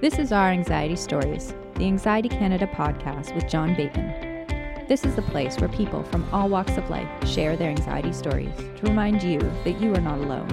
This 0.00 0.18
is 0.18 0.32
Our 0.32 0.48
Anxiety 0.48 0.96
Stories, 0.96 1.52
the 1.74 1.84
Anxiety 1.84 2.30
Canada 2.30 2.66
podcast 2.66 3.34
with 3.34 3.46
John 3.46 3.74
Bateman. 3.74 4.46
This 4.88 5.04
is 5.04 5.14
the 5.14 5.20
place 5.20 5.58
where 5.58 5.68
people 5.68 6.04
from 6.04 6.26
all 6.32 6.48
walks 6.48 6.78
of 6.78 6.88
life 6.88 7.06
share 7.28 7.54
their 7.54 7.68
anxiety 7.68 8.14
stories 8.14 8.56
to 8.56 8.80
remind 8.84 9.22
you 9.22 9.38
that 9.40 9.78
you 9.78 9.94
are 9.94 10.00
not 10.00 10.18
alone. 10.18 10.48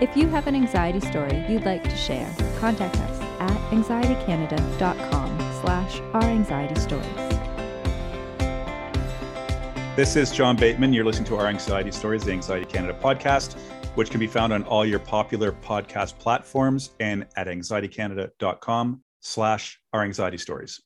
If 0.00 0.16
you 0.16 0.28
have 0.28 0.46
an 0.46 0.54
anxiety 0.54 1.00
story 1.00 1.44
you'd 1.48 1.64
like 1.64 1.82
to 1.82 1.96
share, 1.96 2.32
contact 2.60 2.94
us 2.98 3.20
at 3.40 3.70
anxietycanada.com 3.72 5.38
slash 5.60 5.98
our 6.12 6.22
anxiety 6.22 6.78
stories. 6.78 7.04
This 9.96 10.14
is 10.14 10.30
John 10.30 10.54
Bateman. 10.54 10.92
You're 10.92 11.04
listening 11.04 11.26
to 11.30 11.36
Our 11.36 11.48
Anxiety 11.48 11.90
Stories, 11.90 12.22
the 12.22 12.30
Anxiety 12.30 12.66
Canada 12.66 12.96
podcast 13.02 13.56
which 13.94 14.10
can 14.10 14.20
be 14.20 14.26
found 14.26 14.52
on 14.52 14.64
all 14.64 14.84
your 14.84 14.98
popular 14.98 15.52
podcast 15.52 16.18
platforms 16.18 16.90
and 17.00 17.26
at 17.36 17.46
anxietycanada.com 17.46 19.02
slash 19.20 19.80
our 19.92 20.02
anxiety 20.02 20.38
stories. 20.38 20.80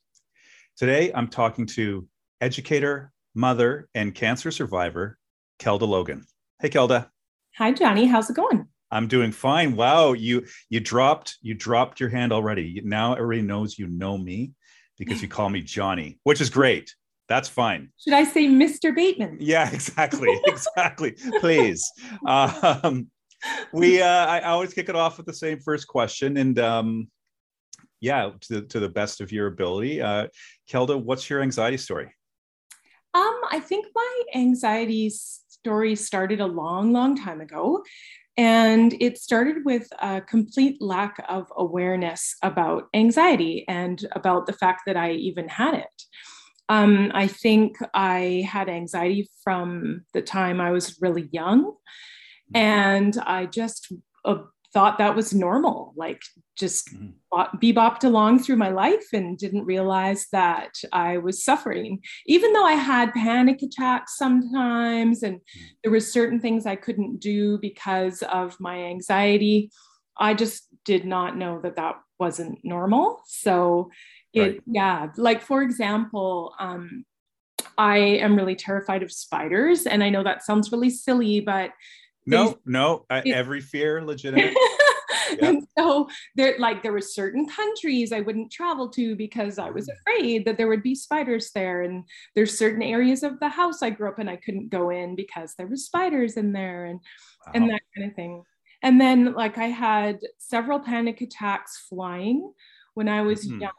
Today, 0.76 1.12
I'm 1.14 1.28
talking 1.28 1.66
to 1.66 2.06
educator, 2.40 3.12
mother, 3.34 3.88
and 3.94 4.14
cancer 4.14 4.50
survivor, 4.50 5.18
Kelda 5.58 5.86
Logan. 5.86 6.24
Hey, 6.60 6.68
Kelda. 6.68 7.10
Hi, 7.56 7.72
Johnny. 7.72 8.06
How's 8.06 8.28
it 8.28 8.36
going? 8.36 8.66
I'm 8.90 9.08
doing 9.08 9.32
fine. 9.32 9.74
Wow, 9.74 10.12
you 10.12 10.46
you 10.68 10.80
dropped 10.80 11.38
you 11.42 11.54
dropped 11.54 11.98
your 11.98 12.08
hand 12.08 12.32
already. 12.32 12.80
Now 12.84 13.14
everybody 13.14 13.42
knows 13.42 13.78
you 13.78 13.88
know 13.88 14.16
me 14.16 14.52
because 14.98 15.22
you 15.22 15.28
call 15.28 15.50
me 15.50 15.62
Johnny, 15.62 16.18
which 16.22 16.40
is 16.40 16.50
great. 16.50 16.94
That's 17.28 17.48
fine. 17.48 17.90
Should 17.98 18.14
I 18.14 18.24
say 18.24 18.46
Mr. 18.46 18.94
Bateman? 18.94 19.38
Yeah, 19.40 19.70
exactly. 19.72 20.28
Exactly. 20.46 21.16
Please. 21.40 21.90
Um, 22.26 23.08
we, 23.72 24.00
uh, 24.00 24.26
I 24.26 24.40
always 24.42 24.72
kick 24.72 24.88
it 24.88 24.96
off 24.96 25.16
with 25.16 25.26
the 25.26 25.34
same 25.34 25.60
first 25.60 25.88
question. 25.88 26.36
And 26.36 26.58
um, 26.58 27.08
yeah, 28.00 28.30
to, 28.42 28.62
to 28.62 28.80
the 28.80 28.88
best 28.88 29.20
of 29.20 29.32
your 29.32 29.48
ability. 29.48 30.00
Uh, 30.00 30.28
Kelda, 30.68 30.96
what's 30.96 31.28
your 31.28 31.42
anxiety 31.42 31.76
story? 31.76 32.12
Um, 33.14 33.40
I 33.50 33.60
think 33.60 33.86
my 33.94 34.22
anxiety 34.34 35.10
story 35.10 35.96
started 35.96 36.40
a 36.40 36.46
long, 36.46 36.92
long 36.92 37.16
time 37.16 37.40
ago. 37.40 37.82
And 38.36 38.94
it 39.00 39.16
started 39.16 39.64
with 39.64 39.88
a 40.00 40.20
complete 40.20 40.82
lack 40.82 41.24
of 41.28 41.50
awareness 41.56 42.36
about 42.42 42.88
anxiety 42.92 43.64
and 43.66 44.04
about 44.12 44.46
the 44.46 44.52
fact 44.52 44.82
that 44.86 44.96
I 44.96 45.12
even 45.12 45.48
had 45.48 45.74
it. 45.74 46.02
Um, 46.68 47.12
I 47.14 47.26
think 47.26 47.78
I 47.94 48.46
had 48.48 48.68
anxiety 48.68 49.28
from 49.44 50.04
the 50.12 50.22
time 50.22 50.60
I 50.60 50.70
was 50.70 50.98
really 51.00 51.28
young. 51.32 51.72
Mm-hmm. 52.54 52.56
And 52.56 53.18
I 53.24 53.46
just 53.46 53.92
uh, 54.24 54.38
thought 54.72 54.98
that 54.98 55.16
was 55.16 55.32
normal, 55.32 55.94
like 55.96 56.20
just 56.56 56.92
mm-hmm. 56.92 57.56
bebopped 57.58 58.04
along 58.04 58.40
through 58.40 58.56
my 58.56 58.68
life 58.68 59.06
and 59.12 59.38
didn't 59.38 59.64
realize 59.64 60.26
that 60.32 60.72
I 60.92 61.18
was 61.18 61.44
suffering. 61.44 62.00
Even 62.26 62.52
though 62.52 62.64
I 62.64 62.72
had 62.74 63.14
panic 63.14 63.62
attacks 63.62 64.16
sometimes, 64.16 65.22
and 65.22 65.36
mm-hmm. 65.36 65.66
there 65.82 65.92
were 65.92 66.00
certain 66.00 66.40
things 66.40 66.66
I 66.66 66.76
couldn't 66.76 67.20
do 67.20 67.58
because 67.58 68.22
of 68.22 68.56
my 68.60 68.84
anxiety, 68.84 69.70
I 70.18 70.34
just 70.34 70.68
did 70.84 71.04
not 71.04 71.36
know 71.36 71.60
that 71.62 71.76
that 71.76 71.96
wasn't 72.18 72.58
normal. 72.64 73.22
So 73.26 73.90
it 74.36 74.40
right. 74.40 74.62
yeah 74.66 75.08
like 75.16 75.42
for 75.42 75.62
example 75.62 76.54
um 76.58 77.04
i 77.78 77.96
am 77.96 78.36
really 78.36 78.54
terrified 78.54 79.02
of 79.02 79.10
spiders 79.10 79.86
and 79.86 80.04
i 80.04 80.10
know 80.10 80.22
that 80.22 80.44
sounds 80.44 80.70
really 80.70 80.90
silly 80.90 81.40
but 81.40 81.70
no 82.26 82.58
no 82.64 83.04
it, 83.10 83.34
every 83.34 83.60
fear 83.60 84.04
legitimate 84.04 84.54
and 85.40 85.66
so 85.76 86.08
there 86.34 86.56
like 86.58 86.82
there 86.82 86.92
were 86.92 87.00
certain 87.00 87.46
countries 87.46 88.12
i 88.12 88.20
wouldn't 88.20 88.52
travel 88.52 88.88
to 88.88 89.16
because 89.16 89.58
i 89.58 89.70
was 89.70 89.88
mm. 89.88 89.94
afraid 89.98 90.44
that 90.44 90.56
there 90.56 90.68
would 90.68 90.82
be 90.82 90.94
spiders 90.94 91.50
there 91.54 91.82
and 91.82 92.04
there's 92.34 92.56
certain 92.56 92.82
areas 92.82 93.22
of 93.22 93.38
the 93.40 93.48
house 93.48 93.82
i 93.82 93.90
grew 93.90 94.08
up 94.08 94.18
in 94.18 94.28
i 94.28 94.36
couldn't 94.36 94.68
go 94.68 94.90
in 94.90 95.16
because 95.16 95.54
there 95.56 95.66
was 95.66 95.84
spiders 95.84 96.36
in 96.36 96.52
there 96.52 96.84
and 96.84 97.00
wow. 97.46 97.52
and 97.54 97.70
that 97.70 97.82
kind 97.96 98.10
of 98.10 98.16
thing 98.16 98.42
and 98.82 99.00
then 99.00 99.32
like 99.32 99.58
i 99.58 99.66
had 99.66 100.18
several 100.38 100.78
panic 100.78 101.20
attacks 101.20 101.86
flying 101.88 102.52
when 102.94 103.08
i 103.08 103.22
was 103.22 103.46
mm-hmm. 103.46 103.62
young 103.62 103.72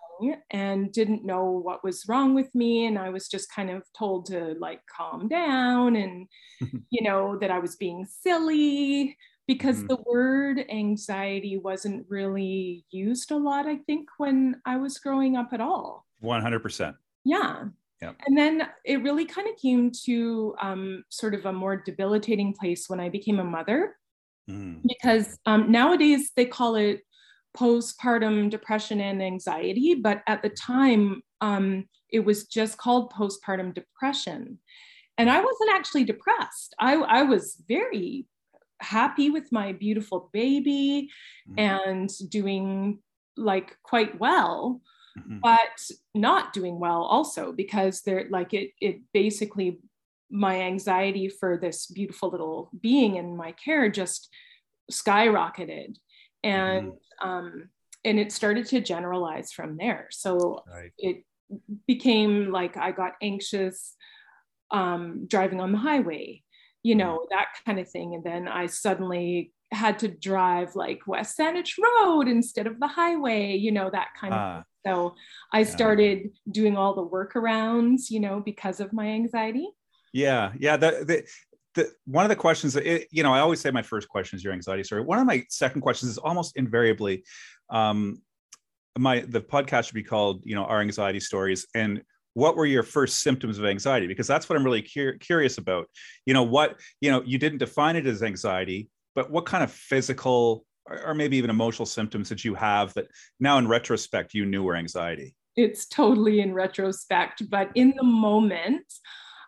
and 0.51 0.91
didn't 0.91 1.25
know 1.25 1.45
what 1.45 1.83
was 1.83 2.05
wrong 2.07 2.33
with 2.33 2.53
me 2.53 2.85
and 2.85 2.97
i 2.97 3.09
was 3.09 3.27
just 3.27 3.51
kind 3.51 3.69
of 3.69 3.83
told 3.97 4.25
to 4.25 4.55
like 4.59 4.81
calm 4.85 5.27
down 5.27 5.95
and 5.95 6.27
you 6.89 7.01
know 7.01 7.37
that 7.37 7.51
i 7.51 7.59
was 7.59 7.75
being 7.75 8.05
silly 8.05 9.17
because 9.47 9.77
mm-hmm. 9.77 9.87
the 9.87 9.97
word 10.05 10.65
anxiety 10.69 11.57
wasn't 11.57 12.05
really 12.09 12.85
used 12.91 13.31
a 13.31 13.37
lot 13.37 13.65
i 13.67 13.77
think 13.85 14.07
when 14.17 14.59
i 14.65 14.77
was 14.77 14.97
growing 14.97 15.35
up 15.35 15.49
at 15.53 15.61
all 15.61 16.05
100% 16.23 16.95
yeah 17.23 17.65
Yep. 18.01 18.15
And 18.27 18.37
then 18.37 18.67
it 18.85 19.01
really 19.01 19.25
kind 19.25 19.47
of 19.47 19.57
came 19.57 19.91
to 20.05 20.55
um, 20.61 21.03
sort 21.09 21.33
of 21.33 21.45
a 21.45 21.53
more 21.53 21.77
debilitating 21.77 22.53
place 22.53 22.87
when 22.89 22.99
I 22.99 23.09
became 23.09 23.39
a 23.39 23.43
mother, 23.43 23.95
mm. 24.49 24.81
because 24.83 25.39
um, 25.45 25.71
nowadays 25.71 26.31
they 26.35 26.45
call 26.45 26.75
it 26.75 27.01
postpartum 27.57 28.49
depression 28.49 29.01
and 29.01 29.21
anxiety, 29.21 29.95
but 29.95 30.21
at 30.27 30.41
the 30.41 30.49
time, 30.49 31.21
um, 31.41 31.85
it 32.09 32.19
was 32.21 32.45
just 32.45 32.77
called 32.77 33.11
postpartum 33.11 33.73
depression. 33.73 34.59
And 35.17 35.29
I 35.29 35.39
wasn't 35.39 35.71
actually 35.73 36.03
depressed. 36.03 36.75
I, 36.79 36.95
I 36.95 37.23
was 37.23 37.61
very 37.67 38.27
happy 38.79 39.31
with 39.31 39.51
my 39.51 39.73
beautiful 39.73 40.29
baby 40.31 41.09
mm-hmm. 41.49 41.59
and 41.59 42.09
doing 42.29 42.99
like 43.35 43.75
quite 43.83 44.19
well, 44.19 44.81
mm-hmm. 45.17 45.39
but 45.41 45.89
not 46.13 46.53
doing 46.53 46.79
well 46.79 47.01
also 47.01 47.51
because 47.51 48.01
they're 48.01 48.27
like 48.29 48.53
it, 48.53 48.71
it 48.79 49.01
basically 49.13 49.79
my 50.29 50.61
anxiety 50.61 51.29
for 51.29 51.57
this 51.57 51.87
beautiful 51.87 52.29
little 52.29 52.69
being 52.81 53.15
in 53.15 53.35
my 53.35 53.53
care 53.53 53.89
just 53.89 54.29
skyrocketed 54.91 55.95
and 56.43 56.91
mm-hmm. 56.91 57.29
um, 57.29 57.69
and 58.03 58.19
it 58.19 58.31
started 58.31 58.65
to 58.67 58.81
generalize 58.81 59.51
from 59.51 59.77
there. 59.77 60.07
So 60.11 60.63
right. 60.71 60.91
it 60.97 61.23
became 61.87 62.51
like 62.51 62.77
I 62.77 62.91
got 62.91 63.13
anxious 63.21 63.95
um, 64.71 65.25
driving 65.27 65.59
on 65.59 65.71
the 65.71 65.77
highway, 65.77 66.43
you 66.83 66.93
mm-hmm. 66.93 66.99
know, 66.99 67.27
that 67.31 67.47
kind 67.65 67.79
of 67.79 67.89
thing. 67.89 68.15
And 68.15 68.23
then 68.23 68.47
I 68.47 68.67
suddenly 68.67 69.53
had 69.71 69.99
to 69.99 70.07
drive 70.07 70.75
like 70.75 71.01
West 71.07 71.37
Saanich 71.37 71.73
Road 71.77 72.27
instead 72.27 72.67
of 72.67 72.79
the 72.79 72.87
highway, 72.87 73.55
you 73.55 73.71
know, 73.71 73.89
that 73.91 74.09
kind 74.19 74.33
of 74.33 74.39
ah. 74.39 74.63
So 74.87 75.15
I 75.51 75.63
started 75.63 76.29
doing 76.49 76.77
all 76.77 76.95
the 76.95 77.05
workarounds, 77.05 78.09
you 78.09 78.21
know, 78.21 78.39
because 78.39 78.79
of 78.79 78.93
my 78.93 79.07
anxiety. 79.07 79.67
Yeah, 80.13 80.53
yeah. 80.57 80.77
The 80.77 81.27
the, 81.77 81.91
one 82.05 82.25
of 82.25 82.29
the 82.29 82.35
questions 82.35 82.73
that 82.73 82.85
it, 82.85 83.07
you 83.11 83.21
know 83.23 83.31
i 83.31 83.39
always 83.39 83.61
say 83.61 83.69
my 83.69 83.83
first 83.83 84.09
question 84.09 84.35
is 84.35 84.43
your 84.43 84.51
anxiety 84.51 84.83
story. 84.83 85.01
One 85.01 85.19
of 85.19 85.25
my 85.25 85.43
second 85.49 85.81
questions 85.81 86.11
is 86.11 86.17
almost 86.17 86.57
invariably 86.57 87.23
um, 87.69 88.21
my 88.97 89.19
the 89.21 89.41
podcast 89.41 89.85
should 89.85 89.93
be 89.93 90.03
called 90.03 90.41
you 90.43 90.55
know 90.55 90.65
our 90.65 90.81
anxiety 90.81 91.19
stories 91.19 91.67
and 91.75 92.01
what 92.33 92.55
were 92.55 92.67
your 92.67 92.83
first 92.83 93.23
symptoms 93.23 93.57
of 93.57 93.65
anxiety? 93.65 94.05
Because 94.05 94.27
that's 94.27 94.49
what 94.49 94.57
i'm 94.57 94.63
really 94.63 94.81
cur- 94.81 95.17
curious 95.19 95.57
about. 95.57 95.87
You 96.25 96.33
know 96.33 96.43
what 96.43 96.79
you 96.99 97.11
know 97.11 97.21
you 97.23 97.37
didn't 97.37 97.59
define 97.59 97.95
it 97.95 98.07
as 98.07 98.23
anxiety 98.23 98.89
but 99.15 99.31
what 99.31 99.45
kind 99.45 99.63
of 99.63 99.71
physical 99.71 100.65
or 101.05 101.13
maybe 101.13 101.37
even 101.37 101.49
emotional 101.49 101.85
symptoms 101.85 102.29
that 102.29 102.45
you 102.45 102.53
have 102.55 102.93
that 102.93 103.07
now 103.39 103.57
in 103.57 103.67
retrospect 103.67 104.33
you 104.33 104.45
knew 104.45 104.63
were 104.63 104.75
anxiety? 104.75 105.35
It's 105.55 105.87
totally 105.87 106.39
in 106.39 106.53
retrospect 106.53 107.49
but 107.49 107.69
in 107.75 107.93
the 107.95 108.03
moment 108.03 108.85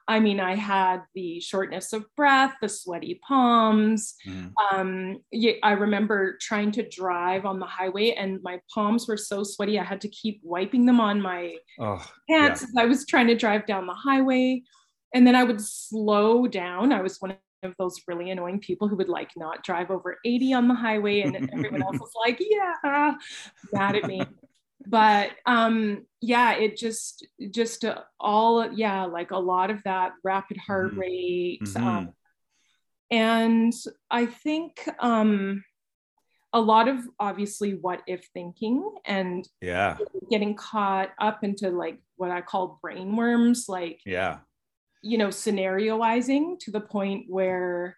I 0.10 0.20
mean, 0.20 0.40
I 0.40 0.56
had 0.56 1.04
the 1.14 1.40
shortness 1.40 1.94
of 1.94 2.04
breath, 2.16 2.56
the 2.64 2.68
sweaty 2.68 3.22
palms. 3.26 4.16
Mm. 4.28 4.54
Um, 4.74 5.18
I 5.62 5.74
remember 5.74 6.36
trying 6.42 6.72
to 6.72 6.90
drive 6.90 7.46
on 7.46 7.60
the 7.60 7.68
highway, 7.68 8.14
and 8.14 8.42
my 8.42 8.60
palms 8.74 9.08
were 9.08 9.18
so 9.18 9.44
sweaty, 9.44 9.78
I 9.78 9.84
had 9.84 10.02
to 10.02 10.10
keep 10.10 10.42
wiping 10.44 10.88
them 10.88 11.00
on 11.00 11.22
my 11.22 11.58
oh, 11.80 12.04
pants 12.28 12.62
yeah. 12.62 12.68
as 12.68 12.76
I 12.76 12.86
was 12.86 13.06
trying 13.06 13.28
to 13.28 13.36
drive 13.36 13.68
down 13.68 13.86
the 13.86 13.94
highway. 13.94 14.64
And 15.14 15.28
then 15.28 15.36
I 15.36 15.44
would 15.44 15.62
slow 15.62 16.48
down. 16.48 16.92
I 16.92 17.04
was 17.04 17.18
one 17.20 17.38
of 17.62 17.76
those 17.78 18.02
really 18.08 18.32
annoying 18.32 18.60
people 18.60 18.88
who 18.88 18.96
would 18.96 19.10
like 19.10 19.30
not 19.38 19.64
drive 19.64 19.92
over 19.92 20.18
80 20.26 20.54
on 20.54 20.68
the 20.68 20.74
highway, 20.74 21.22
and 21.22 21.36
everyone 21.54 21.84
else 21.84 21.98
was 22.00 22.12
like, 22.26 22.40
"Yeah," 22.42 23.14
mad 23.72 23.96
at 23.96 24.06
me 24.06 24.24
but 24.90 25.32
um 25.46 26.06
yeah 26.20 26.54
it 26.54 26.76
just 26.76 27.26
just 27.52 27.86
uh, 27.86 28.02
all 28.20 28.72
yeah 28.74 29.06
like 29.06 29.32
a 29.32 29.38
lot 29.38 29.70
of 29.70 29.82
that 29.84 30.14
rapid 30.24 30.58
heart 30.58 30.92
mm-hmm. 30.92 31.00
rate 31.00 31.62
mm-hmm. 31.64 31.88
Um, 31.88 32.14
and 33.12 33.74
i 34.10 34.26
think 34.26 34.88
um 35.00 35.64
a 36.52 36.60
lot 36.60 36.88
of 36.88 36.98
obviously 37.20 37.76
what 37.76 38.02
if 38.08 38.28
thinking 38.34 38.84
and 39.06 39.48
yeah 39.62 39.98
getting 40.32 40.56
caught 40.56 41.12
up 41.20 41.44
into 41.44 41.70
like 41.70 42.00
what 42.18 42.32
i 42.32 42.42
call 42.42 42.80
brain 42.82 43.16
worms 43.16 43.66
like 43.70 44.02
yeah 44.06 44.40
you 45.04 45.18
know 45.18 45.28
scenarioizing 45.28 46.58
to 46.60 46.72
the 46.72 46.82
point 46.82 47.26
where 47.30 47.96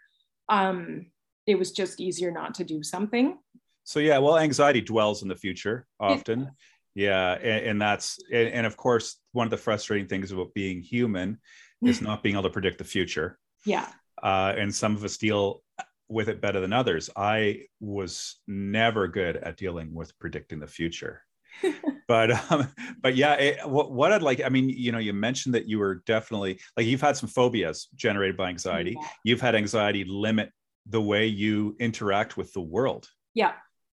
um 0.50 1.06
it 1.48 1.58
was 1.58 1.72
just 1.72 2.02
easier 2.02 2.32
not 2.32 2.54
to 2.56 2.64
do 2.66 2.84
something 2.84 3.38
so 3.84 4.00
yeah 4.00 4.18
well 4.18 4.38
anxiety 4.38 4.82
dwells 4.82 5.22
in 5.22 5.30
the 5.30 5.36
future 5.36 5.88
often 6.00 6.52
yeah 6.96 7.34
and, 7.34 7.66
and 7.66 7.82
that's 7.82 8.20
and, 8.32 8.50
and, 8.50 8.66
of 8.66 8.76
course 8.76 9.18
one 9.32 9.48
of 9.48 9.52
the 9.52 9.58
frustrating 9.58 10.08
things 10.08 10.32
about 10.32 10.54
being 10.54 10.82
human 10.82 11.40
is 11.84 12.02
not 12.02 12.24
being 12.24 12.36
able 12.36 12.44
to 12.44 12.50
predict 12.50 12.78
the 12.78 12.84
future. 12.84 13.38
Yeah. 13.66 13.88
Uh, 14.22 14.54
and 14.58 14.74
some 14.74 14.96
of 14.96 15.04
us 15.04 15.18
deal 15.18 15.64
with 16.10 16.30
it 16.30 16.42
better 16.42 16.60
than 16.60 16.74
others. 16.74 17.10
I 17.16 17.64
was 17.80 18.40
never 18.48 19.08
good 19.08 19.38
at 19.38 19.58
dealing 19.58 19.94
with 19.94 20.18
predicting 20.20 20.60
the 20.60 20.68
future. 20.68 21.24
But 22.08 22.52
um, 22.52 22.68
but 23.02 23.16
yeah 23.16 23.36
it, 23.36 23.70
what, 23.70 23.90
what 23.90 24.12
i'd 24.12 24.22
like 24.22 24.42
i 24.44 24.50
mean 24.50 24.68
you 24.68 24.92
know 24.92 24.98
you 24.98 25.14
mentioned 25.14 25.56
that 25.56 25.70
you 25.70 25.80
were 25.80 26.04
definitely 26.06 26.60
like 26.76 26.86
you've 26.86 27.00
had 27.00 27.16
some 27.16 27.30
phobias 27.30 27.88
generated 27.96 28.36
by 28.36 28.50
anxiety. 28.50 28.98
Yeah. 29.00 29.08
you've 29.24 29.40
had 29.40 29.56
anxiety 29.56 30.04
limit 30.04 30.52
the 30.88 31.02
way 31.02 31.28
you 31.28 31.78
interact 31.80 32.36
with 32.36 32.52
the 32.52 32.60
world. 32.60 33.08
Yeah. 33.34 33.54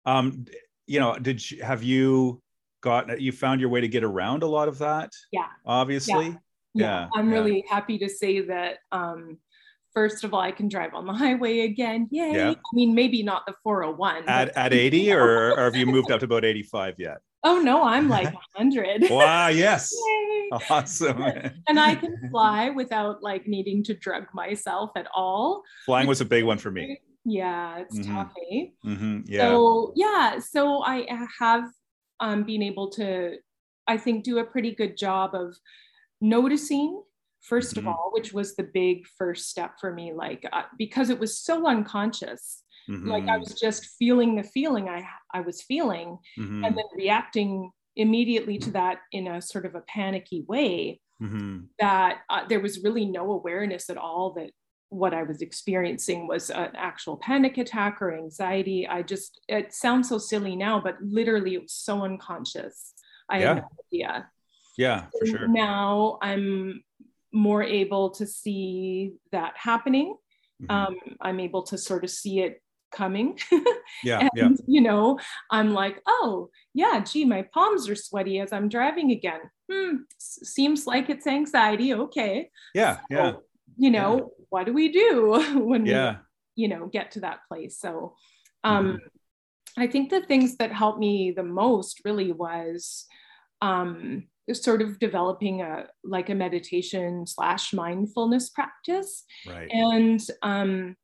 Um 0.05 0.45
you 0.87 1.01
know 1.01 1.17
did 1.17 1.51
you 1.51 1.63
have 1.63 1.83
you 1.83 2.43
gotten 2.83 3.19
you 3.21 3.33
found 3.33 3.61
your 3.61 3.71
way 3.71 3.81
to 3.81 3.89
get 3.89 4.05
around 4.05 4.43
a 4.43 4.47
lot 4.47 4.69
of 4.69 4.79
that 4.79 5.11
yeah 5.33 5.47
obviously 5.65 6.27
yeah, 6.27 6.35
yeah. 6.75 7.01
yeah. 7.01 7.09
i'm 7.15 7.31
yeah. 7.31 7.39
really 7.39 7.65
happy 7.69 7.97
to 7.99 8.09
say 8.09 8.41
that 8.41 8.79
um 8.93 9.39
first 9.95 10.25
of 10.25 10.35
all, 10.35 10.41
I 10.41 10.53
can 10.53 10.69
drive 10.69 10.95
on 10.95 11.07
the 11.07 11.13
highway 11.13 11.61
again. 11.71 12.09
Yay. 12.11 12.33
Yeah. 12.35 12.51
I 12.51 12.75
mean, 12.75 12.95
maybe 12.95 13.23
not 13.23 13.47
the 13.47 13.55
401. 13.63 14.29
At, 14.29 14.57
at 14.57 14.73
80 14.73 15.13
or, 15.13 15.53
or 15.53 15.65
have 15.65 15.77
you 15.77 15.87
moved 15.87 16.11
up 16.11 16.21
to 16.21 16.27
about 16.27 16.45
85 16.45 16.97
yet? 16.99 17.19
Oh 17.45 17.59
no, 17.59 17.83
I'm 17.83 18.09
like 18.09 18.33
100. 18.55 19.11
wow, 19.11 19.49
yes. 19.49 19.93
awesome. 20.71 21.21
and 21.67 21.81
I 21.81 21.97
can 21.97 22.17
fly 22.31 22.71
without 22.71 23.21
like 23.21 23.49
needing 23.49 23.83
to 23.83 23.95
drug 23.95 24.27
myself 24.33 24.91
at 24.95 25.09
all. 25.13 25.65
Flying 25.85 26.07
was 26.07 26.21
a 26.21 26.25
big 26.25 26.45
one 26.45 26.59
for 26.59 26.71
me. 26.71 27.01
Yeah, 27.25 27.79
it's 27.79 27.99
mm-hmm. 27.99 28.15
tough, 28.15 28.33
eh? 28.53 28.67
Mm-hmm. 28.87 29.21
Yeah. 29.27 29.49
So 29.49 29.93
yeah, 29.97 30.39
so 30.39 30.85
I 30.85 31.05
have 31.41 31.65
um, 32.23 32.45
been 32.45 32.63
able 32.63 32.89
to, 32.93 33.37
I 33.87 33.99
think, 33.99 34.25
do 34.25 34.39
a 34.39 34.45
pretty 34.45 34.75
good 34.75 34.97
job 34.97 35.35
of 35.35 35.55
noticing 36.21 37.03
1st 37.51 37.75
mm-hmm. 37.75 37.79
of 37.81 37.89
all, 37.89 38.11
which 38.13 38.33
was 38.33 38.55
the 38.55 38.63
big 38.63 39.05
first 39.19 39.51
step 39.51 39.73
for 39.81 39.93
me, 39.93 40.13
like 40.15 40.47
uh, 40.53 40.63
because 40.79 41.11
it 41.11 41.19
was 41.19 41.39
so 41.39 41.67
unconscious. 41.67 42.63
Mm-hmm. 42.89 43.09
Like 43.09 43.29
I 43.29 43.37
was 43.37 43.61
just 43.61 43.91
feeling 43.99 44.37
the 44.37 44.43
feeling 44.43 44.89
I 44.89 45.05
I 45.35 45.41
was 45.41 45.63
feeling, 45.63 46.19
mm-hmm. 46.39 46.65
and 46.65 46.77
then 46.77 46.85
reacting 46.97 47.71
immediately 47.97 48.59
to 48.59 48.71
that 48.73 48.99
in 49.13 49.27
a 49.27 49.43
sort 49.43 49.67
of 49.67 49.75
a 49.75 49.83
panicky 49.83 50.45
way. 50.49 51.01
Mm-hmm. 51.21 51.59
That 51.79 52.19
uh, 52.31 52.47
there 52.49 52.61
was 52.61 52.83
really 52.83 53.05
no 53.05 53.33
awareness 53.33 53.91
at 53.91 53.97
all 53.97 54.33
that 54.35 54.51
what 54.93 55.15
I 55.15 55.23
was 55.23 55.41
experiencing 55.41 56.27
was 56.27 56.51
an 56.51 56.71
actual 56.75 57.17
panic 57.17 57.57
attack 57.57 58.03
or 58.03 58.15
anxiety. 58.15 58.87
I 58.87 59.03
just 59.03 59.41
it 59.49 59.73
sounds 59.73 60.09
so 60.09 60.19
silly 60.19 60.55
now, 60.55 60.81
but 60.81 60.97
literally 61.01 61.55
it 61.55 61.63
was 61.63 61.73
so 61.73 62.05
unconscious. 62.05 62.93
I 63.29 63.41
yeah. 63.41 63.47
had 63.47 63.57
no 63.57 63.69
idea. 63.93 64.31
Yeah, 64.77 65.07
for 65.19 65.27
sure. 65.27 65.49
Now 65.49 66.19
I'm 66.21 66.85
more 67.33 67.63
able 67.63 68.11
to 68.11 68.27
see 68.27 69.15
that 69.33 69.55
happening. 69.57 70.17
Mm-hmm. 70.63 70.71
Um, 70.71 70.97
I'm 71.21 71.41
able 71.41 71.63
to 71.65 71.79
sort 71.79 72.05
of 72.05 72.11
see 72.11 72.41
it 72.41 72.63
coming. 72.93 73.39
yeah, 74.05 74.21
and, 74.21 74.31
yeah. 74.35 74.49
You 74.67 74.83
know, 74.83 75.19
I'm 75.51 75.73
like, 75.73 76.03
oh, 76.07 76.51
yeah, 76.75 77.01
gee, 77.01 77.25
my 77.25 77.47
palms 77.55 77.89
are 77.89 77.97
sweaty 77.97 78.39
as 78.41 78.53
I'm 78.53 78.69
driving 78.69 79.11
again. 79.11 79.41
Hmm, 79.71 79.97
seems 80.19 80.87
like 80.87 81.09
it's 81.09 81.27
anxiety. 81.27 81.95
Okay. 81.95 82.51
Yeah, 82.75 82.97
so, 82.97 83.03
yeah. 83.11 83.33
You 83.79 83.91
know, 83.91 84.17
yeah. 84.17 84.42
What 84.53 84.67
do 84.67 84.73
we 84.73 84.91
do 84.91 85.31
when 85.57 85.87
yeah. 85.87 86.17
we, 86.57 86.63
you 86.63 86.69
know, 86.69 86.87
get 86.87 87.13
to 87.13 87.21
that 87.21 87.41
place? 87.49 87.79
So, 87.79 88.15
um, 88.65 88.87
mm-hmm. 88.87 89.83
I 89.83 89.87
think 89.87 90.11
the 90.11 90.21
things 90.21 90.57
that 90.59 90.71
helped 90.71 90.99
me 90.99 91.33
the 91.35 91.43
most 91.43 92.03
really 92.05 92.31
was 92.33 93.07
um, 93.63 94.25
sort 94.53 94.83
of 94.83 94.99
developing 94.99 95.63
a 95.63 95.87
like 96.05 96.29
a 96.29 96.35
meditation 96.35 97.27
slash 97.27 97.73
mindfulness 97.73 98.51
practice 98.51 99.25
right 99.47 99.71
and 99.71 100.21
um 100.43 100.97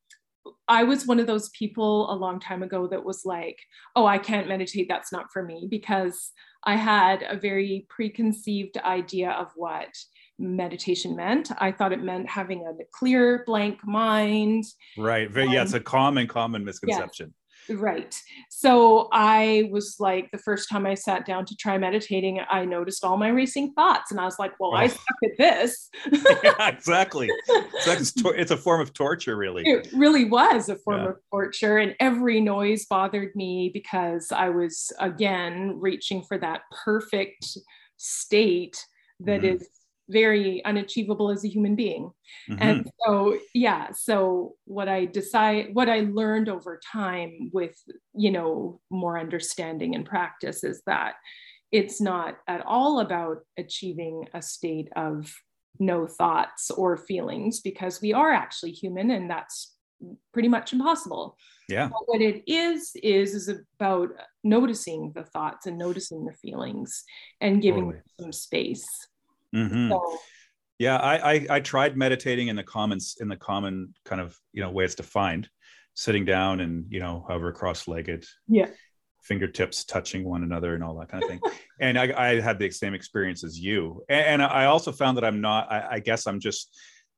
I 0.66 0.82
was 0.82 1.06
one 1.06 1.20
of 1.20 1.26
those 1.26 1.50
people 1.50 2.12
a 2.12 2.16
long 2.16 2.40
time 2.40 2.62
ago 2.62 2.86
that 2.88 3.04
was 3.04 3.24
like, 3.24 3.58
oh, 3.96 4.06
I 4.06 4.18
can't 4.18 4.48
meditate. 4.48 4.86
That's 4.88 5.12
not 5.12 5.26
for 5.32 5.42
me 5.42 5.66
because 5.70 6.32
I 6.64 6.76
had 6.76 7.22
a 7.22 7.38
very 7.38 7.86
preconceived 7.88 8.76
idea 8.78 9.30
of 9.30 9.48
what 9.56 9.88
meditation 10.38 11.16
meant. 11.16 11.50
I 11.58 11.72
thought 11.72 11.92
it 11.92 12.02
meant 12.02 12.28
having 12.28 12.66
a 12.66 12.72
clear, 12.92 13.42
blank 13.46 13.80
mind. 13.84 14.64
Right. 14.96 15.30
Very, 15.30 15.48
um, 15.48 15.52
yeah, 15.52 15.62
it's 15.62 15.74
a 15.74 15.80
common, 15.80 16.26
common 16.26 16.64
misconception. 16.64 17.34
Right. 17.70 18.18
So 18.48 19.08
I 19.12 19.68
was 19.70 19.96
like, 19.98 20.30
the 20.30 20.38
first 20.38 20.68
time 20.68 20.86
I 20.86 20.94
sat 20.94 21.26
down 21.26 21.44
to 21.46 21.56
try 21.56 21.76
meditating, 21.76 22.40
I 22.48 22.64
noticed 22.64 23.04
all 23.04 23.16
my 23.16 23.28
racing 23.28 23.72
thoughts. 23.74 24.10
And 24.10 24.18
I 24.18 24.24
was 24.24 24.38
like, 24.38 24.52
well, 24.58 24.70
oh. 24.72 24.76
I 24.76 24.86
suck 24.86 25.00
at 25.24 25.30
this. 25.38 25.90
yeah, 26.42 26.68
exactly. 26.68 27.28
It's, 27.48 28.14
it's, 28.16 28.50
a 28.50 28.56
form 28.56 28.80
of 28.80 28.94
torture, 28.94 29.36
really. 29.36 29.64
It 29.66 29.88
really 29.92 30.24
was 30.24 30.68
a 30.68 30.76
form 30.76 31.02
yeah. 31.02 31.08
of 31.10 31.16
torture. 31.30 31.78
And 31.78 31.94
every 32.00 32.40
noise 32.40 32.86
bothered 32.86 33.34
me 33.34 33.70
because 33.72 34.28
I 34.32 34.48
was, 34.48 34.90
again, 34.98 35.78
reaching 35.78 36.22
for 36.22 36.38
that 36.38 36.62
perfect 36.84 37.58
state 37.98 38.82
that 39.20 39.42
mm-hmm. 39.42 39.56
is 39.56 39.68
very 40.08 40.64
unachievable 40.64 41.30
as 41.30 41.44
a 41.44 41.48
human 41.48 41.76
being 41.76 42.10
mm-hmm. 42.50 42.56
and 42.60 42.90
so 43.04 43.36
yeah 43.54 43.90
so 43.92 44.54
what 44.64 44.88
i 44.88 45.04
decide 45.04 45.68
what 45.74 45.88
i 45.88 46.00
learned 46.00 46.48
over 46.48 46.80
time 46.92 47.50
with 47.52 47.76
you 48.14 48.30
know 48.30 48.80
more 48.90 49.18
understanding 49.18 49.94
and 49.94 50.06
practice 50.06 50.64
is 50.64 50.82
that 50.86 51.14
it's 51.70 52.00
not 52.00 52.38
at 52.46 52.64
all 52.64 53.00
about 53.00 53.38
achieving 53.58 54.26
a 54.32 54.40
state 54.40 54.88
of 54.96 55.32
no 55.78 56.06
thoughts 56.06 56.70
or 56.70 56.96
feelings 56.96 57.60
because 57.60 58.00
we 58.00 58.12
are 58.12 58.32
actually 58.32 58.72
human 58.72 59.10
and 59.10 59.30
that's 59.30 59.74
pretty 60.32 60.48
much 60.48 60.72
impossible 60.72 61.36
yeah 61.68 61.88
but 61.88 62.02
what 62.06 62.20
it 62.20 62.42
is 62.46 62.92
is 63.02 63.34
is 63.34 63.48
about 63.78 64.08
noticing 64.44 65.12
the 65.14 65.24
thoughts 65.24 65.66
and 65.66 65.76
noticing 65.76 66.24
the 66.24 66.32
feelings 66.32 67.04
and 67.40 67.62
giving 67.62 67.86
totally. 67.86 68.02
some 68.20 68.32
space 68.32 68.86
Mm-hmm. 69.54 69.90
So, 69.90 70.18
yeah, 70.78 70.96
I, 70.96 71.32
I, 71.32 71.46
I 71.50 71.60
tried 71.60 71.96
meditating 71.96 72.48
in 72.48 72.56
the 72.56 72.62
commons 72.62 73.16
in 73.20 73.28
the 73.28 73.36
common 73.36 73.94
kind 74.04 74.20
of 74.20 74.36
you 74.52 74.62
know 74.62 74.70
way 74.70 74.84
it's 74.84 74.94
defined, 74.94 75.48
sitting 75.94 76.24
down 76.24 76.60
and 76.60 76.86
you 76.88 77.00
know 77.00 77.24
however 77.28 77.52
cross-legged. 77.52 78.24
Yeah. 78.46 78.68
Fingertips 79.22 79.84
touching 79.84 80.24
one 80.24 80.42
another 80.42 80.74
and 80.74 80.82
all 80.82 80.98
that 80.98 81.10
kind 81.10 81.22
of 81.22 81.28
thing. 81.28 81.40
and 81.80 81.98
I, 81.98 82.12
I 82.16 82.40
had 82.40 82.58
the 82.58 82.70
same 82.70 82.94
experience 82.94 83.44
as 83.44 83.58
you. 83.58 84.02
And, 84.08 84.42
and 84.42 84.42
I 84.42 84.66
also 84.66 84.90
found 84.90 85.18
that 85.18 85.24
I'm 85.24 85.40
not. 85.40 85.70
I, 85.70 85.86
I 85.92 85.98
guess 85.98 86.26
I'm 86.26 86.40
just 86.40 86.74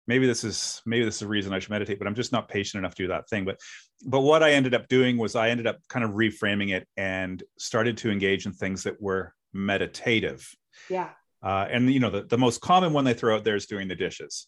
maybe 0.06 0.26
this 0.26 0.42
is 0.42 0.82
maybe 0.86 1.04
this 1.04 1.14
is 1.14 1.20
the 1.20 1.28
reason 1.28 1.52
I 1.52 1.58
should 1.58 1.70
meditate, 1.70 1.98
but 1.98 2.08
I'm 2.08 2.16
just 2.16 2.32
not 2.32 2.48
patient 2.48 2.80
enough 2.80 2.94
to 2.96 3.04
do 3.04 3.08
that 3.08 3.28
thing. 3.28 3.44
But 3.44 3.60
but 4.04 4.20
what 4.22 4.42
I 4.42 4.52
ended 4.52 4.74
up 4.74 4.88
doing 4.88 5.18
was 5.18 5.36
I 5.36 5.50
ended 5.50 5.66
up 5.66 5.78
kind 5.88 6.04
of 6.04 6.12
reframing 6.12 6.74
it 6.74 6.88
and 6.96 7.42
started 7.58 7.98
to 7.98 8.10
engage 8.10 8.46
in 8.46 8.52
things 8.52 8.82
that 8.84 9.00
were 9.00 9.34
meditative. 9.52 10.48
Yeah. 10.88 11.10
Uh, 11.42 11.66
and 11.70 11.92
you 11.92 12.00
know, 12.00 12.10
the, 12.10 12.22
the 12.22 12.38
most 12.38 12.60
common 12.60 12.92
one 12.92 13.04
they 13.04 13.14
throw 13.14 13.34
out 13.34 13.44
there 13.44 13.56
is 13.56 13.66
doing 13.66 13.88
the 13.88 13.94
dishes. 13.94 14.46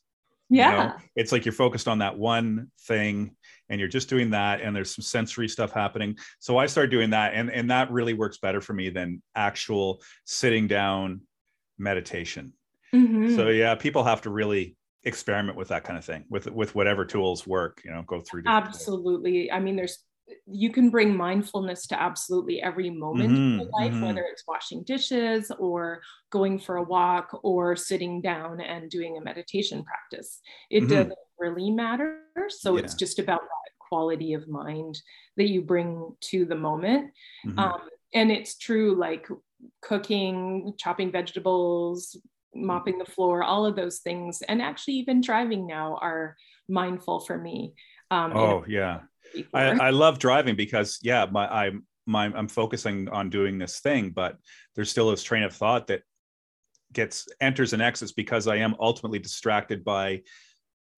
Yeah. 0.51 0.71
You 0.71 0.77
know? 0.77 0.95
It's 1.17 1.33
like 1.33 1.45
you're 1.45 1.53
focused 1.53 1.89
on 1.89 1.99
that 1.99 2.19
one 2.19 2.71
thing 2.83 3.35
and 3.69 3.81
you're 3.81 3.89
just 3.89 4.11
doing 4.11 4.31
that 4.31 4.61
and 4.61 4.77
there's 4.77 4.95
some 4.95 5.03
sensory 5.03 5.49
stuff 5.49 5.73
happening. 5.73 6.17
So 6.41 6.59
I 6.59 6.67
started 6.67 6.91
doing 6.91 7.11
that 7.11 7.33
and, 7.35 7.51
and 7.51 7.71
that 7.71 7.91
really 7.91 8.13
works 8.13 8.39
better 8.39 8.61
for 8.61 8.75
me 8.75 8.91
than 8.91 9.23
actual 9.35 10.03
sitting 10.27 10.69
down 10.69 11.23
meditation. 11.79 12.53
Mm-hmm. 12.95 13.35
So 13.37 13.49
yeah, 13.49 13.75
people 13.77 14.05
have 14.05 14.23
to 14.23 14.31
really 14.31 14.77
experiment 15.05 15.57
with 15.57 15.69
that 15.69 15.85
kind 15.85 15.99
of 15.99 16.05
thing 16.05 16.25
with 16.29 16.47
with 16.47 16.75
whatever 16.75 17.05
tools 17.05 17.47
work, 17.47 17.81
you 17.85 17.91
know, 17.91 18.03
go 18.07 18.21
through. 18.21 18.43
Absolutely. 18.47 19.49
Tools. 19.49 19.51
I 19.53 19.61
mean, 19.61 19.77
there's 19.77 20.05
you 20.47 20.71
can 20.71 20.91
bring 20.91 21.17
mindfulness 21.17 21.87
to 21.89 22.01
absolutely 22.01 22.61
every 22.61 22.91
moment 22.91 23.31
mm-hmm, 23.31 23.61
of 23.61 23.69
life, 23.73 23.93
mm-hmm. 23.93 24.07
whether 24.07 24.23
it's 24.23 24.45
washing 24.47 24.83
dishes 24.85 25.51
or 25.59 26.01
going 26.31 26.59
for 26.59 26.77
a 26.77 26.83
walk 26.83 27.39
or 27.43 27.77
sitting 27.77 28.21
down 28.21 28.61
and 28.61 28.91
doing 28.91 29.17
a 29.17 29.21
meditation 29.21 29.85
practice. 29.85 30.41
It 30.71 30.81
mm-hmm. 30.81 30.89
doesn't 30.89 31.19
really 31.39 31.71
matter. 31.71 32.21
So 32.49 32.77
yeah. 32.77 32.85
it's 32.85 32.95
just 32.95 33.19
about 33.19 33.41
that 33.41 33.73
quality 33.79 34.33
of 34.33 34.49
mind 34.49 35.01
that 35.37 35.49
you 35.49 35.63
bring 35.63 36.15
to 36.31 36.45
the 36.45 36.57
moment. 36.57 37.11
Mm-hmm. 37.47 37.59
Um, 37.59 37.81
and 38.15 38.31
it's 38.31 38.57
true, 38.57 38.95
like 38.95 39.29
cooking, 39.81 40.75
chopping 40.79 41.13
vegetables, 41.13 42.17
mopping 42.55 42.99
the 42.99 43.05
floor, 43.05 43.43
all 43.43 43.65
of 43.65 43.77
those 43.77 44.01
things, 44.01 44.43
and 44.49 44.61
actually 44.61 44.95
even 44.95 45.21
driving 45.21 45.67
now 45.67 45.99
are 46.01 46.37
mindful 46.69 47.21
for 47.21 47.39
me. 47.39 47.73
Um, 48.11 48.37
oh, 48.37 48.65
yeah 48.69 49.01
I, 49.55 49.63
I, 49.63 49.91
love 49.91 50.19
driving 50.19 50.57
because 50.57 50.99
yeah, 51.03 51.27
my 51.31 51.49
I'm 51.49 51.87
my 52.07 52.27
I'm 52.27 52.49
focusing 52.49 53.09
on 53.09 53.31
doing 53.31 53.59
this 53.59 53.81
thing, 53.81 54.11
but 54.11 54.37
there's 54.75 54.91
still 54.91 55.11
this 55.11 55.23
train 55.23 55.43
of 55.43 55.55
thought 55.55 55.87
that 55.89 56.03
gets 56.93 57.29
enters 57.41 57.73
and 57.73 57.83
exits 57.83 58.13
because 58.13 58.47
I 58.47 58.57
am 58.57 58.75
ultimately 58.79 59.19
distracted 59.19 59.85
by 59.85 60.23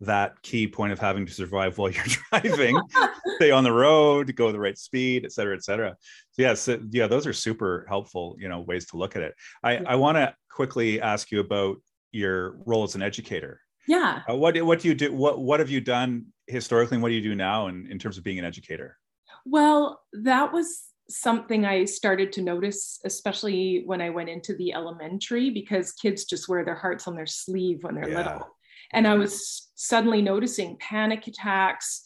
that 0.00 0.40
key 0.42 0.66
point 0.66 0.92
of 0.92 0.98
having 0.98 1.24
to 1.26 1.32
survive 1.32 1.78
while 1.78 1.90
you're 1.90 2.04
driving 2.30 2.80
stay 3.36 3.50
on 3.50 3.64
the 3.64 3.72
road, 3.72 4.34
go 4.36 4.52
the 4.52 4.58
right 4.58 4.78
speed, 4.78 5.24
et 5.24 5.32
cetera, 5.32 5.54
et 5.54 5.64
cetera. 5.64 5.96
So 6.32 6.42
yes, 6.42 6.68
yeah, 6.68 6.76
so, 6.76 6.82
yeah, 6.90 7.06
those 7.06 7.26
are 7.26 7.32
super 7.32 7.86
helpful, 7.88 8.36
you 8.38 8.48
know, 8.48 8.60
ways 8.60 8.86
to 8.88 8.96
look 8.96 9.16
at 9.16 9.22
it. 9.22 9.34
I, 9.62 9.76
I 9.78 9.94
want 9.96 10.16
to 10.16 10.34
quickly 10.50 11.00
ask 11.00 11.30
you 11.30 11.40
about 11.40 11.76
your 12.12 12.56
role 12.64 12.84
as 12.84 12.94
an 12.94 13.02
educator. 13.02 13.60
Yeah. 13.86 14.22
Uh, 14.28 14.36
what 14.36 14.60
what 14.62 14.80
do 14.80 14.88
you 14.88 14.94
do? 14.94 15.12
What 15.12 15.40
what 15.40 15.60
have 15.60 15.68
you 15.68 15.80
done 15.80 16.26
historically, 16.46 16.96
and 16.96 17.02
what 17.02 17.08
do 17.10 17.14
you 17.14 17.22
do 17.22 17.34
now 17.34 17.68
in, 17.68 17.86
in 17.90 17.98
terms 17.98 18.18
of 18.18 18.24
being 18.24 18.38
an 18.38 18.44
educator? 18.44 18.98
Well, 19.44 20.00
that 20.12 20.52
was 20.52 20.84
something 21.08 21.66
I 21.66 21.84
started 21.84 22.32
to 22.32 22.42
notice, 22.42 23.00
especially 23.04 23.82
when 23.84 24.00
I 24.00 24.10
went 24.10 24.30
into 24.30 24.54
the 24.56 24.72
elementary, 24.72 25.50
because 25.50 25.92
kids 25.92 26.24
just 26.24 26.48
wear 26.48 26.64
their 26.64 26.74
hearts 26.74 27.06
on 27.06 27.14
their 27.14 27.26
sleeve 27.26 27.82
when 27.82 27.94
they're 27.94 28.08
yeah. 28.08 28.16
little. 28.16 28.48
And 28.92 29.06
I 29.06 29.14
was 29.14 29.70
suddenly 29.74 30.22
noticing 30.22 30.76
panic 30.78 31.26
attacks, 31.26 32.02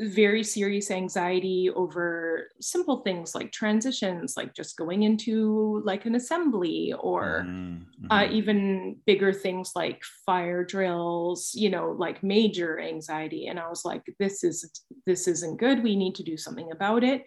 very 0.00 0.42
serious 0.42 0.90
anxiety 0.90 1.70
over 1.70 2.48
simple 2.60 3.02
things 3.02 3.34
like 3.34 3.52
transitions, 3.52 4.36
like 4.36 4.54
just 4.54 4.76
going 4.76 5.02
into 5.02 5.82
like 5.84 6.06
an 6.06 6.14
assembly, 6.14 6.94
or 6.98 7.44
mm-hmm. 7.46 8.10
uh, 8.10 8.24
even 8.30 8.96
bigger 9.06 9.32
things 9.32 9.72
like 9.76 10.02
fire 10.24 10.64
drills. 10.64 11.52
You 11.54 11.70
know, 11.70 11.90
like 11.90 12.22
major 12.22 12.80
anxiety. 12.80 13.46
And 13.48 13.60
I 13.60 13.68
was 13.68 13.84
like, 13.84 14.02
this 14.18 14.42
is 14.42 14.82
this 15.06 15.28
isn't 15.28 15.58
good. 15.58 15.82
We 15.82 15.96
need 15.96 16.14
to 16.16 16.22
do 16.22 16.36
something 16.36 16.72
about 16.72 17.04
it. 17.04 17.26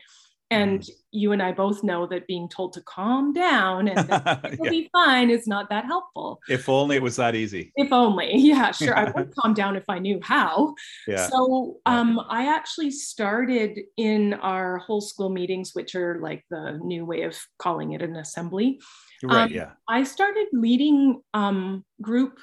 And 0.62 0.88
you 1.12 1.32
and 1.32 1.42
I 1.42 1.52
both 1.52 1.84
know 1.84 2.08
that 2.08 2.28
being 2.28 2.50
told 2.50 2.74
to 2.74 2.82
calm 2.82 3.34
down 3.34 3.88
and 3.88 4.00
it 4.46 4.60
will 4.60 4.66
yeah. 4.66 4.72
be 4.72 4.90
fine 4.92 5.30
is 5.30 5.48
not 5.48 5.70
that 5.70 5.86
helpful. 5.86 6.40
If 6.50 6.68
only 6.68 6.96
it 6.96 7.02
was 7.02 7.16
that 7.18 7.36
easy. 7.36 7.72
If 7.76 7.92
only. 7.92 8.32
Yeah, 8.54 8.72
sure. 8.72 8.98
I 8.98 9.10
would 9.10 9.34
calm 9.40 9.54
down 9.54 9.76
if 9.76 9.86
I 9.90 10.00
knew 10.00 10.20
how. 10.22 10.76
Yeah. 11.08 11.28
So 11.28 11.78
um, 11.86 12.20
I 12.30 12.54
actually 12.54 12.92
started 12.92 13.80
in 13.98 14.34
our 14.36 14.80
whole 14.80 15.02
school 15.02 15.30
meetings, 15.30 15.72
which 15.74 15.96
are 15.96 16.20
like 16.20 16.44
the 16.50 16.80
new 16.84 17.06
way 17.06 17.24
of 17.24 17.38
calling 17.58 17.94
it 17.94 18.02
an 18.02 18.16
assembly. 18.16 18.80
Right. 19.24 19.44
Um, 19.44 19.52
yeah. 19.52 19.72
I 19.88 20.04
started 20.04 20.48
leading 20.52 21.22
um, 21.34 21.86
group 22.02 22.40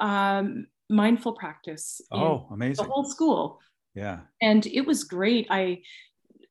um, 0.00 0.66
mindful 0.90 1.32
practice. 1.32 2.00
Oh, 2.10 2.46
amazing. 2.50 2.84
The 2.84 2.90
whole 2.90 3.04
school. 3.04 3.60
Yeah. 3.94 4.20
And 4.42 4.66
it 4.66 4.82
was 4.86 5.04
great. 5.04 5.46
I 5.50 5.82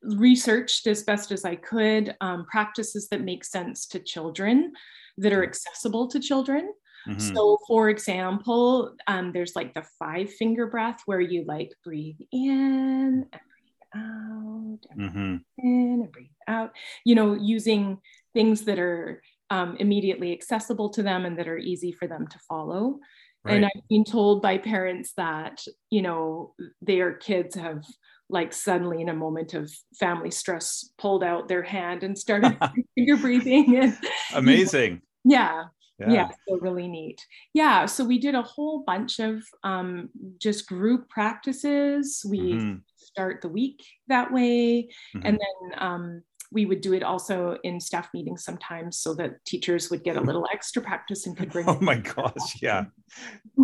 researched 0.04 0.88
as 0.88 1.04
best 1.04 1.32
as 1.32 1.46
I 1.46 1.56
could 1.56 2.16
um, 2.22 2.46
practices 2.46 3.08
that 3.10 3.22
make 3.22 3.44
sense 3.44 3.88
to 3.88 4.00
children, 4.00 4.74
that 5.18 5.34
are 5.34 5.44
accessible 5.44 6.08
to 6.10 6.20
children. 6.20 6.74
Mm-hmm. 7.08 7.34
So, 7.34 7.58
for 7.68 7.90
example, 7.90 8.96
um, 9.08 9.32
there's 9.34 9.56
like 9.56 9.74
the 9.74 9.86
five 10.00 10.32
finger 10.34 10.68
breath 10.68 11.02
where 11.06 11.20
you 11.20 11.44
like 11.46 11.72
breathe 11.84 12.20
in 12.32 13.28
and 13.32 13.32
breathe 13.32 13.94
out, 13.96 14.80
and 14.90 15.00
mm-hmm. 15.00 15.36
breathe 15.36 15.42
in 15.58 16.02
and 16.04 16.12
breathe 16.12 16.28
out, 16.48 16.72
you 17.04 17.16
know, 17.16 17.34
using 17.34 18.00
things 18.34 18.62
that 18.62 18.80
are 18.80 19.22
um, 19.50 19.76
immediately 19.80 20.32
accessible 20.32 20.90
to 20.90 21.04
them 21.04 21.26
and 21.26 21.38
that 21.38 21.48
are 21.48 21.58
easy 21.58 21.92
for 21.92 22.08
them 22.08 22.26
to 22.28 22.40
follow. 22.48 23.00
Right. 23.46 23.56
And 23.56 23.66
I've 23.66 23.88
been 23.90 24.06
told 24.06 24.42
by 24.42 24.58
parents 24.58 25.14
that, 25.18 25.62
you 25.90 26.02
know, 26.02 26.54
their 26.82 27.14
kids 27.14 27.56
have 27.56 27.84
like 28.30 28.54
suddenly 28.54 29.02
in 29.02 29.10
a 29.10 29.14
moment 29.14 29.54
of 29.54 29.72
family 30.00 30.32
stress 30.32 30.90
pulled 30.98 31.24
out 31.24 31.48
their 31.48 31.64
hand 31.64 32.04
and 32.04 32.18
started 32.18 32.58
finger 32.96 33.18
breathing 33.18 33.78
and 33.78 33.98
amazing 34.34 35.02
you 35.24 35.36
know, 35.36 35.36
yeah, 35.36 35.64
yeah 36.00 36.12
yeah 36.12 36.30
so 36.48 36.58
really 36.60 36.88
neat 36.88 37.26
yeah 37.54 37.86
so 37.86 38.04
we 38.04 38.18
did 38.18 38.34
a 38.34 38.42
whole 38.42 38.84
bunch 38.86 39.20
of 39.20 39.44
um, 39.64 40.10
just 40.42 40.68
group 40.68 41.08
practices 41.10 42.26
we 42.28 42.54
mm-hmm. 42.54 42.76
start 42.96 43.42
the 43.42 43.50
week 43.50 43.84
that 44.08 44.32
way 44.32 44.88
mm-hmm. 45.16 45.26
and 45.26 45.40
then 45.40 45.80
um, 45.80 46.24
we 46.54 46.66
would 46.66 46.82
do 46.82 46.94
it 46.94 47.04
also 47.04 47.58
in 47.64 47.80
staff 47.80 48.10
meetings 48.14 48.44
sometimes 48.44 49.00
so 49.00 49.14
that 49.16 49.44
teachers 49.44 49.90
would 49.90 50.04
get 50.04 50.16
a 50.16 50.22
little 50.22 50.48
extra 50.54 50.82
practice 50.82 51.26
and 51.26 51.36
could 51.36 51.52
bring 51.52 51.68
oh 51.68 51.78
my 51.82 51.96
gosh 51.96 52.34
yeah. 52.62 52.86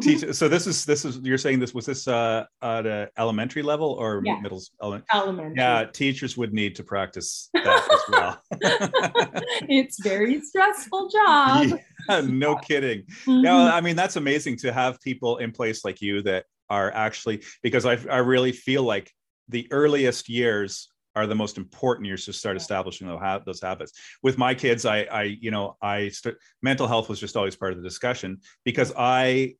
Teach 0.01 0.33
so 0.33 0.47
this 0.47 0.67
is 0.67 0.85
this 0.85 1.05
is 1.05 1.19
you're 1.19 1.37
saying 1.37 1.59
this 1.59 1.73
was 1.73 1.85
this 1.85 2.07
uh 2.07 2.45
at 2.61 2.85
a 2.85 3.09
elementary 3.17 3.61
level 3.61 3.91
or 3.91 4.21
yeah. 4.25 4.39
middle 4.39 4.61
element, 4.81 5.05
elementary. 5.13 5.55
Yeah 5.57 5.85
teachers 5.85 6.35
would 6.35 6.53
need 6.53 6.75
to 6.75 6.83
practice 6.83 7.49
that 7.53 7.87
as 7.91 8.01
well. 8.09 8.41
It's 9.71 10.01
very 10.01 10.41
stressful 10.41 11.09
job. 11.09 11.79
Yeah, 12.09 12.21
no 12.21 12.55
kidding. 12.55 13.01
Mm-hmm. 13.01 13.45
yeah 13.45 13.73
i 13.73 13.81
mean 13.81 13.95
that's 13.95 14.15
amazing 14.15 14.57
to 14.57 14.73
have 14.73 14.99
people 15.01 15.37
in 15.37 15.51
place 15.51 15.85
like 15.85 16.01
you 16.01 16.21
that 16.23 16.45
are 16.69 16.91
actually 16.91 17.43
because 17.61 17.85
i, 17.85 17.97
I 18.09 18.17
really 18.17 18.51
feel 18.51 18.83
like 18.83 19.11
the 19.49 19.67
earliest 19.71 20.29
years 20.29 20.89
are 21.15 21.27
the 21.27 21.35
most 21.35 21.57
important 21.57 22.05
years 22.05 22.25
to 22.25 22.33
start 22.33 22.55
establishing 22.55 23.07
those 23.07 23.61
habits. 23.61 23.93
With 24.21 24.37
my 24.37 24.53
kids, 24.53 24.85
I, 24.85 25.01
I 25.03 25.23
you 25.23 25.51
know, 25.51 25.75
I 25.81 26.09
st- 26.09 26.35
mental 26.61 26.87
health 26.87 27.09
was 27.09 27.19
just 27.19 27.35
always 27.35 27.55
part 27.55 27.73
of 27.73 27.77
the 27.77 27.83
discussion 27.83 28.39
because 28.63 28.93
I 28.97 29.55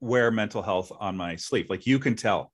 wear 0.00 0.30
mental 0.30 0.62
health 0.62 0.90
on 0.98 1.16
my 1.16 1.36
sleeve. 1.36 1.70
Like 1.70 1.86
you 1.86 1.98
can 1.98 2.14
tell 2.14 2.52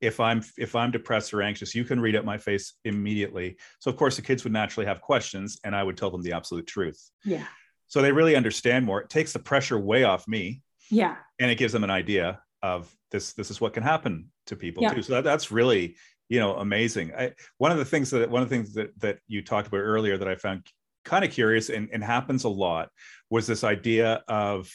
if 0.00 0.18
I'm 0.18 0.42
if 0.58 0.74
I'm 0.74 0.90
depressed 0.90 1.32
or 1.32 1.42
anxious, 1.42 1.74
you 1.74 1.84
can 1.84 2.00
read 2.00 2.14
it 2.14 2.24
my 2.24 2.38
face 2.38 2.74
immediately. 2.84 3.56
So 3.78 3.90
of 3.90 3.96
course 3.96 4.16
the 4.16 4.22
kids 4.22 4.44
would 4.44 4.52
naturally 4.52 4.86
have 4.86 5.00
questions, 5.00 5.58
and 5.64 5.74
I 5.74 5.82
would 5.82 5.96
tell 5.96 6.10
them 6.10 6.22
the 6.22 6.32
absolute 6.32 6.66
truth. 6.66 7.10
Yeah. 7.24 7.46
So 7.86 8.02
they 8.02 8.10
really 8.10 8.36
understand 8.36 8.84
more. 8.84 9.02
It 9.02 9.10
takes 9.10 9.32
the 9.32 9.38
pressure 9.38 9.78
way 9.78 10.04
off 10.04 10.26
me. 10.26 10.62
Yeah. 10.90 11.16
And 11.38 11.50
it 11.50 11.56
gives 11.56 11.72
them 11.72 11.84
an 11.84 11.90
idea 11.90 12.40
of 12.62 12.94
this. 13.10 13.32
This 13.32 13.50
is 13.50 13.60
what 13.60 13.74
can 13.74 13.82
happen 13.82 14.30
to 14.46 14.56
people 14.56 14.82
yeah. 14.82 14.92
too. 14.92 15.02
So 15.02 15.14
that, 15.14 15.24
that's 15.24 15.52
really 15.52 15.96
you 16.32 16.40
know 16.40 16.54
amazing. 16.56 17.12
I, 17.14 17.32
one 17.58 17.72
of 17.72 17.76
the 17.76 17.84
things 17.84 18.08
that 18.10 18.30
one 18.30 18.42
of 18.42 18.48
the 18.48 18.56
things 18.56 18.72
that 18.72 18.98
that 19.00 19.18
you 19.28 19.42
talked 19.42 19.68
about 19.68 19.80
earlier 19.80 20.16
that 20.16 20.26
i 20.26 20.34
found 20.34 20.66
kind 21.04 21.26
of 21.26 21.30
curious 21.30 21.68
and, 21.68 21.90
and 21.92 22.02
happens 22.02 22.44
a 22.44 22.48
lot 22.48 22.88
was 23.28 23.46
this 23.46 23.64
idea 23.64 24.22
of 24.28 24.70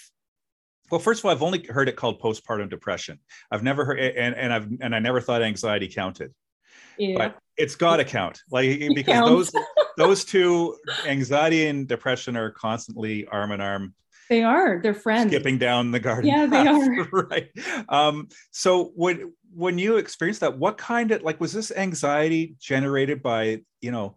well 0.92 1.00
first 1.00 1.22
of 1.22 1.26
all 1.26 1.32
i've 1.32 1.42
only 1.42 1.66
heard 1.66 1.90
it 1.90 1.96
called 1.96 2.22
postpartum 2.22 2.70
depression. 2.70 3.20
I've 3.50 3.64
never 3.64 3.86
heard 3.86 3.98
and, 3.98 4.36
and 4.36 4.54
i've 4.54 4.68
and 4.82 4.94
i 4.94 5.00
never 5.00 5.20
thought 5.20 5.42
anxiety 5.42 5.88
counted. 5.88 6.32
Yeah. 7.00 7.18
but 7.18 7.38
it's 7.58 7.76
got 7.76 7.98
to 7.98 8.06
count 8.06 8.40
like 8.52 8.80
because 8.94 9.26
those 9.26 9.52
those 9.98 10.26
two 10.26 10.78
anxiety 11.08 11.66
and 11.66 11.88
depression 11.88 12.38
are 12.38 12.52
constantly 12.52 13.26
arm 13.26 13.52
in 13.52 13.62
arm 13.62 13.96
they 14.30 14.44
are 14.44 14.80
they're 14.82 14.94
friends. 14.94 15.32
Skipping 15.32 15.58
down 15.58 15.92
the 15.92 16.00
garden 16.00 16.30
yeah 16.30 16.46
they 16.46 16.68
are. 16.68 17.04
right. 17.12 17.50
Um 17.90 18.28
so 18.52 18.92
what 18.96 19.18
when 19.54 19.80
you 19.80 19.98
experienced 19.98 20.42
that, 20.42 20.58
what 20.58 20.78
kind 20.78 21.12
of 21.12 21.24
like 21.24 21.42
was 21.42 21.52
this 21.52 21.72
anxiety 21.72 22.56
generated 22.60 23.24
by, 23.24 23.62
you 23.82 23.92
know, 23.92 24.16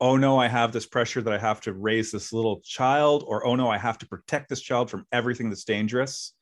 oh 0.00 0.16
no, 0.16 0.38
I 0.38 0.48
have 0.48 0.72
this 0.72 0.86
pressure 0.86 1.20
that 1.22 1.32
I 1.32 1.38
have 1.38 1.60
to 1.62 1.72
raise 1.72 2.10
this 2.10 2.32
little 2.32 2.60
child, 2.64 3.22
or 3.26 3.46
oh 3.46 3.54
no, 3.54 3.68
I 3.68 3.78
have 3.78 3.98
to 3.98 4.06
protect 4.06 4.48
this 4.48 4.60
child 4.60 4.90
from 4.90 5.06
everything 5.12 5.48
that's 5.48 5.64
dangerous? 5.64 6.32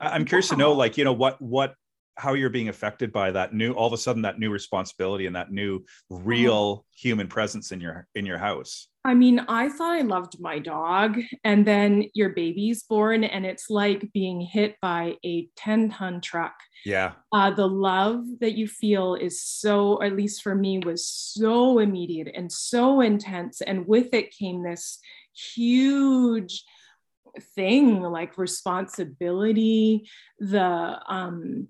I'm 0.00 0.24
curious 0.24 0.48
to 0.50 0.56
know, 0.56 0.72
like, 0.72 0.98
you 0.98 1.04
know, 1.04 1.12
what 1.12 1.40
what 1.40 1.74
how 2.16 2.34
you're 2.34 2.50
being 2.50 2.68
affected 2.68 3.12
by 3.12 3.30
that 3.30 3.54
new 3.54 3.72
all 3.72 3.86
of 3.86 3.92
a 3.92 3.98
sudden 3.98 4.22
that 4.22 4.38
new 4.38 4.50
responsibility 4.50 5.26
and 5.26 5.36
that 5.36 5.50
new 5.50 5.84
real 6.10 6.84
human 6.94 7.26
presence 7.26 7.72
in 7.72 7.80
your 7.80 8.06
in 8.14 8.26
your 8.26 8.38
house 8.38 8.88
I 9.04 9.14
mean, 9.14 9.40
I 9.48 9.68
thought 9.68 9.96
I 9.96 10.02
loved 10.02 10.40
my 10.40 10.60
dog, 10.60 11.18
and 11.42 11.66
then 11.66 12.04
your 12.14 12.28
baby's 12.28 12.84
born, 12.84 13.24
and 13.24 13.44
it's 13.44 13.68
like 13.68 14.12
being 14.12 14.40
hit 14.40 14.76
by 14.80 15.16
a 15.24 15.48
10 15.56 15.90
ton 15.90 16.20
truck. 16.20 16.54
Yeah. 16.84 17.14
Uh, 17.32 17.50
the 17.50 17.66
love 17.66 18.22
that 18.40 18.52
you 18.52 18.68
feel 18.68 19.16
is 19.16 19.42
so, 19.42 20.00
at 20.02 20.14
least 20.14 20.42
for 20.42 20.54
me, 20.54 20.78
was 20.78 21.04
so 21.04 21.80
immediate 21.80 22.28
and 22.32 22.50
so 22.50 23.00
intense. 23.00 23.60
And 23.60 23.88
with 23.88 24.14
it 24.14 24.36
came 24.36 24.62
this 24.62 25.00
huge 25.34 26.64
thing 27.56 28.02
like 28.02 28.38
responsibility, 28.38 30.08
the, 30.38 31.00
um, 31.08 31.66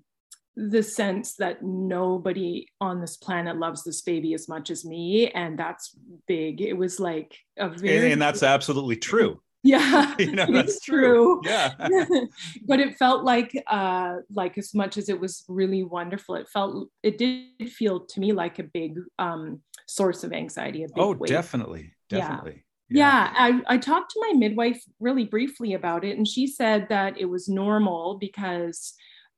the 0.55 0.83
sense 0.83 1.35
that 1.35 1.63
nobody 1.63 2.67
on 2.79 3.01
this 3.01 3.17
planet 3.17 3.57
loves 3.57 3.83
this 3.83 4.01
baby 4.01 4.33
as 4.33 4.47
much 4.47 4.69
as 4.69 4.85
me 4.85 5.29
and 5.31 5.57
that's 5.57 5.95
big 6.27 6.61
it 6.61 6.73
was 6.73 6.99
like 6.99 7.35
a 7.57 7.69
very 7.69 8.11
and, 8.11 8.21
that's 8.21 8.43
absolutely 8.43 8.95
true 8.95 9.41
yeah 9.63 10.13
you 10.19 10.31
know 10.33 10.45
that's 10.51 10.79
true. 10.81 11.41
true. 11.41 11.51
yeah 11.51 11.73
but 12.67 12.79
it 12.79 12.95
felt 12.97 13.23
like 13.23 13.51
uh 13.67 14.17
like 14.33 14.57
as 14.57 14.73
much 14.73 14.97
as 14.97 15.09
it 15.09 15.19
was 15.19 15.43
really 15.47 15.83
wonderful 15.83 16.35
it 16.35 16.47
felt 16.49 16.89
it 17.01 17.17
did 17.17 17.71
feel 17.71 18.01
to 18.01 18.19
me 18.19 18.31
like 18.31 18.59
a 18.59 18.63
big 18.63 18.99
um 19.17 19.61
source 19.87 20.23
of 20.23 20.33
anxiety 20.33 20.83
a 20.83 20.87
big 20.87 20.97
oh 20.97 21.13
weight. 21.13 21.29
definitely 21.29 21.93
definitely 22.09 22.63
yeah. 22.89 23.31
yeah, 23.33 23.33
I, 23.35 23.75
I 23.75 23.77
talked 23.77 24.11
to 24.11 24.19
my 24.19 24.37
midwife 24.37 24.83
really 24.99 25.25
briefly 25.25 25.73
about 25.73 26.03
it, 26.03 26.17
and 26.17 26.27
she 26.27 26.45
said 26.45 26.89
that 26.89 27.17
it 27.17 27.25
was 27.25 27.47
normal 27.47 28.17
because 28.19 28.93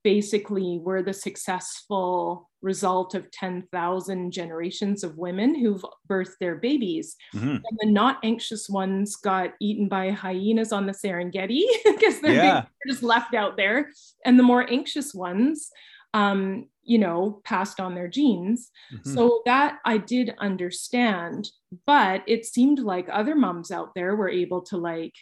basically 0.05 0.79
we're 0.83 1.01
the 1.01 1.11
successful 1.11 2.47
result 2.61 3.15
of 3.15 3.31
10,000 3.31 4.31
generations 4.31 5.03
of 5.03 5.17
women 5.17 5.55
who've 5.55 5.83
birthed 6.07 6.37
their 6.39 6.57
babies. 6.57 7.15
Mm-hmm. 7.33 7.47
And 7.47 7.79
the 7.79 7.91
not 7.91 8.19
anxious 8.23 8.69
ones 8.69 9.15
got 9.15 9.53
eaten 9.59 9.89
by 9.89 10.11
hyenas 10.11 10.71
on 10.71 10.85
the 10.85 10.93
Serengeti 10.93 11.63
because 11.85 12.21
they're 12.21 12.35
yeah. 12.35 12.65
just 12.87 13.01
left 13.01 13.33
out 13.33 13.57
there. 13.57 13.89
And 14.23 14.37
the 14.37 14.43
more 14.43 14.71
anxious 14.71 15.15
ones 15.15 15.71
um, 16.13 16.69
you 16.83 16.97
know, 16.97 17.41
passed 17.43 17.79
on 17.81 17.93
their 17.93 18.07
genes. 18.07 18.71
Mm-hmm. 18.93 19.13
So 19.13 19.41
that 19.45 19.79
I 19.85 19.97
did 19.97 20.33
understand, 20.39 21.49
but 21.85 22.23
it 22.25 22.45
seemed 22.45 22.79
like 22.79 23.07
other 23.11 23.35
moms 23.35 23.69
out 23.69 23.89
there 23.95 24.15
were 24.15 24.29
able 24.29 24.61
to 24.67 24.77
like 24.77 25.13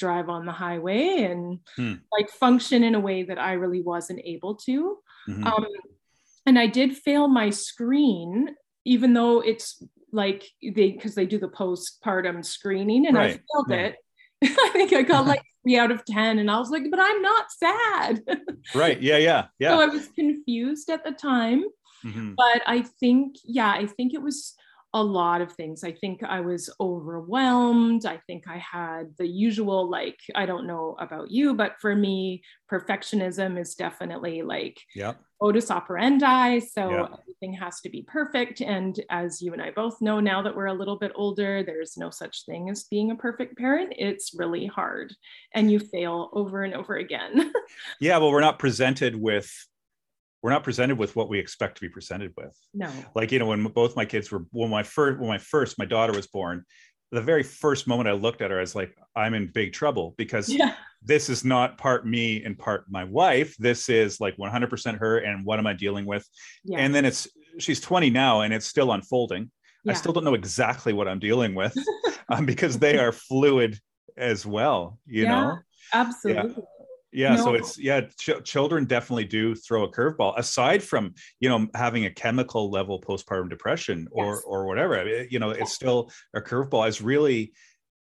drive 0.00 0.28
on 0.28 0.46
the 0.46 0.52
highway 0.52 1.22
and 1.30 1.60
hmm. 1.76 1.94
like 2.10 2.30
function 2.30 2.82
in 2.82 2.94
a 2.94 3.00
way 3.00 3.22
that 3.22 3.38
I 3.38 3.52
really 3.52 3.82
wasn't 3.82 4.20
able 4.24 4.56
to. 4.66 4.98
Mm-hmm. 5.28 5.46
Um, 5.46 5.66
and 6.46 6.58
I 6.58 6.66
did 6.66 6.96
fail 6.96 7.28
my 7.28 7.50
screen, 7.50 8.56
even 8.84 9.12
though 9.12 9.40
it's 9.40 9.82
like 10.10 10.44
they 10.62 10.90
because 10.90 11.14
they 11.14 11.26
do 11.26 11.38
the 11.38 11.48
postpartum 11.48 12.44
screening 12.44 13.06
and 13.06 13.16
right. 13.16 13.30
I 13.30 13.32
failed 13.32 13.66
yeah. 13.68 13.76
it. 13.76 13.96
I 14.42 14.70
think 14.72 14.92
I 14.92 15.02
got 15.02 15.26
like 15.26 15.42
three 15.62 15.78
out 15.78 15.90
of 15.90 16.04
10. 16.04 16.38
And 16.38 16.50
I 16.50 16.58
was 16.58 16.70
like, 16.70 16.84
but 16.90 17.00
I'm 17.00 17.22
not 17.22 17.52
sad. 17.52 18.22
right. 18.74 19.00
Yeah. 19.00 19.18
Yeah. 19.18 19.46
Yeah. 19.58 19.70
So 19.70 19.80
I 19.80 19.86
was 19.86 20.08
confused 20.08 20.90
at 20.90 21.04
the 21.04 21.12
time. 21.12 21.64
Mm-hmm. 22.04 22.34
But 22.36 22.62
I 22.66 22.82
think, 22.82 23.36
yeah, 23.44 23.70
I 23.70 23.86
think 23.86 24.14
it 24.14 24.22
was 24.22 24.54
a 24.92 25.02
lot 25.02 25.40
of 25.40 25.52
things. 25.52 25.84
I 25.84 25.92
think 25.92 26.22
I 26.22 26.40
was 26.40 26.68
overwhelmed. 26.80 28.06
I 28.06 28.18
think 28.26 28.44
I 28.48 28.58
had 28.58 29.14
the 29.18 29.26
usual, 29.26 29.88
like, 29.88 30.18
I 30.34 30.46
don't 30.46 30.66
know 30.66 30.96
about 30.98 31.30
you, 31.30 31.54
but 31.54 31.76
for 31.80 31.94
me, 31.94 32.42
perfectionism 32.70 33.58
is 33.58 33.74
definitely 33.74 34.42
like 34.42 34.80
yep. 34.94 35.20
modus 35.40 35.70
operandi. 35.70 36.60
So 36.60 36.90
yep. 36.90 37.20
everything 37.20 37.52
has 37.54 37.80
to 37.82 37.88
be 37.88 38.02
perfect. 38.02 38.60
And 38.62 38.98
as 39.10 39.40
you 39.40 39.52
and 39.52 39.62
I 39.62 39.70
both 39.70 40.00
know 40.00 40.18
now 40.18 40.42
that 40.42 40.56
we're 40.56 40.66
a 40.66 40.74
little 40.74 40.96
bit 40.96 41.12
older, 41.14 41.62
there's 41.62 41.96
no 41.96 42.10
such 42.10 42.44
thing 42.44 42.68
as 42.68 42.84
being 42.84 43.12
a 43.12 43.16
perfect 43.16 43.56
parent. 43.56 43.94
It's 43.96 44.34
really 44.34 44.66
hard 44.66 45.14
and 45.54 45.70
you 45.70 45.78
fail 45.78 46.30
over 46.32 46.64
and 46.64 46.74
over 46.74 46.96
again. 46.96 47.52
yeah. 48.00 48.18
Well, 48.18 48.32
we're 48.32 48.40
not 48.40 48.58
presented 48.58 49.14
with 49.14 49.52
we're 50.42 50.50
not 50.50 50.64
presented 50.64 50.98
with 50.98 51.16
what 51.16 51.28
we 51.28 51.38
expect 51.38 51.76
to 51.76 51.80
be 51.80 51.88
presented 51.88 52.32
with. 52.36 52.56
No. 52.72 52.90
Like, 53.14 53.30
you 53.32 53.38
know, 53.38 53.46
when 53.46 53.62
both 53.64 53.96
my 53.96 54.04
kids 54.04 54.30
were, 54.30 54.44
when 54.52 54.70
my 54.70 54.82
first, 54.82 55.18
when 55.18 55.28
my 55.28 55.38
first, 55.38 55.78
my 55.78 55.84
daughter 55.84 56.12
was 56.12 56.26
born, 56.26 56.64
the 57.12 57.20
very 57.20 57.42
first 57.42 57.86
moment 57.86 58.08
I 58.08 58.12
looked 58.12 58.40
at 58.40 58.50
her, 58.50 58.58
I 58.58 58.60
was 58.60 58.74
like, 58.74 58.96
I'm 59.16 59.34
in 59.34 59.50
big 59.52 59.72
trouble 59.72 60.14
because 60.16 60.48
yeah. 60.48 60.74
this 61.02 61.28
is 61.28 61.44
not 61.44 61.76
part 61.76 62.06
me 62.06 62.42
and 62.44 62.56
part 62.58 62.84
my 62.88 63.04
wife. 63.04 63.54
This 63.58 63.88
is 63.88 64.20
like 64.20 64.36
100% 64.36 64.98
her. 64.98 65.18
And 65.18 65.44
what 65.44 65.58
am 65.58 65.66
I 65.66 65.72
dealing 65.72 66.06
with? 66.06 66.26
Yeah. 66.64 66.78
And 66.78 66.94
then 66.94 67.04
it's, 67.04 67.28
she's 67.58 67.80
20 67.80 68.10
now 68.10 68.42
and 68.42 68.54
it's 68.54 68.66
still 68.66 68.92
unfolding. 68.92 69.50
Yeah. 69.84 69.92
I 69.92 69.94
still 69.94 70.12
don't 70.12 70.24
know 70.24 70.34
exactly 70.34 70.92
what 70.92 71.08
I'm 71.08 71.18
dealing 71.18 71.54
with 71.54 71.74
um, 72.28 72.46
because 72.46 72.78
they 72.78 72.98
are 72.98 73.12
fluid 73.12 73.78
as 74.16 74.46
well, 74.46 74.98
you 75.06 75.26
know? 75.26 75.58
Absolutely 75.92 76.62
yeah 77.12 77.34
no. 77.34 77.44
so 77.44 77.54
it's 77.54 77.78
yeah 77.78 78.02
ch- 78.18 78.42
children 78.44 78.84
definitely 78.84 79.24
do 79.24 79.54
throw 79.54 79.84
a 79.84 79.90
curveball 79.90 80.38
aside 80.38 80.82
from 80.82 81.14
you 81.40 81.48
know 81.48 81.66
having 81.74 82.06
a 82.06 82.10
chemical 82.10 82.70
level 82.70 83.00
postpartum 83.00 83.48
depression 83.48 84.06
or 84.12 84.34
yes. 84.34 84.42
or 84.46 84.66
whatever 84.66 84.98
I 84.98 85.04
mean, 85.04 85.28
you 85.30 85.38
know 85.38 85.50
it's 85.50 85.72
still 85.72 86.10
a 86.34 86.40
curveball 86.40 86.82
i 86.82 86.86
was 86.86 87.02
really 87.02 87.52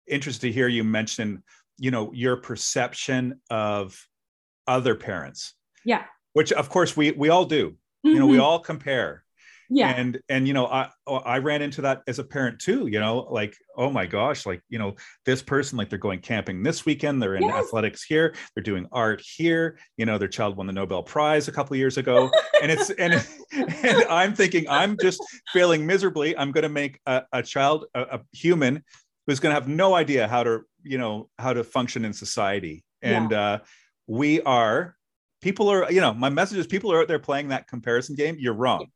interested 0.08 0.48
to 0.48 0.52
hear 0.54 0.68
you 0.68 0.84
mention 0.84 1.44
you 1.78 1.92
know 1.92 2.12
your 2.14 2.38
perception 2.38 3.42
of 3.50 4.00
other 4.68 4.96
parents 4.96 5.54
yeah 5.84 6.04
which 6.34 6.52
of 6.54 6.70
course 6.70 6.96
we 6.96 7.12
we 7.12 7.30
all 7.30 7.46
do 7.46 7.72
mm-hmm. 7.72 8.10
you 8.10 8.20
know 8.20 8.28
we 8.28 8.38
mm-hmm. 8.38 8.44
all 8.44 8.60
compare 8.60 9.24
yeah. 9.70 9.90
And 9.90 10.20
and 10.30 10.48
you 10.48 10.54
know 10.54 10.68
i 10.68 10.90
oh, 11.08 11.18
i 11.18 11.38
ran 11.38 11.62
into 11.62 11.82
that 11.82 12.02
as 12.08 12.20
a 12.20 12.24
parent 12.24 12.60
too 12.60 12.88
you 12.88 13.00
know 13.00 13.28
like 13.30 13.56
oh 13.78 13.90
my 13.90 14.06
gosh 14.06 14.46
like 14.46 14.62
you 14.70 14.80
know 14.80 14.96
this 15.26 15.42
person 15.42 15.78
like 15.78 15.90
they're 15.90 16.00
going 16.00 16.20
camping 16.20 16.64
this 16.64 16.86
weekend 16.86 17.22
they're 17.22 17.36
in 17.36 17.44
yes. 17.44 17.66
athletics 17.66 18.04
here 18.04 18.34
they're 18.56 18.64
doing 18.64 18.88
art 18.92 19.22
here 19.22 19.78
you 19.98 20.06
know 20.06 20.18
their 20.18 20.28
child 20.28 20.58
won 20.58 20.68
the 20.68 20.74
nobel 20.74 21.04
prize 21.04 21.48
a 21.48 21.52
couple 21.52 21.76
years 21.76 21.98
ago. 21.98 22.32
And 22.62 22.72
it's 22.72 22.92
and, 22.92 23.14
and 23.52 24.06
i'm 24.06 24.34
thinking 24.34 24.70
i'm 24.70 24.96
just 25.02 25.22
failing 25.52 25.86
miserably. 25.86 26.38
I'm 26.38 26.52
going 26.52 26.64
to 26.64 26.70
make 26.70 27.00
a, 27.06 27.24
a 27.32 27.44
child 27.44 27.86
a, 27.94 28.02
a, 28.02 28.22
human 28.32 28.84
who's 29.28 29.40
going 29.40 29.56
to 29.56 29.60
have 29.60 29.70
no 29.70 29.94
idea 29.96 30.28
how 30.28 30.44
to 30.44 30.62
you 30.82 30.98
know 30.98 31.30
how 31.40 31.54
to 31.54 31.64
function 31.64 32.06
in 32.06 32.14
society. 32.14 32.84
And 33.02 33.32
yeah. 33.32 33.42
uh 33.42 33.58
we 34.08 34.42
are 34.42 34.96
people 35.42 35.70
are 35.70 35.92
you 35.92 36.02
know 36.02 36.14
my 36.14 36.30
message 36.30 36.58
is 36.58 36.68
people 36.68 36.92
are 36.92 37.02
out 37.02 37.08
there 37.08 37.20
playing 37.20 37.50
that 37.50 37.68
comparison 37.68 38.16
game. 38.16 38.36
You're 38.40 38.54
wrong 38.54 38.88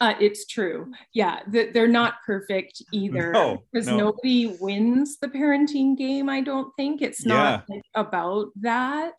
uh, 0.00 0.14
it's 0.20 0.46
true. 0.46 0.92
Yeah, 1.12 1.40
they're 1.46 1.88
not 1.88 2.14
perfect 2.26 2.82
either 2.92 3.58
because 3.72 3.86
no, 3.86 3.96
no. 3.96 4.04
nobody 4.06 4.56
wins 4.60 5.18
the 5.18 5.28
parenting 5.28 5.96
game. 5.96 6.28
I 6.28 6.40
don't 6.40 6.72
think 6.76 7.00
it's 7.00 7.24
not 7.24 7.64
yeah. 7.68 7.76
like 7.76 7.84
about 7.94 8.48
that. 8.60 9.14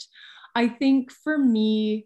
I 0.56 0.68
think 0.68 1.12
for 1.12 1.38
me, 1.38 2.06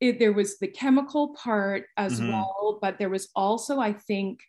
it, 0.00 0.18
there 0.18 0.32
was 0.32 0.58
the 0.58 0.68
chemical 0.68 1.34
part 1.34 1.84
as 1.96 2.20
mm-hmm. 2.20 2.32
well, 2.32 2.78
but 2.82 2.98
there 2.98 3.08
was 3.08 3.28
also, 3.34 3.80
I 3.80 3.92
think, 3.92 4.40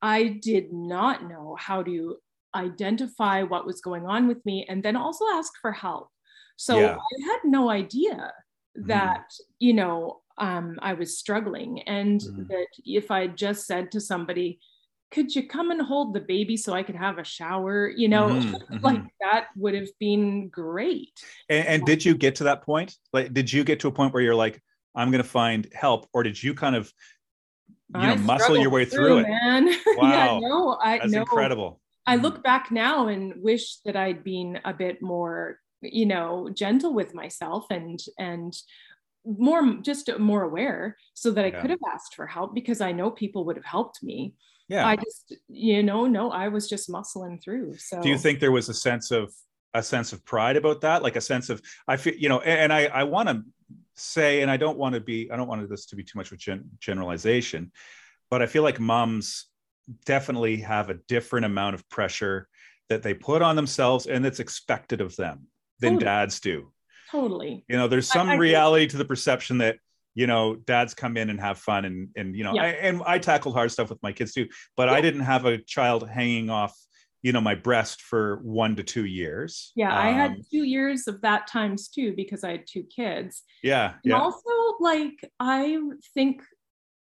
I 0.00 0.40
did 0.42 0.72
not 0.72 1.28
know 1.28 1.56
how 1.58 1.82
to 1.84 2.16
identify 2.54 3.42
what 3.42 3.66
was 3.66 3.80
going 3.80 4.06
on 4.06 4.26
with 4.26 4.44
me 4.44 4.66
and 4.68 4.82
then 4.82 4.96
also 4.96 5.24
ask 5.32 5.52
for 5.60 5.72
help. 5.72 6.08
So 6.56 6.78
yeah. 6.78 6.96
I 6.96 7.24
had 7.24 7.38
no 7.44 7.70
idea 7.70 8.32
mm-hmm. 8.76 8.88
that, 8.88 9.26
mm. 9.30 9.40
you 9.60 9.74
know, 9.74 10.21
um, 10.38 10.78
I 10.80 10.94
was 10.94 11.18
struggling. 11.18 11.82
And 11.82 12.20
mm-hmm. 12.20 12.44
that 12.48 12.66
if 12.84 13.10
I 13.10 13.26
just 13.26 13.66
said 13.66 13.90
to 13.92 14.00
somebody, 14.00 14.58
could 15.12 15.34
you 15.34 15.46
come 15.46 15.70
and 15.70 15.80
hold 15.80 16.14
the 16.14 16.20
baby 16.20 16.56
so 16.56 16.72
I 16.72 16.82
could 16.82 16.96
have 16.96 17.18
a 17.18 17.24
shower? 17.24 17.88
You 17.88 18.08
know, 18.08 18.28
mm-hmm. 18.28 18.76
like 18.82 18.96
mm-hmm. 18.96 19.06
that 19.20 19.48
would 19.56 19.74
have 19.74 19.90
been 20.00 20.48
great. 20.48 21.12
And, 21.48 21.66
and, 21.66 21.84
did 21.84 22.04
you 22.04 22.14
get 22.14 22.36
to 22.36 22.44
that 22.44 22.62
point? 22.62 22.96
Like, 23.12 23.32
did 23.32 23.52
you 23.52 23.62
get 23.62 23.80
to 23.80 23.88
a 23.88 23.92
point 23.92 24.14
where 24.14 24.22
you're 24.22 24.34
like, 24.34 24.60
I'm 24.94 25.10
going 25.10 25.22
to 25.22 25.28
find 25.28 25.68
help? 25.72 26.08
Or 26.12 26.22
did 26.22 26.42
you 26.42 26.54
kind 26.54 26.74
of, 26.74 26.92
you 27.94 28.00
know, 28.00 28.16
muscle 28.16 28.56
your 28.56 28.70
way 28.70 28.84
through, 28.84 29.06
through 29.06 29.18
it? 29.18 29.28
Man. 29.28 29.74
Wow. 29.96 30.10
yeah, 30.10 30.48
no, 30.48 30.78
I, 30.82 30.98
That's 30.98 31.12
no. 31.12 31.20
incredible. 31.20 31.80
I 32.06 32.16
look 32.16 32.34
mm-hmm. 32.34 32.42
back 32.42 32.70
now 32.70 33.08
and 33.08 33.34
wish 33.36 33.76
that 33.84 33.96
I'd 33.96 34.24
been 34.24 34.58
a 34.64 34.72
bit 34.72 35.02
more, 35.02 35.58
you 35.82 36.06
know, 36.06 36.48
gentle 36.52 36.94
with 36.94 37.14
myself 37.14 37.66
and, 37.70 38.00
and 38.18 38.54
more 39.24 39.74
just 39.82 40.10
more 40.18 40.42
aware 40.42 40.96
so 41.14 41.30
that 41.30 41.44
I 41.44 41.48
yeah. 41.48 41.60
could 41.60 41.70
have 41.70 41.78
asked 41.92 42.14
for 42.14 42.26
help 42.26 42.54
because 42.54 42.80
I 42.80 42.92
know 42.92 43.10
people 43.10 43.44
would 43.44 43.56
have 43.56 43.64
helped 43.64 44.02
me. 44.02 44.34
Yeah. 44.68 44.86
I 44.86 44.96
just, 44.96 45.34
you 45.48 45.82
know, 45.82 46.06
no, 46.06 46.30
I 46.30 46.48
was 46.48 46.68
just 46.68 46.88
muscling 46.88 47.42
through. 47.42 47.76
So 47.78 48.02
do 48.02 48.08
you 48.08 48.18
think 48.18 48.40
there 48.40 48.52
was 48.52 48.68
a 48.68 48.74
sense 48.74 49.10
of 49.10 49.32
a 49.74 49.82
sense 49.82 50.12
of 50.12 50.24
pride 50.24 50.56
about 50.56 50.80
that? 50.82 51.02
Like 51.02 51.16
a 51.16 51.20
sense 51.20 51.50
of 51.50 51.60
I 51.86 51.96
feel, 51.96 52.14
you 52.14 52.28
know, 52.28 52.40
and, 52.40 52.60
and 52.60 52.72
I 52.72 52.86
I 52.86 53.04
want 53.04 53.28
to 53.28 53.42
say, 53.96 54.42
and 54.42 54.50
I 54.50 54.56
don't 54.56 54.78
want 54.78 54.94
to 54.94 55.00
be, 55.00 55.30
I 55.30 55.36
don't 55.36 55.48
want 55.48 55.68
this 55.68 55.86
to 55.86 55.96
be 55.96 56.02
too 56.02 56.18
much 56.18 56.32
of 56.32 56.38
gen- 56.38 56.70
generalization, 56.80 57.72
but 58.30 58.42
I 58.42 58.46
feel 58.46 58.62
like 58.62 58.80
moms 58.80 59.46
definitely 60.04 60.58
have 60.58 60.90
a 60.90 60.94
different 61.08 61.46
amount 61.46 61.74
of 61.74 61.88
pressure 61.88 62.48
that 62.88 63.02
they 63.02 63.14
put 63.14 63.42
on 63.42 63.56
themselves 63.56 64.06
and 64.06 64.24
that's 64.24 64.40
expected 64.40 65.00
of 65.00 65.16
them 65.16 65.46
than 65.80 65.94
totally. 65.94 66.04
dads 66.04 66.40
do. 66.40 66.72
Totally. 67.12 67.64
You 67.68 67.76
know, 67.76 67.86
there's 67.86 68.08
some 68.08 68.28
I, 68.28 68.32
I 68.32 68.36
reality 68.36 68.88
to 68.88 68.96
the 68.96 69.04
perception 69.04 69.58
that 69.58 69.76
you 70.14 70.26
know 70.26 70.56
dads 70.56 70.94
come 70.94 71.16
in 71.16 71.30
and 71.30 71.40
have 71.40 71.58
fun 71.58 71.84
and 71.84 72.08
and 72.16 72.36
you 72.36 72.44
know 72.44 72.54
yeah. 72.54 72.62
I, 72.62 72.68
and 72.68 73.02
I 73.06 73.18
tackled 73.18 73.54
hard 73.54 73.70
stuff 73.70 73.90
with 73.90 74.02
my 74.02 74.12
kids 74.12 74.32
too, 74.32 74.48
but 74.76 74.88
yeah. 74.88 74.94
I 74.94 75.00
didn't 75.00 75.20
have 75.20 75.44
a 75.44 75.58
child 75.58 76.08
hanging 76.08 76.50
off 76.50 76.76
you 77.22 77.32
know 77.32 77.40
my 77.40 77.54
breast 77.54 78.02
for 78.02 78.40
one 78.42 78.76
to 78.76 78.82
two 78.82 79.04
years 79.04 79.72
yeah 79.76 79.92
um, 79.92 80.06
i 80.06 80.10
had 80.10 80.30
um, 80.32 80.42
two 80.50 80.64
years 80.64 81.06
of 81.06 81.20
that 81.22 81.46
times 81.46 81.88
too 81.88 82.12
because 82.16 82.44
i 82.44 82.50
had 82.50 82.66
two 82.66 82.82
kids 82.82 83.42
yeah 83.62 83.94
and 84.04 84.12
also 84.12 84.50
like 84.80 85.30
i 85.40 85.78
think 86.14 86.42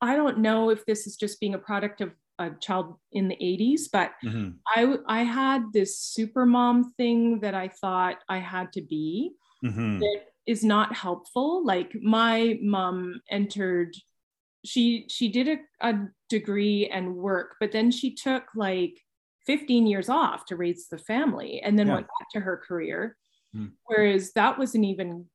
i 0.01 0.15
don't 0.15 0.37
know 0.37 0.69
if 0.69 0.85
this 0.85 1.07
is 1.07 1.15
just 1.15 1.39
being 1.39 1.55
a 1.55 1.59
product 1.59 1.99
of 2.01 2.11
a 2.39 2.51
child 2.61 2.95
in 3.11 3.27
the 3.27 3.35
80s 3.35 3.83
but 3.91 4.11
mm-hmm. 4.23 4.51
i 4.67 4.95
i 5.07 5.23
had 5.23 5.65
this 5.73 5.99
super 5.99 6.45
mom 6.45 6.93
thing 6.93 7.39
that 7.41 7.53
i 7.53 7.67
thought 7.67 8.17
i 8.29 8.37
had 8.37 8.71
to 8.73 8.81
be 8.81 9.33
mm-hmm. 9.63 9.99
that 9.99 10.19
is 10.45 10.63
not 10.63 10.95
helpful. 10.95 11.65
Like 11.65 11.95
my 12.01 12.59
mom 12.61 13.21
entered, 13.29 13.95
she 14.65 15.05
she 15.09 15.29
did 15.29 15.47
a, 15.47 15.87
a 15.87 16.07
degree 16.29 16.87
and 16.87 17.15
work, 17.15 17.55
but 17.59 17.71
then 17.71 17.91
she 17.91 18.13
took 18.13 18.43
like 18.55 18.99
15 19.45 19.87
years 19.87 20.09
off 20.09 20.45
to 20.47 20.55
raise 20.55 20.87
the 20.87 20.97
family 20.97 21.61
and 21.61 21.77
then 21.77 21.87
yeah. 21.87 21.95
went 21.95 22.07
back 22.07 22.29
to 22.33 22.39
her 22.39 22.61
career. 22.65 23.17
Mm. 23.55 23.71
Whereas 23.85 24.31
that 24.33 24.57
wasn't 24.57 24.85
even 24.85 25.25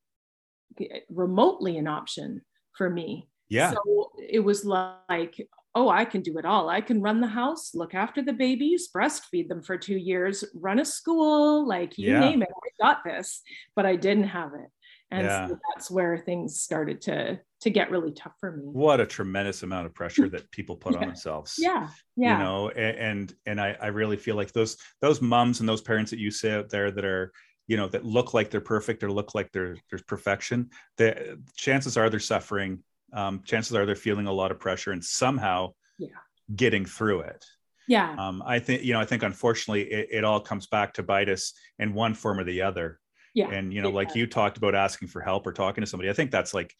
remotely 1.10 1.76
an 1.76 1.86
option 1.86 2.42
for 2.72 2.88
me. 2.88 3.28
Yeah. 3.48 3.72
So 3.72 4.10
it 4.18 4.40
was 4.40 4.64
like, 4.64 5.46
oh, 5.74 5.88
I 5.88 6.04
can 6.04 6.22
do 6.22 6.38
it 6.38 6.44
all. 6.44 6.68
I 6.68 6.80
can 6.80 7.00
run 7.00 7.20
the 7.20 7.26
house, 7.26 7.74
look 7.74 7.94
after 7.94 8.22
the 8.22 8.32
babies, 8.32 8.88
breastfeed 8.94 9.48
them 9.48 9.62
for 9.62 9.76
two 9.76 9.96
years, 9.96 10.44
run 10.54 10.80
a 10.80 10.84
school, 10.84 11.66
like 11.66 11.98
you 11.98 12.12
yeah. 12.12 12.20
name 12.20 12.42
it. 12.42 12.48
I 12.50 12.84
got 12.84 13.04
this, 13.04 13.42
but 13.76 13.86
I 13.86 13.96
didn't 13.96 14.24
have 14.24 14.54
it. 14.54 14.70
And 15.10 15.26
yeah. 15.26 15.48
so 15.48 15.58
that's 15.72 15.90
where 15.90 16.18
things 16.18 16.60
started 16.60 17.00
to 17.02 17.40
to 17.60 17.70
get 17.70 17.90
really 17.90 18.12
tough 18.12 18.34
for 18.38 18.52
me. 18.52 18.64
What 18.64 19.00
a 19.00 19.06
tremendous 19.06 19.62
amount 19.62 19.86
of 19.86 19.94
pressure 19.94 20.28
that 20.28 20.50
people 20.50 20.76
put 20.76 20.92
yeah. 20.94 21.00
on 21.00 21.06
themselves. 21.06 21.54
Yeah. 21.58 21.88
Yeah. 22.16 22.38
You 22.38 22.44
know, 22.44 22.68
and 22.70 22.96
and, 22.98 23.34
and 23.46 23.60
I, 23.60 23.76
I 23.80 23.86
really 23.86 24.16
feel 24.16 24.36
like 24.36 24.52
those 24.52 24.76
those 25.00 25.22
moms 25.22 25.60
and 25.60 25.68
those 25.68 25.80
parents 25.80 26.10
that 26.10 26.18
you 26.18 26.30
say 26.30 26.52
out 26.52 26.68
there 26.68 26.90
that 26.90 27.04
are 27.04 27.32
you 27.66 27.76
know 27.76 27.88
that 27.88 28.04
look 28.04 28.34
like 28.34 28.50
they're 28.50 28.60
perfect 28.60 29.02
or 29.02 29.12
look 29.12 29.34
like 29.34 29.52
they're 29.52 29.76
there's 29.90 30.02
perfection 30.02 30.70
the 30.96 31.38
chances 31.54 31.96
are 31.96 32.08
they're 32.08 32.18
suffering 32.18 32.82
um, 33.12 33.42
chances 33.44 33.74
are 33.74 33.86
they're 33.86 33.96
feeling 33.96 34.26
a 34.26 34.32
lot 34.32 34.50
of 34.50 34.58
pressure 34.58 34.92
and 34.92 35.04
somehow 35.04 35.72
yeah. 35.98 36.08
getting 36.54 36.84
through 36.84 37.20
it. 37.20 37.44
Yeah. 37.88 38.14
Um, 38.18 38.42
I 38.44 38.58
think, 38.58 38.84
you 38.84 38.92
know, 38.92 39.00
I 39.00 39.06
think 39.06 39.22
unfortunately 39.22 39.90
it, 39.90 40.08
it, 40.10 40.24
all 40.24 40.40
comes 40.40 40.66
back 40.66 40.94
to 40.94 41.02
bite 41.02 41.30
us 41.30 41.54
in 41.78 41.94
one 41.94 42.12
form 42.12 42.38
or 42.38 42.44
the 42.44 42.62
other. 42.62 43.00
Yeah. 43.34 43.48
And, 43.48 43.72
you 43.72 43.80
know, 43.80 43.90
like 43.90 44.14
you 44.14 44.26
talked 44.26 44.58
about 44.58 44.74
asking 44.74 45.08
for 45.08 45.22
help 45.22 45.46
or 45.46 45.52
talking 45.52 45.82
to 45.82 45.86
somebody, 45.86 46.10
I 46.10 46.12
think 46.12 46.30
that's 46.30 46.52
like, 46.52 46.74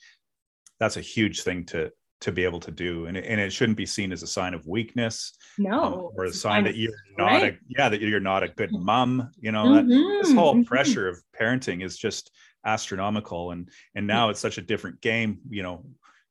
that's 0.79 0.99
a 0.99 1.01
huge 1.01 1.43
thing 1.43 1.64
to, 1.67 1.91
to 2.21 2.33
be 2.33 2.45
able 2.45 2.61
to 2.61 2.71
do. 2.71 3.07
And 3.07 3.17
it, 3.17 3.25
and 3.25 3.41
it 3.41 3.53
shouldn't 3.53 3.79
be 3.79 3.87
seen 3.87 4.12
as 4.12 4.23
a 4.23 4.27
sign 4.27 4.53
of 4.53 4.67
weakness. 4.67 5.33
No. 5.57 5.83
Um, 5.83 6.09
or 6.14 6.25
a 6.25 6.33
sign 6.33 6.64
that 6.64 6.77
you're 6.77 6.93
not 7.17 7.27
right. 7.27 7.55
a, 7.55 7.59
yeah, 7.69 7.88
that 7.88 8.03
you're 8.03 8.21
not 8.21 8.43
a 8.43 8.49
good 8.49 8.73
mom, 8.73 9.31
you 9.41 9.53
know, 9.53 9.64
mm-hmm. 9.64 9.88
that, 9.88 10.19
this 10.23 10.35
whole 10.35 10.55
mm-hmm. 10.55 10.64
pressure 10.64 11.09
of 11.09 11.23
parenting 11.41 11.83
is 11.83 11.97
just 11.97 12.33
astronomical. 12.67 13.53
And, 13.53 13.71
and 13.95 14.07
now 14.07 14.27
yeah. 14.27 14.33
it's 14.33 14.41
such 14.41 14.59
a 14.59 14.62
different 14.62 15.01
game, 15.01 15.38
you 15.49 15.62
know, 15.62 15.87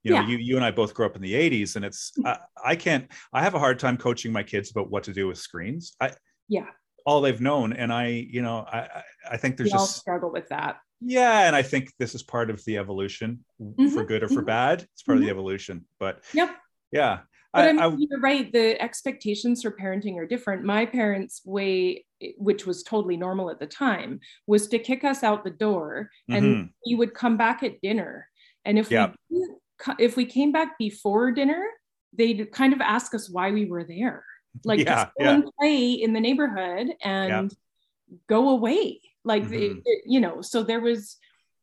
you 0.08 0.14
know 0.14 0.22
yeah. 0.22 0.28
you, 0.28 0.38
you 0.38 0.56
and 0.56 0.66
i 0.66 0.72
both 0.72 0.94
grew 0.94 1.06
up 1.06 1.16
in 1.16 1.22
the 1.22 1.34
80s 1.34 1.76
and 1.76 1.84
it's 1.84 2.12
mm. 2.18 2.28
I, 2.28 2.40
I, 2.72 2.76
can't 2.76 3.10
i 3.34 3.42
have 3.42 3.56
a 3.56 3.60
hard 3.60 3.80
time 3.80 3.98
coaching 3.98 4.32
my 4.32 4.44
kids 4.44 4.72
about 4.72 4.90
what 4.90 5.04
to 5.04 5.14
do 5.14 5.28
with 5.28 5.38
screens 5.38 5.94
i 6.00 6.12
yeah 6.48 6.68
all 7.06 7.22
they've 7.22 7.42
known 7.42 7.74
and 7.74 7.92
i 7.92 8.08
you 8.08 8.42
know 8.42 8.66
i 8.72 9.04
i 9.30 9.38
think 9.38 9.58
there's 9.58 9.72
we 9.72 9.78
just 9.78 9.98
struggle 9.98 10.32
with 10.32 10.48
that 10.50 10.78
yeah 11.02 11.48
and 11.48 11.56
i 11.56 11.62
think 11.62 11.92
this 12.00 12.16
is 12.16 12.24
part 12.24 12.50
of 12.50 12.64
the 12.66 12.78
evolution 12.78 13.44
mm-hmm. 13.62 13.88
for 13.90 14.04
good 14.04 14.24
or 14.24 14.28
for 14.28 14.36
mm-hmm. 14.36 14.46
bad 14.46 14.82
it's 14.94 15.04
part 15.04 15.18
mm-hmm. 15.18 15.18
of 15.18 15.20
the 15.20 15.26
mm-hmm. 15.26 15.40
evolution 15.40 15.86
but 16.00 16.24
yep 16.34 16.56
yeah 16.92 17.20
but 17.54 17.80
I, 17.80 17.86
I, 17.86 17.96
you're 17.98 18.20
right. 18.20 18.52
The 18.52 18.80
expectations 18.80 19.64
for 19.64 19.72
parenting 19.72 20.18
are 20.18 20.28
different. 20.28 20.64
My 20.64 20.86
parents' 20.86 21.42
way, 21.46 22.06
which 22.38 22.68
was 22.68 22.84
totally 22.84 23.18
normal 23.18 23.50
at 23.50 23.60
the 23.60 23.66
time, 23.66 24.20
was 24.46 24.68
to 24.68 24.80
kick 24.80 25.04
us 25.04 25.24
out 25.24 25.44
the 25.44 25.50
door, 25.50 26.12
and 26.30 26.46
mm-hmm. 26.46 26.68
we 26.86 26.96
would 26.96 27.14
come 27.14 27.38
back 27.38 27.64
at 27.64 27.82
dinner. 27.82 28.28
And 28.66 28.78
if 28.78 28.92
yep. 28.92 29.16
we 29.30 29.40
didn't 29.40 29.58
if 30.00 30.16
we 30.16 30.26
came 30.26 30.52
back 30.52 30.78
before 30.78 31.32
dinner, 31.32 31.66
they'd 32.14 32.52
kind 32.52 32.74
of 32.74 32.82
ask 32.82 33.14
us 33.14 33.30
why 33.30 33.52
we 33.52 33.66
were 33.66 33.84
there. 33.84 34.24
Like 34.64 34.80
yeah, 34.80 34.86
just 34.86 35.08
go 35.20 35.24
yeah. 35.24 35.34
and 35.36 35.44
play 35.60 35.92
in 35.92 36.14
the 36.14 36.20
neighborhood 36.20 36.88
and 37.04 37.52
yeah. 37.52 38.18
go 38.28 38.50
away. 38.50 39.02
Like 39.24 39.44
mm-hmm. 39.44 39.54
it, 39.54 39.78
it, 39.86 40.04
you 40.08 40.20
know, 40.20 40.42
so 40.42 40.64
there 40.64 40.80
was 40.80 41.18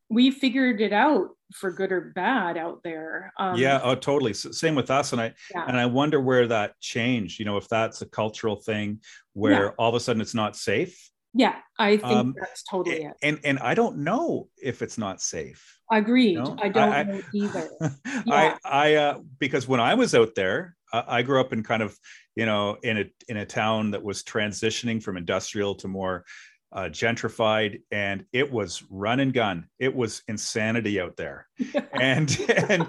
we 0.08 0.30
figured 0.30 0.80
it 0.80 0.92
out 0.92 1.30
for 1.52 1.72
good 1.72 1.90
or 1.90 2.12
bad 2.14 2.56
out 2.56 2.84
there. 2.84 3.32
Um, 3.38 3.56
yeah, 3.56 3.80
oh, 3.82 3.96
totally. 3.96 4.32
same 4.32 4.76
with 4.76 4.90
us, 4.90 5.12
and 5.12 5.20
I 5.20 5.34
and 5.54 5.76
I 5.76 5.86
wonder 5.86 6.20
where 6.20 6.46
that 6.46 6.78
changed. 6.80 7.38
You 7.38 7.46
know, 7.46 7.56
if 7.56 7.68
that's 7.68 8.02
a 8.02 8.06
cultural 8.06 8.56
thing 8.56 9.00
where 9.32 9.72
all 9.72 9.88
of 9.88 9.94
a 9.94 10.00
sudden 10.00 10.22
it's 10.22 10.34
not 10.34 10.56
safe. 10.56 11.10
Yeah, 11.34 11.56
I 11.78 11.96
think 11.96 12.12
um, 12.12 12.34
that's 12.38 12.62
totally 12.62 13.02
it. 13.02 13.14
And 13.22 13.40
and 13.44 13.58
I 13.58 13.74
don't 13.74 13.98
know 13.98 14.48
if 14.62 14.82
it's 14.82 14.96
not 14.96 15.20
safe. 15.20 15.80
Agreed. 15.90 16.38
I 16.38 16.68
don't 16.68 16.92
I, 16.92 17.02
know 17.02 17.20
either. 17.34 17.68
Yeah. 18.26 18.56
I 18.64 18.70
I 18.86 18.94
uh, 18.94 19.18
because 19.38 19.68
when 19.68 19.80
I 19.80 19.94
was 19.94 20.14
out 20.14 20.34
there, 20.34 20.76
uh, 20.92 21.02
I 21.06 21.22
grew 21.22 21.40
up 21.40 21.52
in 21.52 21.62
kind 21.62 21.82
of 21.82 21.98
you 22.36 22.46
know 22.46 22.76
in 22.82 22.98
a 22.98 23.04
in 23.28 23.36
a 23.38 23.46
town 23.46 23.90
that 23.90 24.02
was 24.02 24.22
transitioning 24.22 25.02
from 25.02 25.16
industrial 25.16 25.74
to 25.76 25.88
more 25.88 26.24
uh, 26.72 26.88
gentrified 26.88 27.80
and 27.92 28.24
it 28.32 28.50
was 28.50 28.82
run 28.90 29.20
and 29.20 29.32
gun 29.32 29.68
it 29.78 29.94
was 29.94 30.22
insanity 30.26 31.00
out 31.00 31.16
there 31.16 31.46
and 31.92 32.36
and 32.68 32.86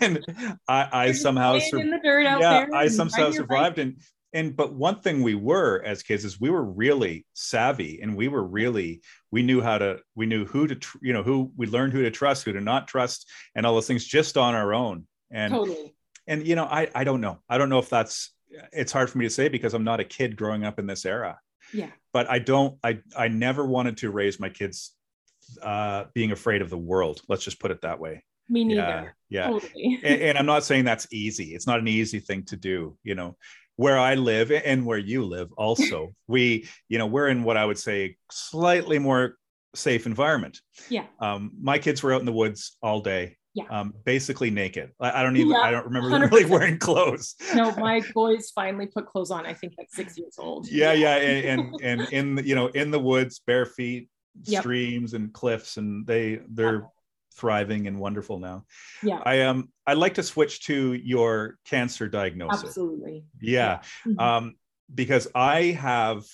and 0.00 0.18
i, 0.66 0.88
I 0.92 1.12
somehow 1.12 1.60
sur- 1.60 1.78
yeah 1.78 2.66
i 2.74 2.88
somehow 2.88 3.30
survived 3.30 3.78
and 3.78 3.98
and 4.32 4.56
but 4.56 4.72
one 4.72 5.00
thing 5.00 5.22
we 5.22 5.34
were 5.34 5.82
as 5.84 6.02
kids 6.02 6.24
is 6.24 6.40
we 6.40 6.50
were 6.50 6.64
really 6.64 7.26
savvy 7.34 8.00
and 8.00 8.16
we 8.16 8.28
were 8.28 8.42
really 8.42 9.02
we 9.30 9.42
knew 9.42 9.60
how 9.60 9.78
to 9.78 9.98
we 10.14 10.26
knew 10.26 10.44
who 10.44 10.66
to 10.66 10.76
tr- 10.76 10.98
you 11.02 11.12
know 11.12 11.22
who 11.22 11.50
we 11.56 11.66
learned 11.66 11.92
who 11.92 12.02
to 12.02 12.10
trust 12.10 12.44
who 12.44 12.52
to 12.52 12.60
not 12.60 12.86
trust 12.86 13.28
and 13.54 13.66
all 13.66 13.74
those 13.74 13.86
things 13.86 14.04
just 14.04 14.36
on 14.36 14.54
our 14.54 14.72
own. 14.72 15.06
And 15.30 15.52
totally. 15.52 15.94
and 16.26 16.46
you 16.46 16.54
know 16.56 16.64
i 16.64 16.88
i 16.94 17.04
don't 17.04 17.20
know. 17.20 17.40
I 17.48 17.58
don't 17.58 17.68
know 17.68 17.78
if 17.78 17.88
that's 17.88 18.32
it's 18.72 18.92
hard 18.92 19.10
for 19.10 19.18
me 19.18 19.26
to 19.26 19.30
say 19.30 19.48
because 19.48 19.74
i'm 19.74 19.84
not 19.84 20.00
a 20.00 20.04
kid 20.04 20.36
growing 20.36 20.64
up 20.64 20.78
in 20.78 20.86
this 20.86 21.04
era. 21.04 21.38
Yeah. 21.72 21.90
But 22.12 22.30
i 22.30 22.38
don't 22.38 22.78
i 22.84 23.00
i 23.16 23.28
never 23.28 23.66
wanted 23.66 23.98
to 23.98 24.10
raise 24.10 24.38
my 24.38 24.48
kids 24.48 24.92
uh 25.62 26.04
being 26.14 26.30
afraid 26.30 26.62
of 26.62 26.70
the 26.70 26.78
world. 26.78 27.20
Let's 27.28 27.44
just 27.44 27.60
put 27.60 27.70
it 27.70 27.82
that 27.82 27.98
way 27.98 28.22
me 28.50 28.64
neither 28.64 29.14
yeah, 29.28 29.46
yeah. 29.46 29.46
Totally. 29.48 30.00
and, 30.02 30.22
and 30.22 30.38
i'm 30.38 30.46
not 30.46 30.64
saying 30.64 30.84
that's 30.84 31.06
easy 31.12 31.54
it's 31.54 31.66
not 31.66 31.78
an 31.78 31.88
easy 31.88 32.20
thing 32.20 32.44
to 32.44 32.56
do 32.56 32.96
you 33.02 33.14
know 33.14 33.36
where 33.80 33.98
I 33.98 34.14
live 34.14 34.52
and 34.52 34.84
where 34.84 34.98
you 34.98 35.24
live 35.24 35.50
also, 35.56 36.14
we, 36.28 36.68
you 36.90 36.98
know, 36.98 37.06
we're 37.06 37.28
in 37.28 37.42
what 37.42 37.56
I 37.56 37.64
would 37.64 37.78
say 37.78 38.16
slightly 38.30 38.98
more 38.98 39.36
safe 39.74 40.04
environment. 40.04 40.60
Yeah. 40.90 41.06
Um, 41.18 41.52
my 41.58 41.78
kids 41.78 42.02
were 42.02 42.12
out 42.12 42.20
in 42.20 42.26
the 42.26 42.32
woods 42.32 42.76
all 42.82 43.00
day. 43.00 43.38
Yeah. 43.54 43.64
Um, 43.70 43.94
basically 44.04 44.50
naked. 44.50 44.90
I, 45.00 45.20
I 45.20 45.22
don't 45.22 45.34
even, 45.38 45.52
yeah, 45.52 45.60
I 45.60 45.70
don't 45.70 45.86
remember 45.86 46.10
them 46.10 46.28
really 46.28 46.44
wearing 46.44 46.76
clothes. 46.76 47.36
no, 47.54 47.74
my 47.78 48.02
boys 48.12 48.52
finally 48.54 48.86
put 48.86 49.06
clothes 49.06 49.30
on. 49.30 49.46
I 49.46 49.54
think 49.54 49.72
at 49.80 49.90
six 49.90 50.18
years 50.18 50.36
old. 50.38 50.68
Yeah. 50.70 50.92
Yeah. 50.92 51.16
And, 51.16 51.74
and, 51.82 52.00
and 52.02 52.12
in 52.12 52.34
the, 52.34 52.46
you 52.46 52.54
know, 52.54 52.66
in 52.66 52.90
the 52.90 53.00
woods, 53.00 53.40
bare 53.46 53.64
feet, 53.64 54.10
yep. 54.44 54.60
streams 54.60 55.14
and 55.14 55.32
cliffs, 55.32 55.78
and 55.78 56.06
they, 56.06 56.40
they're, 56.50 56.86
thriving 57.34 57.86
and 57.86 57.98
wonderful 57.98 58.38
now. 58.38 58.64
Yeah. 59.02 59.20
I 59.24 59.42
um 59.42 59.70
I'd 59.86 59.96
like 59.96 60.14
to 60.14 60.22
switch 60.22 60.66
to 60.66 60.92
your 60.94 61.58
cancer 61.64 62.08
diagnosis. 62.08 62.64
Absolutely. 62.64 63.24
Yeah. 63.40 63.80
yeah. 64.06 64.12
Mm-hmm. 64.12 64.20
Um 64.20 64.54
because 64.94 65.28
I 65.34 65.62
have 65.62 66.24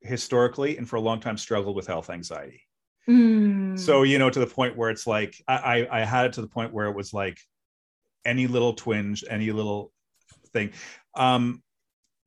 historically 0.00 0.76
and 0.76 0.88
for 0.88 0.96
a 0.96 1.00
long 1.00 1.20
time 1.20 1.36
struggled 1.36 1.74
with 1.74 1.86
health 1.86 2.10
anxiety. 2.10 2.62
Mm. 3.08 3.78
So, 3.78 4.02
you 4.02 4.18
know, 4.18 4.28
to 4.30 4.38
the 4.38 4.46
point 4.46 4.76
where 4.76 4.90
it's 4.90 5.06
like 5.06 5.34
I, 5.48 5.56
I 5.90 6.00
I 6.00 6.04
had 6.04 6.26
it 6.26 6.32
to 6.34 6.40
the 6.42 6.48
point 6.48 6.72
where 6.72 6.86
it 6.86 6.94
was 6.94 7.12
like 7.12 7.38
any 8.24 8.46
little 8.46 8.74
twinge, 8.74 9.24
any 9.28 9.50
little 9.50 9.92
thing. 10.52 10.72
Um 11.14 11.62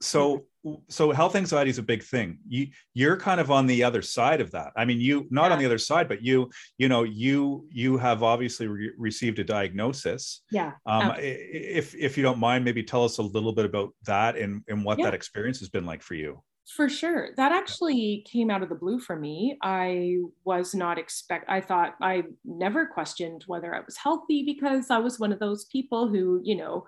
so 0.01 0.45
so 0.89 1.11
health 1.11 1.35
anxiety 1.35 1.69
is 1.69 1.77
a 1.77 1.83
big 1.83 2.03
thing. 2.03 2.37
You 2.47 2.67
you're 2.93 3.17
kind 3.17 3.39
of 3.39 3.49
on 3.49 3.65
the 3.65 3.83
other 3.83 4.01
side 4.01 4.41
of 4.41 4.51
that. 4.51 4.71
I 4.75 4.85
mean 4.85 4.99
you 4.99 5.27
not 5.29 5.47
yeah. 5.47 5.53
on 5.53 5.59
the 5.59 5.65
other 5.65 5.77
side 5.77 6.07
but 6.07 6.23
you 6.23 6.49
you 6.77 6.87
know 6.87 7.03
you 7.03 7.67
you 7.71 7.97
have 7.97 8.23
obviously 8.23 8.67
re- 8.67 8.91
received 8.97 9.39
a 9.39 9.43
diagnosis. 9.43 10.41
Yeah 10.51 10.73
um 10.85 11.13
if 11.17 11.95
if 11.95 12.17
you 12.17 12.23
don't 12.23 12.39
mind 12.39 12.63
maybe 12.63 12.83
tell 12.83 13.03
us 13.03 13.17
a 13.17 13.23
little 13.23 13.53
bit 13.53 13.65
about 13.65 13.93
that 14.05 14.37
and 14.37 14.61
and 14.67 14.83
what 14.85 14.99
yeah. 14.99 15.05
that 15.05 15.13
experience 15.13 15.59
has 15.59 15.69
been 15.69 15.85
like 15.85 16.01
for 16.01 16.15
you. 16.15 16.43
For 16.75 16.87
sure. 16.87 17.29
That 17.35 17.51
actually 17.51 18.25
came 18.31 18.49
out 18.49 18.63
of 18.63 18.69
the 18.69 18.75
blue 18.75 18.99
for 18.99 19.15
me. 19.15 19.57
I 19.61 20.19
was 20.45 20.75
not 20.75 20.97
expect 20.99 21.49
i 21.49 21.59
thought 21.59 21.95
i 22.01 22.23
never 22.45 22.85
questioned 22.85 23.43
whether 23.47 23.73
i 23.75 23.79
was 23.79 23.97
healthy 23.97 24.43
because 24.43 24.89
i 24.89 24.97
was 24.97 25.19
one 25.19 25.31
of 25.31 25.39
those 25.39 25.65
people 25.65 26.07
who 26.07 26.39
you 26.43 26.55
know 26.55 26.85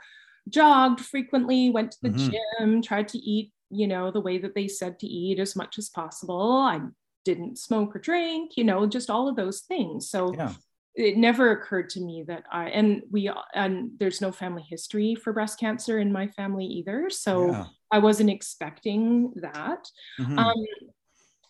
jogged 0.49 1.01
frequently, 1.01 1.69
went 1.69 1.91
to 1.91 1.97
the 2.01 2.09
mm-hmm. 2.09 2.31
gym, 2.59 2.81
tried 2.81 3.07
to 3.09 3.17
eat, 3.17 3.51
you 3.75 3.87
know, 3.87 4.11
the 4.11 4.21
way 4.21 4.37
that 4.37 4.55
they 4.55 4.67
said 4.67 4.99
to 4.99 5.07
eat 5.07 5.39
as 5.39 5.55
much 5.55 5.77
as 5.77 5.89
possible. 5.89 6.51
I 6.51 6.81
didn't 7.25 7.57
smoke 7.57 7.95
or 7.95 7.99
drink, 7.99 8.51
you 8.57 8.63
know, 8.63 8.85
just 8.85 9.09
all 9.09 9.27
of 9.27 9.35
those 9.35 9.61
things. 9.61 10.09
So 10.09 10.33
yeah. 10.33 10.53
it 10.95 11.17
never 11.17 11.51
occurred 11.51 11.89
to 11.91 12.01
me 12.01 12.23
that 12.27 12.43
I, 12.51 12.69
and 12.69 13.03
we, 13.11 13.31
and 13.53 13.91
there's 13.97 14.21
no 14.21 14.31
family 14.31 14.63
history 14.69 15.15
for 15.15 15.33
breast 15.33 15.59
cancer 15.59 15.99
in 15.99 16.11
my 16.11 16.27
family 16.27 16.65
either. 16.65 17.09
So 17.09 17.51
yeah. 17.51 17.65
I 17.91 17.99
wasn't 17.99 18.29
expecting 18.29 19.31
that. 19.37 19.87
Mm-hmm. 20.19 20.39
Um, 20.39 20.65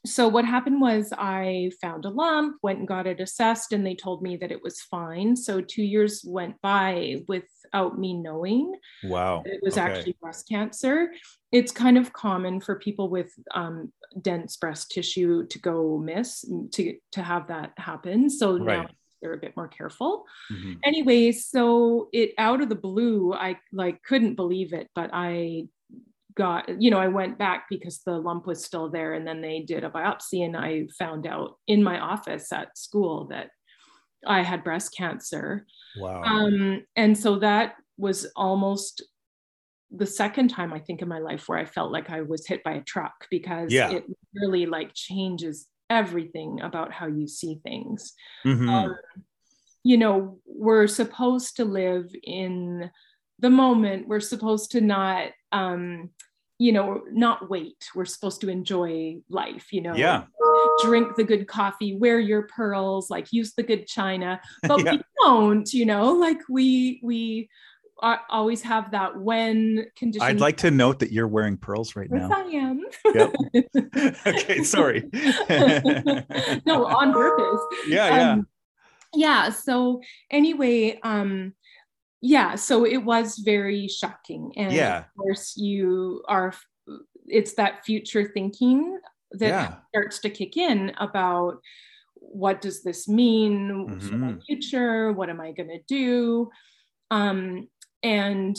so 0.06 0.28
what 0.28 0.44
happened 0.44 0.82
was 0.82 1.13
I 1.18 1.72
found 1.82 2.06
a 2.06 2.10
lump, 2.10 2.58
went 2.62 2.80
and 2.80 2.88
got 2.88 3.08
it 3.08 3.22
assessed, 3.22 3.72
and 3.72 3.86
they 3.86 3.96
told 3.96 4.22
me 4.22 4.36
that 4.38 4.52
it 4.52 4.62
was 4.62 4.82
fine. 4.82 5.36
So 5.36 5.62
two 5.62 5.84
years 5.84 6.24
went 6.28 6.62
by 6.62 7.22
without 7.28 7.98
me 7.98 8.13
knowing. 8.13 8.74
Wow. 9.04 9.44
it 9.46 9.62
was 9.63 9.78
okay. 9.78 9.89
actually 9.89 10.18
breast 10.22 10.50
cancer. 10.50 11.13
It's 11.54 11.72
kind 11.72 11.98
of 11.98 12.12
common 12.12 12.60
for 12.60 12.76
people 12.76 13.10
with 13.10 13.32
um, 13.54 13.94
dense 14.22 14.58
breast 14.58 14.92
tissue 14.92 15.48
to 15.48 15.60
go 15.60 15.98
miss 15.98 16.44
to 16.74 16.98
to 17.13 17.24
have 17.24 17.48
that 17.48 17.72
happen. 17.78 18.30
So 18.30 18.58
right. 18.58 18.82
now 18.82 18.88
they're 19.22 19.34
a 19.34 19.38
bit 19.38 19.56
more 19.56 19.70
careful. 19.70 20.26
Mm-hmm. 20.52 20.74
Anyway, 20.84 21.32
so 21.32 22.10
it 22.12 22.34
out 22.38 22.62
of 22.62 22.68
the 22.68 22.76
blue, 22.76 23.34
I 23.34 23.58
like 23.72 24.04
couldn't 24.04 24.36
believe 24.36 24.74
it, 24.74 24.89
but 24.94 25.12
I 25.13 25.70
got 26.36 26.82
you 26.82 26.89
know 26.89 27.00
i 27.00 27.08
went 27.08 27.38
back 27.38 27.65
because 27.69 28.02
the 28.06 28.12
lump 28.12 28.48
was 28.48 28.63
still 28.63 28.89
there 28.89 29.13
and 29.13 29.28
then 29.28 29.41
they 29.41 29.60
did 29.60 29.84
a 29.84 29.89
biopsy 29.89 30.46
and 30.46 30.56
i 30.56 30.86
found 30.98 31.28
out 31.28 31.58
in 31.67 31.84
my 31.84 32.00
office 32.00 32.52
at 32.52 32.78
school 32.78 33.28
that 33.30 33.50
i 34.26 34.41
had 34.41 34.63
breast 34.63 34.96
cancer 34.96 35.65
wow 35.98 36.22
um, 36.24 36.84
and 36.96 37.17
so 37.17 37.39
that 37.39 37.76
was 37.98 38.26
almost 38.36 39.04
the 39.91 40.06
second 40.06 40.50
time 40.50 40.74
i 40.74 40.80
think 40.80 41.02
in 41.02 41.08
my 41.08 41.19
life 41.19 41.48
where 41.48 41.60
i 41.60 41.65
felt 41.65 41.91
like 41.91 42.10
i 42.10 42.22
was 42.22 42.48
hit 42.48 42.63
by 42.63 42.74
a 42.74 42.84
truck 42.84 43.13
because 43.30 43.72
yeah. 43.72 43.91
it 43.91 44.06
really 44.34 44.65
like 44.65 44.93
changes 44.93 45.67
everything 45.89 46.60
about 46.62 46.91
how 46.91 47.06
you 47.06 47.28
see 47.28 47.60
things 47.63 48.13
mm-hmm. 48.46 48.69
um, 48.69 48.96
you 49.84 49.98
know 49.98 50.39
we're 50.46 50.88
supposed 50.88 51.58
to 51.58 51.65
live 51.65 52.10
in 52.24 52.89
the 53.39 53.50
moment 53.50 54.08
we're 54.08 54.19
supposed 54.19 54.72
to 54.72 54.82
not 54.82 55.30
um 55.52 56.10
you 56.60 56.72
know 56.72 57.02
not 57.12 57.50
wait 57.50 57.89
we're 57.96 58.06
supposed 58.06 58.41
to 58.41 58.50
enjoy 58.50 59.17
life 59.30 59.74
you 59.74 59.82
know 59.82 59.96
yeah 59.96 60.24
drink 60.82 61.15
the 61.15 61.24
good 61.24 61.48
coffee, 61.48 61.96
wear 61.96 62.19
your 62.19 62.43
pearls, 62.43 63.10
like 63.10 63.32
use 63.32 63.54
the 63.54 63.63
good 63.63 63.88
china. 63.88 64.39
But 64.63 64.84
yeah. 64.84 64.91
we 64.93 65.02
don't, 65.22 65.74
you 65.74 65.86
know, 65.86 66.13
like 66.13 66.39
we 66.50 67.00
we 67.04 67.50
are, 68.00 68.22
always 68.30 68.62
have 68.62 68.91
that 68.91 69.17
when 69.17 69.86
condition. 69.96 70.26
I'd 70.26 70.39
like 70.39 70.58
to 70.58 70.72
note 70.72 71.00
that 71.00 71.12
you're 71.12 71.28
wearing 71.28 71.58
pearls 71.58 71.96
right 71.96 72.10
now. 72.10 72.30
Yes, 72.30 72.38
I 72.38 72.43
am. 72.52 72.82
Yep. 73.96 74.26
okay, 74.28 74.63
sorry. 74.63 75.10
no, 76.65 76.86
on 76.86 77.13
purpose. 77.13 77.62
Yeah, 77.88 78.15
yeah. 78.15 78.32
Um, 78.32 78.48
yeah. 79.13 79.50
So 79.50 80.02
anyway, 80.32 81.00
um, 81.04 81.54
yeah, 82.26 82.56
so 82.56 82.86
it 82.86 83.04
was 83.04 83.38
very 83.40 83.90
shocking. 83.90 84.54
And 84.56 84.72
yeah. 84.72 85.00
of 85.00 85.06
course 85.18 85.58
you 85.58 86.24
are 86.30 86.54
it's 87.28 87.54
that 87.56 87.84
future 87.84 88.32
thinking 88.34 88.98
that 89.32 89.48
yeah. 89.48 89.76
starts 89.90 90.20
to 90.20 90.30
kick 90.30 90.56
in 90.56 90.94
about 91.00 91.58
what 92.16 92.62
does 92.62 92.82
this 92.82 93.10
mean 93.10 93.70
mm-hmm. 93.70 94.00
for 94.00 94.16
my 94.16 94.36
future? 94.48 95.12
What 95.12 95.30
am 95.30 95.42
I 95.42 95.52
gonna 95.52 95.80
do? 95.86 96.50
Um, 97.12 97.68
and 98.04 98.56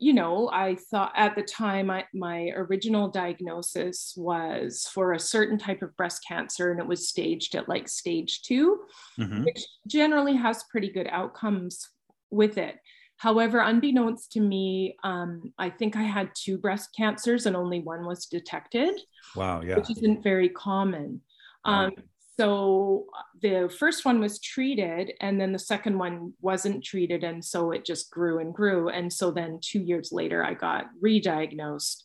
you 0.00 0.12
know 0.12 0.48
i 0.52 0.76
thought 0.92 1.12
at 1.16 1.34
the 1.34 1.42
time 1.42 1.90
I, 1.90 2.04
my 2.14 2.52
original 2.54 3.08
diagnosis 3.08 4.14
was 4.16 4.88
for 4.94 5.12
a 5.12 5.18
certain 5.18 5.58
type 5.58 5.82
of 5.82 5.96
breast 5.96 6.24
cancer 6.26 6.70
and 6.70 6.78
it 6.78 6.86
was 6.86 7.08
staged 7.08 7.56
at 7.56 7.68
like 7.68 7.88
stage 7.88 8.42
2 8.42 8.78
mm-hmm. 9.18 9.44
which 9.44 9.60
generally 9.88 10.36
has 10.36 10.62
pretty 10.70 10.88
good 10.88 11.08
outcomes 11.10 11.84
with 12.30 12.58
it 12.58 12.76
however 13.18 13.60
unbeknownst 13.60 14.32
to 14.32 14.40
me 14.40 14.96
um, 15.04 15.52
i 15.58 15.68
think 15.68 15.96
i 15.96 16.02
had 16.02 16.30
two 16.34 16.56
breast 16.56 16.90
cancers 16.96 17.46
and 17.46 17.54
only 17.56 17.80
one 17.80 18.04
was 18.06 18.26
detected 18.26 18.98
wow 19.36 19.60
yeah. 19.60 19.76
which 19.76 19.90
isn't 19.90 20.22
very 20.22 20.48
common. 20.48 21.20
Um, 21.64 21.92
so 22.38 23.06
uh, 23.14 23.22
the 23.42 23.74
first 23.78 24.04
one 24.04 24.20
was 24.20 24.40
treated 24.40 25.12
and 25.20 25.40
then 25.40 25.52
the 25.52 25.58
second 25.58 25.98
one 25.98 26.32
wasn't 26.40 26.84
treated 26.84 27.24
and 27.24 27.44
so 27.44 27.72
it 27.72 27.84
just 27.84 28.10
grew 28.10 28.38
and 28.38 28.54
grew. 28.54 28.88
And 28.88 29.12
so 29.12 29.30
then 29.30 29.58
two 29.60 29.80
years 29.80 30.12
later 30.12 30.44
i 30.44 30.54
got 30.54 30.86
re-diagnosed 31.00 32.04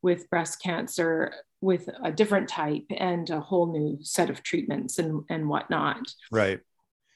with 0.00 0.30
breast 0.30 0.62
cancer 0.62 1.32
with 1.60 1.88
a 2.02 2.10
different 2.10 2.48
type 2.48 2.86
and 2.96 3.28
a 3.30 3.40
whole 3.40 3.72
new 3.72 3.98
set 4.02 4.30
of 4.30 4.42
treatments 4.42 4.98
and, 4.98 5.24
and 5.28 5.48
whatnot. 5.48 6.12
Right 6.30 6.60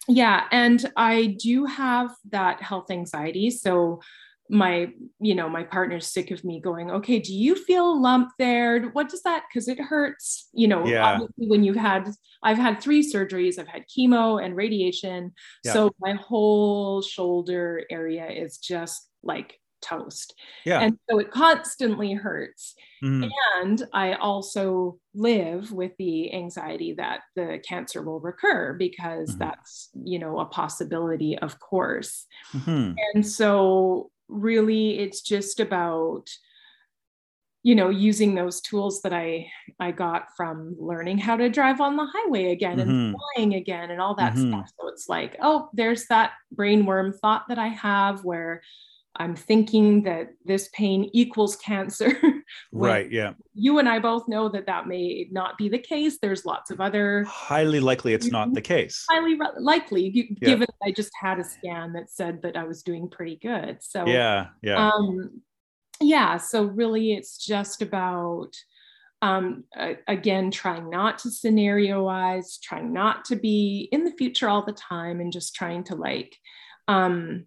yeah 0.08 0.44
and 0.52 0.90
i 0.96 1.36
do 1.38 1.64
have 1.64 2.10
that 2.30 2.62
health 2.62 2.90
anxiety 2.90 3.50
so 3.50 4.00
my 4.48 4.92
you 5.18 5.34
know 5.34 5.48
my 5.48 5.62
partner's 5.62 6.06
sick 6.06 6.30
of 6.30 6.44
me 6.44 6.60
going 6.60 6.90
okay 6.90 7.18
do 7.18 7.34
you 7.34 7.54
feel 7.54 7.92
a 7.92 7.98
lump 7.98 8.30
there 8.38 8.82
what 8.90 9.08
does 9.08 9.22
that 9.22 9.44
because 9.48 9.68
it 9.68 9.80
hurts 9.80 10.48
you 10.52 10.68
know 10.68 10.86
yeah. 10.86 11.04
obviously 11.04 11.48
when 11.48 11.64
you've 11.64 11.76
had 11.76 12.08
i've 12.42 12.58
had 12.58 12.80
three 12.80 13.02
surgeries 13.02 13.58
i've 13.58 13.66
had 13.66 13.84
chemo 13.88 14.42
and 14.44 14.56
radiation 14.56 15.32
yeah. 15.64 15.72
so 15.72 15.90
my 16.00 16.12
whole 16.12 17.02
shoulder 17.02 17.82
area 17.90 18.28
is 18.28 18.58
just 18.58 19.08
like 19.22 19.58
toast 19.86 20.34
yeah 20.64 20.80
and 20.80 20.98
so 21.08 21.18
it 21.18 21.30
constantly 21.30 22.12
hurts 22.12 22.74
mm. 23.02 23.28
and 23.56 23.86
i 23.92 24.14
also 24.14 24.98
live 25.14 25.70
with 25.72 25.92
the 25.98 26.32
anxiety 26.34 26.92
that 26.92 27.20
the 27.36 27.60
cancer 27.66 28.02
will 28.02 28.20
recur 28.20 28.74
because 28.74 29.30
mm-hmm. 29.30 29.38
that's 29.40 29.90
you 30.04 30.18
know 30.18 30.38
a 30.40 30.46
possibility 30.46 31.38
of 31.38 31.58
course 31.60 32.26
mm-hmm. 32.52 32.92
and 33.14 33.26
so 33.26 34.10
really 34.28 34.98
it's 34.98 35.20
just 35.20 35.60
about 35.60 36.28
you 37.66 37.74
know 37.74 37.88
using 37.88 38.36
those 38.36 38.60
tools 38.60 39.02
that 39.02 39.12
i 39.12 39.44
i 39.80 39.90
got 39.90 40.26
from 40.36 40.76
learning 40.78 41.18
how 41.18 41.36
to 41.36 41.48
drive 41.48 41.80
on 41.80 41.96
the 41.96 42.06
highway 42.14 42.52
again 42.52 42.78
mm-hmm. 42.78 42.88
and 42.88 43.16
flying 43.34 43.54
again 43.54 43.90
and 43.90 44.00
all 44.00 44.14
that 44.14 44.34
mm-hmm. 44.34 44.52
stuff 44.52 44.70
so 44.80 44.88
it's 44.88 45.08
like 45.08 45.36
oh 45.42 45.68
there's 45.72 46.06
that 46.06 46.30
brainworm 46.54 47.12
thought 47.18 47.42
that 47.48 47.58
i 47.58 47.66
have 47.66 48.24
where 48.24 48.62
I'm 49.18 49.34
thinking 49.34 50.02
that 50.02 50.32
this 50.44 50.68
pain 50.72 51.10
equals 51.12 51.56
cancer. 51.56 52.18
right. 52.72 53.10
Yeah. 53.10 53.32
You 53.54 53.78
and 53.78 53.88
I 53.88 53.98
both 53.98 54.28
know 54.28 54.48
that 54.50 54.66
that 54.66 54.86
may 54.86 55.28
not 55.30 55.56
be 55.58 55.68
the 55.68 55.78
case. 55.78 56.18
There's 56.20 56.44
lots 56.44 56.70
of 56.70 56.80
other. 56.80 57.24
Highly 57.24 57.80
likely 57.80 58.14
it's 58.14 58.30
not 58.30 58.52
the 58.52 58.60
case. 58.60 59.04
Highly 59.08 59.34
re- 59.34 59.46
likely, 59.58 60.36
yeah. 60.40 60.48
given 60.48 60.68
I 60.84 60.90
just 60.90 61.10
had 61.20 61.38
a 61.38 61.44
scan 61.44 61.92
that 61.94 62.10
said 62.10 62.42
that 62.42 62.56
I 62.56 62.64
was 62.64 62.82
doing 62.82 63.08
pretty 63.08 63.36
good. 63.36 63.78
So, 63.80 64.06
yeah. 64.06 64.48
Yeah. 64.62 64.90
Um, 64.90 65.42
yeah. 66.00 66.36
So, 66.36 66.64
really, 66.64 67.14
it's 67.14 67.44
just 67.44 67.82
about, 67.82 68.50
um, 69.22 69.64
uh, 69.76 69.94
again, 70.08 70.50
trying 70.50 70.90
not 70.90 71.18
to 71.20 71.28
scenarioize, 71.28 72.60
trying 72.60 72.92
not 72.92 73.24
to 73.26 73.36
be 73.36 73.88
in 73.92 74.04
the 74.04 74.12
future 74.12 74.48
all 74.48 74.64
the 74.64 74.72
time, 74.72 75.20
and 75.20 75.32
just 75.32 75.54
trying 75.54 75.84
to 75.84 75.94
like, 75.94 76.36
um, 76.88 77.46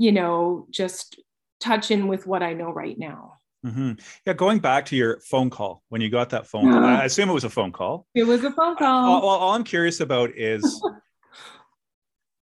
you 0.00 0.12
know, 0.12 0.66
just 0.70 1.20
touch 1.60 1.90
in 1.90 2.08
with 2.08 2.26
what 2.26 2.42
I 2.42 2.54
know 2.54 2.72
right 2.72 2.98
now. 2.98 3.34
Mm-hmm. 3.66 3.92
Yeah, 4.24 4.32
going 4.32 4.58
back 4.58 4.86
to 4.86 4.96
your 4.96 5.20
phone 5.20 5.50
call 5.50 5.82
when 5.90 6.00
you 6.00 6.08
got 6.08 6.30
that 6.30 6.46
phone 6.46 6.72
call, 6.72 6.82
I 6.82 7.04
assume 7.04 7.28
it 7.28 7.34
was 7.34 7.44
a 7.44 7.50
phone 7.50 7.70
call. 7.70 8.06
It 8.14 8.24
was 8.24 8.42
a 8.42 8.50
phone 8.50 8.76
call. 8.76 9.04
All, 9.04 9.20
all, 9.20 9.38
all 9.38 9.54
I'm 9.54 9.62
curious 9.62 10.00
about 10.00 10.30
is 10.34 10.82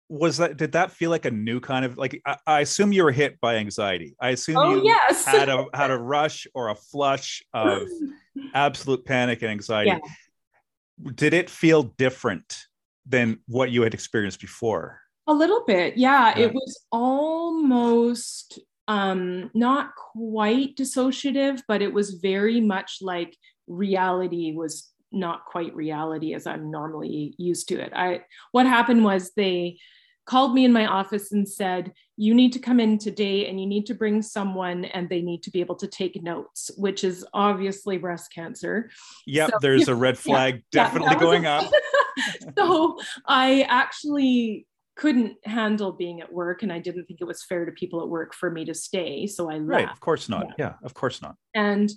was 0.08 0.38
that 0.38 0.56
did 0.56 0.72
that 0.72 0.92
feel 0.92 1.10
like 1.10 1.26
a 1.26 1.32
new 1.32 1.60
kind 1.60 1.84
of 1.84 1.98
like 1.98 2.22
I, 2.26 2.38
I 2.48 2.60
assume 2.62 2.94
you 2.94 3.04
were 3.04 3.12
hit 3.12 3.42
by 3.42 3.56
anxiety. 3.56 4.16
I 4.22 4.30
assume 4.30 4.56
oh, 4.56 4.76
you 4.76 4.86
yes. 4.86 5.26
had 5.26 5.50
a 5.50 5.66
had 5.74 5.92
a 5.92 5.98
rush 5.98 6.48
or 6.54 6.70
a 6.70 6.76
flush 6.76 7.44
of 7.54 7.82
absolute 8.54 9.04
panic 9.04 9.42
and 9.42 9.52
anxiety. 9.52 9.90
Yeah. 9.90 11.12
Did 11.16 11.34
it 11.34 11.50
feel 11.50 11.84
different 11.84 12.60
than 13.06 13.40
what 13.48 13.72
you 13.72 13.82
had 13.82 13.94
experienced 13.94 14.40
before? 14.40 15.02
A 15.28 15.34
little 15.34 15.64
bit, 15.66 15.98
yeah. 15.98 16.38
It 16.38 16.54
was 16.54 16.86
almost 16.92 18.60
um, 18.88 19.52
not 19.54 19.96
quite 19.96 20.76
dissociative, 20.76 21.62
but 21.68 21.82
it 21.82 21.94
was 21.94 22.16
very 22.16 22.60
much 22.60 22.98
like 23.02 23.38
reality 23.68 24.54
was 24.54 24.90
not 25.12 25.46
quite 25.46 25.76
reality 25.76 26.34
as 26.34 26.48
I'm 26.48 26.72
normally 26.72 27.36
used 27.38 27.68
to 27.70 27.80
it. 27.80 27.92
I 27.96 28.22
what 28.52 28.66
happened 28.66 29.04
was 29.04 29.32
they 29.36 29.78
called 30.26 30.54
me 30.54 30.66
in 30.66 30.74
my 30.74 30.86
office 30.86 31.32
and 31.32 31.48
said, 31.48 31.92
You 32.16 32.34
need 32.34 32.54
to 32.54 32.60
come 32.60 32.80
in 32.80 32.98
today 32.98 33.48
and 33.48 33.60
you 33.60 33.68
need 33.68 33.86
to 33.88 33.94
bring 33.94 34.22
someone 34.22 34.86
and 34.86 35.10
they 35.10 35.22
need 35.22 35.44
to 35.44 35.52
be 35.52 35.60
able 35.60 35.76
to 35.76 35.88
take 35.88 36.22
notes, 36.22 36.72
which 36.78 37.04
is 37.04 37.26
obviously 37.34 37.98
breast 37.98 38.34
cancer. 38.34 38.90
Yep, 39.26 39.52
so, 39.52 39.58
there's 39.62 39.88
a 39.88 39.96
red 39.96 40.18
flag 40.18 40.64
yeah, 40.72 40.84
definitely 40.84 41.14
yeah, 41.14 41.20
going 41.20 41.46
a, 41.46 41.50
up. 41.50 41.72
so 42.58 43.00
I 43.28 43.64
actually 43.64 44.68
couldn't 44.96 45.38
handle 45.46 45.92
being 45.92 46.22
at 46.22 46.32
work 46.32 46.64
and 46.64 46.72
I 46.72 46.80
didn't 46.80 47.06
think 47.06 47.22
it 47.22 47.26
was 47.26 47.44
fair 47.44 47.66
to 47.66 47.72
people 47.72 48.02
at 48.02 48.10
work 48.10 48.34
for 48.34 48.52
me 48.52 48.66
to 48.66 48.74
stay. 48.74 49.26
So 49.28 49.50
I 49.50 49.56
left. 49.56 49.70
Right, 49.70 49.90
of 49.90 50.00
course 50.00 50.30
not. 50.30 50.48
Yeah, 50.58 50.66
yeah 50.66 50.74
of 50.84 50.94
course 50.94 51.22
not. 51.22 51.36
And 51.56 51.90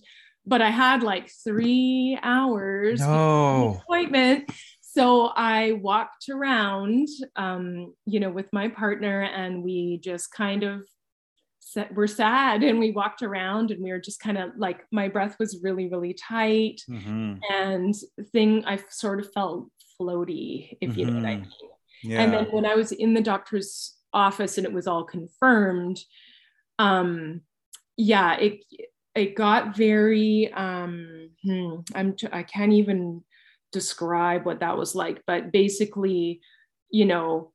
but 0.46 0.62
I 0.62 0.70
had 0.70 1.02
like 1.02 1.30
three 1.42 2.18
hours 2.22 3.00
no. 3.00 3.80
appointment. 3.82 4.50
So 4.80 5.26
I 5.26 5.72
walked 5.72 6.28
around, 6.28 7.08
um, 7.34 7.94
you 8.06 8.20
know, 8.20 8.30
with 8.30 8.52
my 8.52 8.68
partner, 8.68 9.22
and 9.22 9.64
we 9.64 9.98
just 10.02 10.30
kind 10.30 10.62
of 10.62 10.82
were 11.92 12.06
sad, 12.06 12.62
and 12.62 12.78
we 12.78 12.92
walked 12.92 13.22
around, 13.22 13.72
and 13.72 13.82
we 13.82 13.90
were 13.90 13.98
just 13.98 14.20
kind 14.20 14.38
of 14.38 14.50
like 14.56 14.84
my 14.92 15.08
breath 15.08 15.36
was 15.40 15.60
really, 15.62 15.88
really 15.88 16.14
tight, 16.14 16.80
mm-hmm. 16.88 17.36
and 17.50 17.94
thing 18.32 18.64
I 18.66 18.78
sort 18.90 19.18
of 19.18 19.32
felt 19.32 19.68
floaty, 20.00 20.76
if 20.80 20.90
mm-hmm. 20.90 21.00
you 21.00 21.06
know 21.06 21.14
what 21.14 21.24
I 21.24 21.34
mm-hmm. 21.34 21.42
mean. 21.42 21.70
Yeah. 22.04 22.20
And 22.20 22.32
then 22.32 22.46
when 22.50 22.66
I 22.66 22.74
was 22.74 22.92
in 22.92 23.14
the 23.14 23.22
doctor's 23.22 23.96
office 24.12 24.58
and 24.58 24.66
it 24.66 24.72
was 24.72 24.86
all 24.86 25.04
confirmed, 25.04 25.98
um, 26.78 27.40
yeah, 27.96 28.36
it 28.36 28.64
it 29.14 29.34
got 29.34 29.76
very 29.76 30.52
um, 30.52 31.30
hmm, 31.42 31.76
I'm 31.94 32.14
t- 32.14 32.28
I 32.30 32.42
can't 32.42 32.72
even 32.72 33.22
describe 33.72 34.44
what 34.44 34.60
that 34.60 34.76
was 34.76 34.94
like, 34.94 35.22
but 35.26 35.50
basically, 35.50 36.40
you 36.90 37.06
know, 37.06 37.52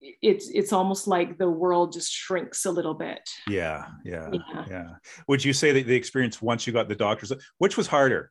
it's 0.00 0.48
it's 0.48 0.72
almost 0.72 1.06
like 1.06 1.36
the 1.36 1.50
world 1.50 1.92
just 1.92 2.10
shrinks 2.10 2.64
a 2.64 2.70
little 2.70 2.94
bit. 2.94 3.20
Yeah, 3.46 3.84
yeah, 4.04 4.30
yeah. 4.32 4.64
yeah. 4.70 4.88
Would 5.28 5.44
you 5.44 5.52
say 5.52 5.72
that 5.72 5.86
the 5.86 5.94
experience 5.94 6.40
once 6.40 6.66
you 6.66 6.72
got 6.72 6.88
the 6.88 6.96
doctors, 6.96 7.32
which 7.58 7.76
was 7.76 7.86
harder, 7.86 8.30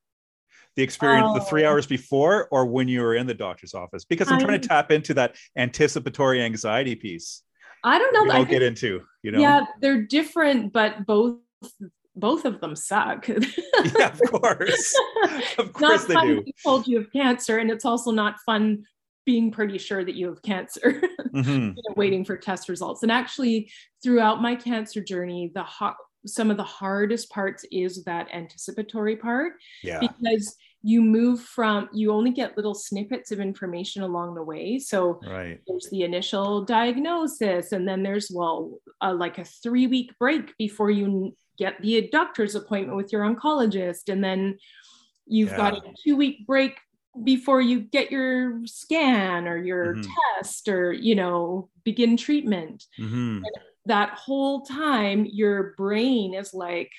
the 0.79 0.83
experience 0.83 1.27
oh. 1.29 1.33
the 1.33 1.41
three 1.41 1.65
hours 1.65 1.85
before 1.85 2.47
or 2.51 2.65
when 2.65 2.87
you 2.87 3.01
were 3.01 3.13
in 3.13 3.27
the 3.27 3.33
doctor's 3.33 3.73
office 3.73 4.05
because 4.05 4.29
i'm 4.29 4.35
I, 4.35 4.39
trying 4.39 4.61
to 4.61 4.65
tap 4.65 4.91
into 4.91 5.13
that 5.15 5.35
anticipatory 5.57 6.41
anxiety 6.41 6.95
piece 6.95 7.43
i 7.83 7.99
don't 7.99 8.13
know 8.13 8.33
i'll 8.33 8.45
get 8.45 8.61
into 8.61 9.01
you 9.21 9.31
know 9.31 9.39
yeah 9.39 9.65
they're 9.81 10.03
different 10.03 10.71
but 10.71 11.05
both 11.05 11.35
both 12.15 12.45
of 12.45 12.61
them 12.61 12.77
suck 12.77 13.27
yeah 13.27 14.07
of 14.07 14.21
course 14.21 14.95
of 15.57 15.73
course 15.73 16.05
they 16.05 16.15
do 16.15 16.45
told 16.63 16.87
you 16.87 16.97
have 16.99 17.11
cancer 17.11 17.57
and 17.57 17.69
it's 17.69 17.83
also 17.83 18.09
not 18.09 18.37
fun 18.45 18.81
being 19.25 19.51
pretty 19.51 19.77
sure 19.77 20.05
that 20.05 20.15
you 20.15 20.27
have 20.27 20.41
cancer 20.41 21.01
mm-hmm. 21.35 21.49
you 21.49 21.67
know, 21.75 21.93
waiting 21.97 22.23
for 22.23 22.37
test 22.37 22.69
results 22.69 23.03
and 23.03 23.11
actually 23.11 23.69
throughout 24.01 24.41
my 24.41 24.55
cancer 24.55 25.03
journey 25.03 25.51
the 25.53 25.61
hot 25.61 25.97
some 26.25 26.51
of 26.51 26.57
the 26.57 26.63
hardest 26.63 27.29
parts 27.29 27.65
is 27.71 28.03
that 28.03 28.27
anticipatory 28.33 29.15
part 29.15 29.53
yeah. 29.83 29.99
because 29.99 30.55
you 30.81 31.01
move 31.01 31.41
from 31.41 31.89
you 31.91 32.11
only 32.11 32.31
get 32.31 32.55
little 32.55 32.73
snippets 32.73 33.31
of 33.31 33.39
information 33.39 34.01
along 34.01 34.33
the 34.33 34.43
way 34.43 34.79
so 34.79 35.19
right. 35.27 35.59
there's 35.67 35.89
the 35.91 36.03
initial 36.03 36.63
diagnosis 36.63 37.71
and 37.73 37.87
then 37.87 38.01
there's 38.01 38.31
well 38.33 38.79
uh, 39.01 39.13
like 39.13 39.37
a 39.37 39.43
three 39.43 39.87
week 39.87 40.11
break 40.19 40.55
before 40.57 40.89
you 40.89 41.35
get 41.57 41.81
the 41.81 42.07
doctor's 42.11 42.55
appointment 42.55 42.95
with 42.95 43.11
your 43.11 43.23
oncologist 43.23 44.07
and 44.07 44.23
then 44.23 44.57
you've 45.25 45.49
yeah. 45.49 45.57
got 45.57 45.73
a 45.73 45.81
two 46.03 46.15
week 46.15 46.47
break 46.47 46.77
before 47.23 47.59
you 47.59 47.81
get 47.81 48.11
your 48.11 48.61
scan 48.65 49.47
or 49.47 49.57
your 49.57 49.95
mm-hmm. 49.95 50.09
test 50.37 50.67
or 50.67 50.93
you 50.93 51.15
know 51.15 51.69
begin 51.83 52.15
treatment 52.15 52.85
mm-hmm. 52.99 53.43
that 53.85 54.11
whole 54.11 54.61
time 54.61 55.25
your 55.25 55.73
brain 55.75 56.33
is 56.33 56.53
like 56.53 56.91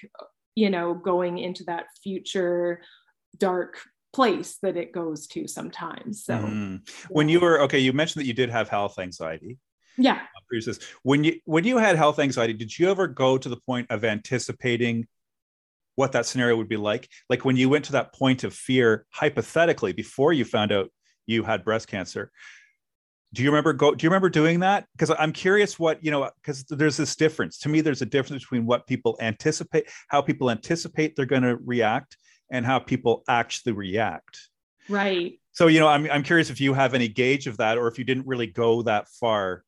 you 0.54 0.68
know 0.68 0.92
going 0.92 1.38
into 1.38 1.64
that 1.64 1.86
future 2.02 2.82
dark 3.40 3.80
place 4.12 4.58
that 4.62 4.76
it 4.76 4.92
goes 4.92 5.26
to 5.28 5.46
sometimes. 5.46 6.24
So 6.24 6.34
mm-hmm. 6.34 6.76
when 7.08 7.28
you 7.28 7.40
were 7.40 7.62
okay, 7.62 7.78
you 7.78 7.92
mentioned 7.92 8.22
that 8.22 8.26
you 8.26 8.34
did 8.34 8.50
have 8.50 8.68
health 8.68 8.98
anxiety. 8.98 9.58
Yeah. 9.96 10.20
Uh, 10.52 10.72
when 11.02 11.24
you 11.24 11.40
when 11.44 11.64
you 11.64 11.78
had 11.78 11.96
health 11.96 12.18
anxiety, 12.18 12.52
did 12.54 12.76
you 12.78 12.90
ever 12.90 13.06
go 13.06 13.38
to 13.38 13.48
the 13.48 13.56
point 13.56 13.90
of 13.90 14.04
anticipating 14.04 15.06
what 15.96 16.12
that 16.12 16.26
scenario 16.26 16.56
would 16.56 16.68
be 16.68 16.76
like? 16.76 17.08
Like 17.28 17.44
when 17.44 17.56
you 17.56 17.68
went 17.68 17.84
to 17.86 17.92
that 17.92 18.14
point 18.14 18.44
of 18.44 18.54
fear, 18.54 19.06
hypothetically, 19.10 19.92
before 19.92 20.32
you 20.32 20.44
found 20.44 20.72
out 20.72 20.90
you 21.26 21.42
had 21.44 21.64
breast 21.64 21.88
cancer. 21.88 22.30
Do 23.32 23.44
you 23.44 23.50
remember 23.50 23.72
go? 23.72 23.94
Do 23.94 24.04
you 24.04 24.10
remember 24.10 24.28
doing 24.28 24.60
that? 24.60 24.86
Because 24.92 25.14
I'm 25.16 25.32
curious 25.32 25.78
what 25.78 26.02
you 26.04 26.10
know. 26.10 26.28
Because 26.42 26.64
there's 26.64 26.96
this 26.96 27.14
difference. 27.14 27.58
To 27.58 27.68
me, 27.68 27.80
there's 27.80 28.02
a 28.02 28.06
difference 28.06 28.42
between 28.42 28.66
what 28.66 28.88
people 28.88 29.16
anticipate, 29.20 29.88
how 30.08 30.20
people 30.20 30.50
anticipate 30.50 31.14
they're 31.14 31.26
going 31.26 31.42
to 31.42 31.56
react, 31.64 32.16
and 32.50 32.66
how 32.66 32.78
people 32.78 33.22
actually 33.28 33.72
react. 33.72 34.48
Right. 34.88 35.38
So, 35.52 35.66
you 35.66 35.80
know, 35.80 35.88
I'm, 35.88 36.10
I'm 36.10 36.22
curious 36.22 36.50
if 36.50 36.60
you 36.60 36.74
have 36.74 36.94
any 36.94 37.08
gauge 37.08 37.46
of 37.46 37.56
that 37.58 37.78
or 37.78 37.88
if 37.88 37.98
you 37.98 38.04
didn't 38.04 38.26
really 38.26 38.46
go 38.46 38.82
that 38.82 39.08
far, 39.08 39.64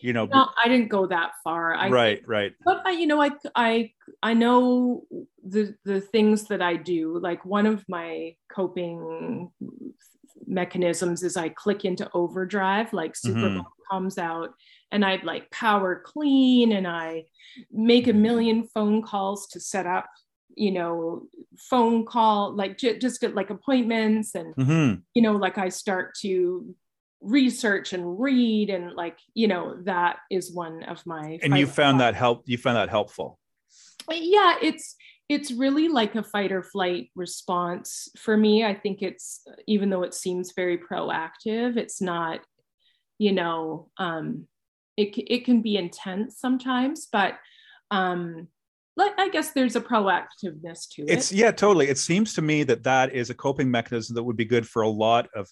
you 0.00 0.12
know. 0.12 0.26
No, 0.26 0.48
I 0.62 0.68
didn't 0.68 0.88
go 0.88 1.06
that 1.06 1.32
far. 1.42 1.74
I, 1.74 1.88
right, 1.88 2.22
right. 2.26 2.52
But 2.64 2.86
I, 2.86 2.92
you 2.92 3.06
know, 3.06 3.20
I, 3.20 3.30
I, 3.54 3.92
I 4.22 4.34
know 4.34 5.04
the, 5.44 5.74
the 5.84 6.00
things 6.00 6.44
that 6.44 6.62
I 6.62 6.76
do, 6.76 7.18
like 7.18 7.44
one 7.44 7.66
of 7.66 7.84
my 7.88 8.34
coping 8.52 9.50
mechanisms 10.46 11.22
is 11.22 11.36
I 11.36 11.50
click 11.50 11.84
into 11.84 12.10
overdrive, 12.14 12.92
like 12.92 13.16
super 13.16 13.38
mm-hmm. 13.38 13.60
comes 13.90 14.18
out 14.18 14.54
and 14.90 15.04
I'd 15.04 15.24
like 15.24 15.50
power 15.50 16.02
clean 16.04 16.72
and 16.72 16.86
I 16.86 17.24
make 17.70 18.08
a 18.08 18.12
million 18.12 18.64
phone 18.64 19.02
calls 19.02 19.46
to 19.48 19.60
set 19.60 19.86
up 19.86 20.06
you 20.54 20.72
know 20.72 21.22
phone 21.56 22.04
call 22.04 22.54
like 22.54 22.78
j- 22.78 22.98
just 22.98 23.20
get 23.20 23.34
like 23.34 23.50
appointments 23.50 24.34
and 24.34 24.54
mm-hmm. 24.56 24.94
you 25.14 25.22
know 25.22 25.32
like 25.32 25.58
i 25.58 25.68
start 25.68 26.14
to 26.14 26.74
research 27.20 27.92
and 27.92 28.20
read 28.20 28.70
and 28.70 28.92
like 28.92 29.18
you 29.34 29.48
know 29.48 29.76
that 29.82 30.18
is 30.30 30.52
one 30.52 30.82
of 30.84 31.04
my 31.04 31.38
and 31.42 31.58
you 31.58 31.66
found 31.66 32.00
that 32.00 32.14
help 32.14 32.42
you 32.46 32.56
found 32.56 32.76
that 32.76 32.88
helpful? 32.88 33.38
Yeah 34.10 34.54
it's 34.62 34.94
it's 35.28 35.50
really 35.50 35.88
like 35.88 36.14
a 36.14 36.22
fight 36.22 36.52
or 36.52 36.62
flight 36.62 37.10
response. 37.14 38.08
For 38.16 38.36
me 38.36 38.64
i 38.64 38.74
think 38.74 39.02
it's 39.02 39.42
even 39.66 39.90
though 39.90 40.02
it 40.02 40.14
seems 40.14 40.52
very 40.52 40.78
proactive 40.78 41.76
it's 41.76 42.00
not 42.00 42.40
you 43.18 43.32
know 43.32 43.88
um 43.98 44.46
it, 44.96 45.16
it 45.16 45.44
can 45.44 45.60
be 45.60 45.76
intense 45.76 46.38
sometimes 46.38 47.08
but 47.10 47.34
um 47.90 48.48
like 48.98 49.18
I 49.18 49.28
guess 49.28 49.52
there's 49.52 49.76
a 49.76 49.80
proactiveness 49.80 50.88
to 50.90 51.02
it. 51.02 51.10
It's 51.10 51.32
yeah, 51.32 51.52
totally. 51.52 51.88
It 51.88 51.98
seems 51.98 52.34
to 52.34 52.42
me 52.42 52.64
that 52.64 52.82
that 52.82 53.14
is 53.14 53.30
a 53.30 53.34
coping 53.34 53.70
mechanism 53.70 54.16
that 54.16 54.24
would 54.24 54.36
be 54.36 54.44
good 54.44 54.66
for 54.66 54.82
a 54.82 54.88
lot 54.88 55.28
of 55.34 55.48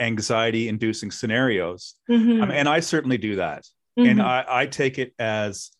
anxiety 0.00 0.68
inducing 0.68 1.10
scenarios. 1.10 1.94
Mm-hmm. 2.10 2.42
Um, 2.42 2.50
and 2.50 2.68
I 2.68 2.80
certainly 2.80 3.18
do 3.18 3.36
that. 3.36 3.64
Mm-hmm. 3.98 4.10
And 4.10 4.22
I, 4.22 4.44
I, 4.48 4.66
take 4.66 4.98
it 4.98 5.14
as 5.18 5.70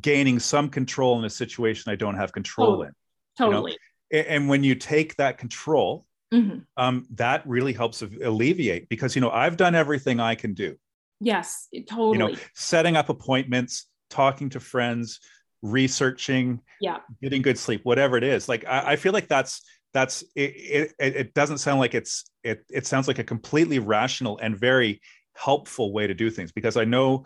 gaining 0.00 0.38
some 0.38 0.70
control 0.70 1.18
in 1.18 1.26
a 1.26 1.30
situation 1.30 1.92
I 1.92 1.96
don't 1.96 2.16
have 2.16 2.32
control 2.32 2.68
totally. 2.68 2.86
in. 2.86 2.92
Totally. 3.36 3.76
You 4.10 4.18
know? 4.18 4.28
And 4.28 4.48
when 4.48 4.64
you 4.64 4.74
take 4.74 5.16
that 5.16 5.36
control, 5.36 6.06
mm-hmm. 6.32 6.60
um, 6.78 7.06
that 7.16 7.46
really 7.46 7.74
helps 7.74 8.00
alleviate 8.02 8.88
because, 8.88 9.14
you 9.14 9.20
know, 9.20 9.30
I've 9.30 9.58
done 9.58 9.74
everything 9.74 10.20
I 10.20 10.36
can 10.36 10.54
do. 10.54 10.76
Yes, 11.20 11.68
totally. 11.86 12.12
You 12.12 12.18
know, 12.18 12.34
setting 12.54 12.96
up 12.96 13.10
appointments, 13.10 13.86
talking 14.08 14.48
to 14.50 14.60
friends, 14.60 15.20
researching 15.62 16.60
yeah 16.80 16.98
getting 17.22 17.42
good 17.42 17.58
sleep 17.58 17.80
whatever 17.84 18.16
it 18.16 18.24
is 18.24 18.48
like 18.48 18.64
i, 18.66 18.92
I 18.92 18.96
feel 18.96 19.12
like 19.12 19.28
that's 19.28 19.62
that's 19.92 20.22
it, 20.36 20.92
it, 20.98 21.16
it 21.16 21.34
doesn't 21.34 21.58
sound 21.58 21.80
like 21.80 21.94
it's 21.94 22.30
it 22.42 22.64
it 22.70 22.86
sounds 22.86 23.08
like 23.08 23.18
a 23.18 23.24
completely 23.24 23.78
rational 23.78 24.38
and 24.38 24.58
very 24.58 25.00
helpful 25.34 25.92
way 25.92 26.06
to 26.06 26.14
do 26.14 26.30
things 26.30 26.52
because 26.52 26.76
i 26.76 26.84
know 26.84 27.24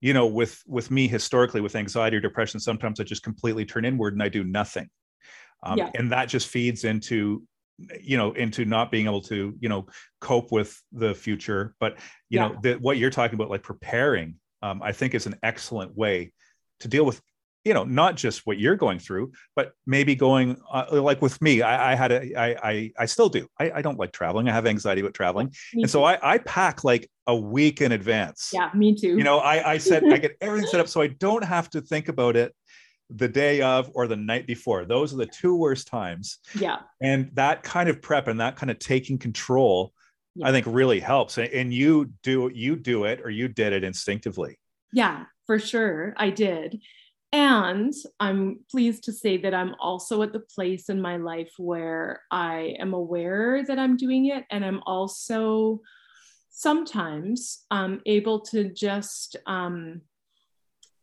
you 0.00 0.14
know 0.14 0.26
with 0.26 0.62
with 0.66 0.90
me 0.90 1.06
historically 1.06 1.60
with 1.60 1.76
anxiety 1.76 2.16
or 2.16 2.20
depression 2.20 2.58
sometimes 2.58 3.00
i 3.00 3.04
just 3.04 3.22
completely 3.22 3.64
turn 3.64 3.84
inward 3.84 4.14
and 4.14 4.22
i 4.22 4.28
do 4.28 4.44
nothing 4.44 4.88
um, 5.62 5.76
yeah. 5.78 5.90
and 5.94 6.10
that 6.10 6.28
just 6.28 6.48
feeds 6.48 6.84
into 6.84 7.42
you 8.00 8.16
know 8.16 8.32
into 8.32 8.64
not 8.64 8.90
being 8.90 9.06
able 9.06 9.22
to 9.22 9.54
you 9.60 9.68
know 9.68 9.86
cope 10.20 10.52
with 10.52 10.80
the 10.92 11.14
future 11.14 11.74
but 11.80 11.98
you 12.28 12.38
yeah. 12.38 12.48
know 12.48 12.56
the, 12.62 12.74
what 12.74 12.98
you're 12.98 13.10
talking 13.10 13.34
about 13.34 13.50
like 13.50 13.62
preparing 13.62 14.36
um, 14.62 14.82
i 14.82 14.92
think 14.92 15.14
is 15.14 15.26
an 15.26 15.36
excellent 15.42 15.96
way 15.96 16.32
to 16.80 16.88
deal 16.88 17.04
with 17.04 17.20
you 17.64 17.74
know 17.74 17.84
not 17.84 18.16
just 18.16 18.46
what 18.46 18.58
you're 18.58 18.76
going 18.76 18.98
through 18.98 19.32
but 19.54 19.72
maybe 19.86 20.14
going 20.14 20.56
uh, 20.72 20.86
like 20.92 21.20
with 21.20 21.40
me 21.42 21.62
I, 21.62 21.92
I, 21.92 21.94
had 21.94 22.12
a 22.12 22.38
I, 22.38 22.70
I 22.70 22.92
i 22.98 23.06
still 23.06 23.28
do. 23.28 23.46
I, 23.58 23.70
I 23.76 23.82
don't 23.82 23.98
like 23.98 24.12
traveling. 24.12 24.48
I 24.48 24.52
have 24.52 24.66
anxiety 24.66 25.00
about 25.00 25.14
traveling. 25.14 25.48
Me 25.74 25.82
and 25.82 25.84
too. 25.84 25.88
so 25.88 26.04
I, 26.04 26.18
I 26.34 26.38
pack 26.38 26.84
like 26.84 27.10
a 27.26 27.36
week 27.36 27.80
in 27.80 27.92
advance. 27.92 28.50
Yeah 28.52 28.70
me 28.74 28.94
too. 28.94 29.16
You 29.16 29.24
know 29.24 29.38
i 29.38 29.72
i 29.72 29.78
said 29.78 30.04
i 30.04 30.18
get 30.18 30.36
everything 30.40 30.68
set 30.68 30.80
up 30.80 30.88
so 30.88 31.00
i 31.00 31.06
don't 31.18 31.44
have 31.44 31.70
to 31.70 31.80
think 31.80 32.08
about 32.08 32.36
it 32.36 32.54
the 33.10 33.28
day 33.28 33.60
of 33.60 33.90
or 33.94 34.06
the 34.06 34.16
night 34.16 34.46
before. 34.46 34.84
Those 34.84 35.12
are 35.12 35.16
the 35.16 35.26
two 35.26 35.56
worst 35.56 35.88
times. 35.88 36.38
Yeah. 36.54 36.76
And 37.00 37.30
that 37.34 37.64
kind 37.64 37.88
of 37.88 38.00
prep 38.00 38.28
and 38.28 38.38
that 38.40 38.54
kind 38.54 38.70
of 38.70 38.78
taking 38.78 39.18
control 39.18 39.92
yeah. 40.36 40.46
i 40.46 40.52
think 40.52 40.64
really 40.68 41.00
helps. 41.00 41.36
And 41.36 41.74
you 41.74 42.12
do 42.22 42.50
you 42.54 42.76
do 42.76 43.04
it 43.04 43.20
or 43.22 43.30
you 43.30 43.48
did 43.48 43.72
it 43.72 43.84
instinctively. 43.84 44.58
Yeah 44.92 45.24
for 45.50 45.58
sure. 45.58 46.14
I 46.16 46.30
did 46.30 46.80
and 47.32 47.94
I'm 48.18 48.60
pleased 48.70 49.04
to 49.04 49.12
say 49.12 49.36
that 49.38 49.54
I'm 49.54 49.76
also 49.78 50.22
at 50.22 50.32
the 50.32 50.40
place 50.40 50.88
in 50.88 51.00
my 51.00 51.16
life 51.16 51.52
where 51.58 52.22
I 52.30 52.74
am 52.80 52.92
aware 52.92 53.64
that 53.64 53.78
I'm 53.78 53.96
doing 53.96 54.26
it. 54.26 54.44
And 54.50 54.64
I'm 54.64 54.80
also 54.84 55.80
sometimes 56.50 57.64
um, 57.70 58.00
able 58.04 58.40
to 58.40 58.72
just, 58.72 59.36
um, 59.46 60.00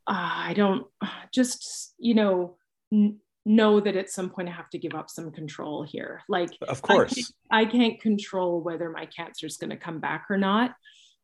uh, 0.06 0.32
I 0.50 0.54
don't 0.54 0.86
just, 1.34 1.94
you 1.98 2.14
know, 2.14 2.58
n- 2.92 3.20
know 3.46 3.80
that 3.80 3.96
at 3.96 4.10
some 4.10 4.30
point 4.30 4.50
I 4.50 4.52
have 4.52 4.70
to 4.72 4.80
give 4.80 4.96
up 4.96 5.10
some 5.10 5.32
control 5.32 5.84
here. 5.84 6.24
Like, 6.28 6.50
of 6.68 6.82
course, 6.82 7.14
I 7.52 7.62
can't, 7.62 7.70
I 7.70 7.72
can't 7.72 8.02
control 8.02 8.62
whether 8.62 8.90
my 8.90 9.06
cancer 9.06 9.46
is 9.46 9.56
going 9.56 9.70
to 9.70 9.78
come 9.78 10.00
back 10.00 10.26
or 10.30 10.38
not. 10.38 10.76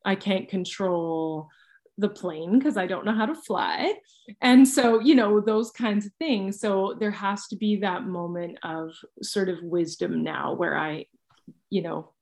I 0.05 0.15
can't 0.15 0.47
control 0.47 1.49
the 1.97 2.09
plane 2.09 2.57
because 2.57 2.77
I 2.77 2.87
don't 2.87 3.05
know 3.05 3.13
how 3.13 3.25
to 3.25 3.35
fly. 3.35 3.93
And 4.41 4.67
so, 4.67 4.99
you 4.99 5.15
know, 5.15 5.39
those 5.39 5.71
kinds 5.71 6.05
of 6.05 6.11
things. 6.19 6.59
So 6.59 6.95
there 6.99 7.11
has 7.11 7.47
to 7.47 7.55
be 7.55 7.77
that 7.77 8.05
moment 8.05 8.57
of 8.63 8.91
sort 9.21 9.49
of 9.49 9.57
wisdom 9.61 10.23
now 10.23 10.53
where 10.53 10.77
I, 10.77 11.05
you 11.69 11.81
know, 11.81 12.13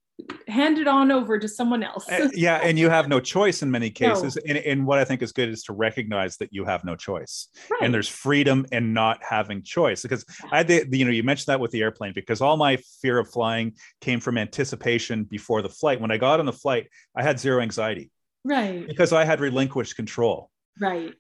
hand 0.47 0.77
it 0.77 0.87
on 0.87 1.11
over 1.11 1.39
to 1.39 1.47
someone 1.47 1.83
else. 1.83 2.05
Eh, 2.09 2.29
yeah, 2.33 2.57
and 2.57 2.77
you 2.77 2.89
have 2.89 3.07
no 3.07 3.19
choice 3.19 3.61
in 3.61 3.71
many 3.71 3.89
cases. 3.89 4.35
No. 4.35 4.41
And, 4.49 4.57
and, 4.65 4.85
what 4.85 4.99
I 4.99 5.05
think 5.05 5.21
is 5.21 5.31
good 5.31 5.49
is 5.49 5.63
to 5.63 5.73
recognize 5.73 6.37
that 6.37 6.49
you 6.51 6.65
have 6.65 6.83
no 6.83 6.95
choice, 6.95 7.47
right. 7.69 7.81
and 7.83 7.93
there's 7.93 8.07
freedom 8.07 8.65
in 8.71 8.93
not 8.93 9.19
having 9.23 9.63
choice. 9.63 10.01
Because 10.01 10.25
I 10.51 10.63
you 10.91 11.05
know, 11.05 11.11
you 11.11 11.23
mentioned 11.23 11.47
that 11.47 11.59
with 11.59 11.71
the 11.71 11.81
airplane. 11.81 12.13
Because 12.13 12.41
all 12.41 12.57
my 12.57 12.77
fear 13.01 13.17
of 13.17 13.29
flying 13.29 13.73
came 13.99 14.19
from 14.19 14.37
anticipation 14.37 15.23
before 15.23 15.61
the 15.61 15.69
flight. 15.69 16.01
When 16.01 16.11
I 16.11 16.17
got 16.17 16.39
on 16.39 16.45
the 16.45 16.53
flight, 16.53 16.87
I 17.15 17.23
had 17.23 17.39
zero 17.39 17.61
anxiety. 17.61 18.11
Right. 18.43 18.87
Because 18.87 19.13
I 19.13 19.23
had 19.23 19.39
relinquished 19.39 19.95
control. 19.95 20.49
Right. 20.79 21.13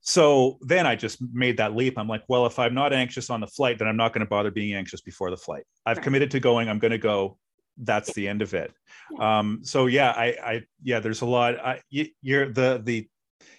So 0.00 0.58
then 0.62 0.86
I 0.86 0.94
just 0.94 1.18
made 1.32 1.56
that 1.56 1.74
leap. 1.74 1.98
I'm 1.98 2.08
like, 2.08 2.22
well, 2.28 2.46
if 2.46 2.58
I'm 2.58 2.74
not 2.74 2.92
anxious 2.92 3.30
on 3.30 3.40
the 3.40 3.46
flight, 3.46 3.78
then 3.78 3.88
I'm 3.88 3.96
not 3.96 4.12
going 4.12 4.24
to 4.24 4.28
bother 4.28 4.50
being 4.50 4.74
anxious 4.74 5.00
before 5.00 5.30
the 5.30 5.36
flight. 5.36 5.64
I've 5.84 5.96
right. 5.96 6.04
committed 6.04 6.30
to 6.32 6.40
going. 6.40 6.68
I'm 6.68 6.78
going 6.78 6.92
to 6.92 6.98
go. 6.98 7.36
That's 7.76 8.12
the 8.14 8.26
end 8.26 8.42
of 8.42 8.54
it. 8.54 8.72
Yeah. 9.12 9.38
Um, 9.38 9.60
so 9.62 9.86
yeah, 9.86 10.10
I, 10.10 10.26
I, 10.42 10.62
yeah, 10.82 11.00
there's 11.00 11.20
a 11.22 11.26
lot. 11.26 11.58
I, 11.58 11.80
you, 11.90 12.06
you're 12.22 12.52
the 12.52 12.80
the, 12.82 13.08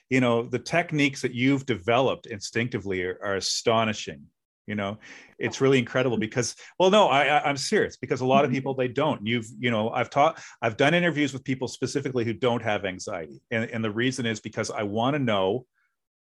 you 0.10 0.22
know, 0.22 0.44
the 0.44 0.60
techniques 0.60 1.22
that 1.22 1.34
you've 1.34 1.66
developed 1.66 2.26
instinctively 2.26 3.04
are, 3.04 3.20
are 3.24 3.36
astonishing 3.36 4.24
you 4.70 4.76
know 4.76 5.00
it's 5.40 5.60
really 5.60 5.80
incredible 5.80 6.18
because 6.18 6.56
well 6.78 6.92
no 6.92 7.08
I, 7.08 7.24
I 7.26 7.50
am 7.50 7.58
serious 7.58 7.98
because 7.98 8.22
a 8.22 8.26
lot 8.26 8.46
of 8.46 8.52
mm-hmm. 8.52 8.58
people 8.58 8.76
they 8.76 8.88
don't 8.88 9.26
you've 9.26 9.48
you 9.60 9.72
know 9.72 9.90
I've 9.90 10.12
taught 10.12 10.40
I've 10.62 10.78
done 10.78 10.94
interviews 10.94 11.34
with 11.34 11.44
people 11.44 11.68
specifically 11.68 12.24
who 12.24 12.34
don't 12.34 12.62
have 12.62 12.86
anxiety 12.86 13.42
and, 13.50 13.70
and 13.72 13.84
the 13.84 13.92
reason 13.92 14.26
is 14.28 14.40
because 14.40 14.70
I 14.70 14.84
want 14.84 15.16
to 15.16 15.20
know 15.20 15.66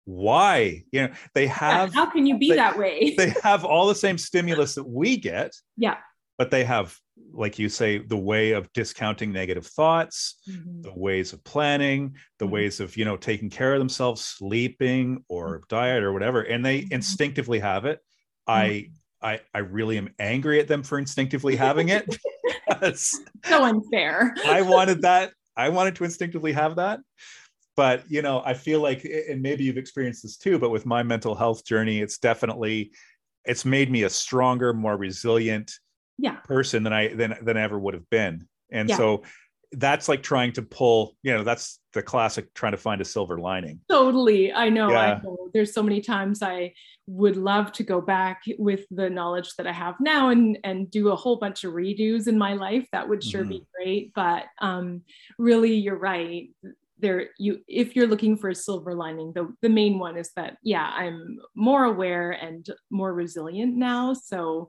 why 0.04 0.84
you 0.92 1.02
know 1.02 1.12
they 1.34 1.46
have 1.48 1.92
yeah, 1.92 2.00
how 2.00 2.06
can 2.06 2.24
you 2.26 2.38
be 2.38 2.50
they, 2.50 2.56
that 2.56 2.78
way 2.78 3.14
they 3.18 3.34
have 3.42 3.64
all 3.64 3.88
the 3.88 3.94
same 3.94 4.16
stimulus 4.28 4.76
that 4.76 4.88
we 4.88 5.16
get 5.16 5.52
yeah 5.76 5.96
but 6.38 6.50
they 6.50 6.64
have 6.64 6.96
like 7.32 7.58
you 7.58 7.68
say 7.68 7.98
the 7.98 8.16
way 8.16 8.52
of 8.52 8.72
discounting 8.72 9.32
negative 9.32 9.66
thoughts 9.66 10.36
mm-hmm. 10.48 10.80
the 10.82 10.94
ways 10.94 11.32
of 11.32 11.42
planning 11.44 12.14
the 12.38 12.44
mm-hmm. 12.44 12.54
ways 12.54 12.80
of 12.80 12.96
you 12.96 13.04
know 13.04 13.16
taking 13.16 13.50
care 13.50 13.74
of 13.74 13.80
themselves 13.80 14.24
sleeping 14.24 15.22
or 15.28 15.58
mm-hmm. 15.58 15.64
diet 15.68 16.02
or 16.02 16.12
whatever 16.12 16.40
and 16.42 16.64
they 16.64 16.80
mm-hmm. 16.80 16.94
instinctively 16.94 17.58
have 17.58 17.84
it 17.84 18.00
i 18.48 18.66
mm-hmm. 18.66 19.26
i 19.26 19.40
i 19.54 19.58
really 19.58 19.98
am 19.98 20.08
angry 20.18 20.58
at 20.58 20.68
them 20.68 20.82
for 20.82 20.98
instinctively 20.98 21.54
having 21.54 21.90
it 21.90 22.18
so 22.96 23.64
unfair 23.64 24.34
i 24.46 24.62
wanted 24.62 25.02
that 25.02 25.32
i 25.56 25.68
wanted 25.68 25.94
to 25.94 26.04
instinctively 26.04 26.52
have 26.52 26.76
that 26.76 27.00
but 27.76 28.02
you 28.08 28.22
know 28.22 28.42
i 28.44 28.54
feel 28.54 28.80
like 28.80 29.04
and 29.04 29.40
maybe 29.42 29.64
you've 29.64 29.78
experienced 29.78 30.22
this 30.22 30.36
too 30.36 30.58
but 30.58 30.70
with 30.70 30.86
my 30.86 31.02
mental 31.02 31.34
health 31.34 31.64
journey 31.64 32.00
it's 32.00 32.18
definitely 32.18 32.90
it's 33.44 33.64
made 33.64 33.90
me 33.90 34.02
a 34.02 34.10
stronger 34.10 34.72
more 34.72 34.96
resilient 34.96 35.72
yeah. 36.18 36.36
person 36.44 36.82
than 36.82 36.92
i 36.92 37.08
than 37.14 37.36
than 37.42 37.56
I 37.56 37.62
ever 37.62 37.78
would 37.78 37.94
have 37.94 38.08
been 38.10 38.46
and 38.70 38.88
yeah. 38.88 38.96
so 38.96 39.22
that's 39.72 40.08
like 40.08 40.22
trying 40.22 40.52
to 40.52 40.62
pull 40.62 41.16
you 41.22 41.32
know 41.32 41.44
that's 41.44 41.80
the 41.92 42.02
classic 42.02 42.52
trying 42.54 42.72
to 42.72 42.78
find 42.78 43.00
a 43.00 43.04
silver 43.04 43.38
lining. 43.38 43.80
Totally. 43.90 44.52
I 44.52 44.68
know 44.68 44.90
yeah. 44.90 45.00
i 45.00 45.22
know. 45.22 45.50
There's 45.52 45.72
so 45.72 45.82
many 45.82 46.00
times 46.00 46.42
i 46.42 46.72
would 47.06 47.36
love 47.36 47.72
to 47.72 47.82
go 47.82 48.00
back 48.00 48.42
with 48.58 48.84
the 48.90 49.08
knowledge 49.08 49.54
that 49.56 49.66
i 49.66 49.72
have 49.72 49.94
now 49.98 50.28
and 50.28 50.58
and 50.64 50.90
do 50.90 51.08
a 51.08 51.16
whole 51.16 51.36
bunch 51.36 51.64
of 51.64 51.72
redos 51.72 52.28
in 52.28 52.38
my 52.38 52.54
life. 52.54 52.86
That 52.92 53.08
would 53.08 53.22
sure 53.22 53.42
mm-hmm. 53.42 53.50
be 53.50 53.66
great. 53.74 54.12
But 54.14 54.44
um 54.60 55.02
really 55.38 55.74
you're 55.74 55.98
right. 55.98 56.50
There 56.98 57.28
you 57.38 57.60
if 57.68 57.94
you're 57.94 58.08
looking 58.08 58.36
for 58.36 58.50
a 58.50 58.54
silver 58.54 58.94
lining 58.94 59.32
the, 59.32 59.52
the 59.62 59.68
main 59.68 59.98
one 59.98 60.16
is 60.16 60.32
that 60.34 60.56
yeah 60.64 60.90
i'm 60.96 61.38
more 61.54 61.84
aware 61.84 62.32
and 62.32 62.66
more 62.90 63.14
resilient 63.14 63.76
now. 63.76 64.14
So 64.14 64.68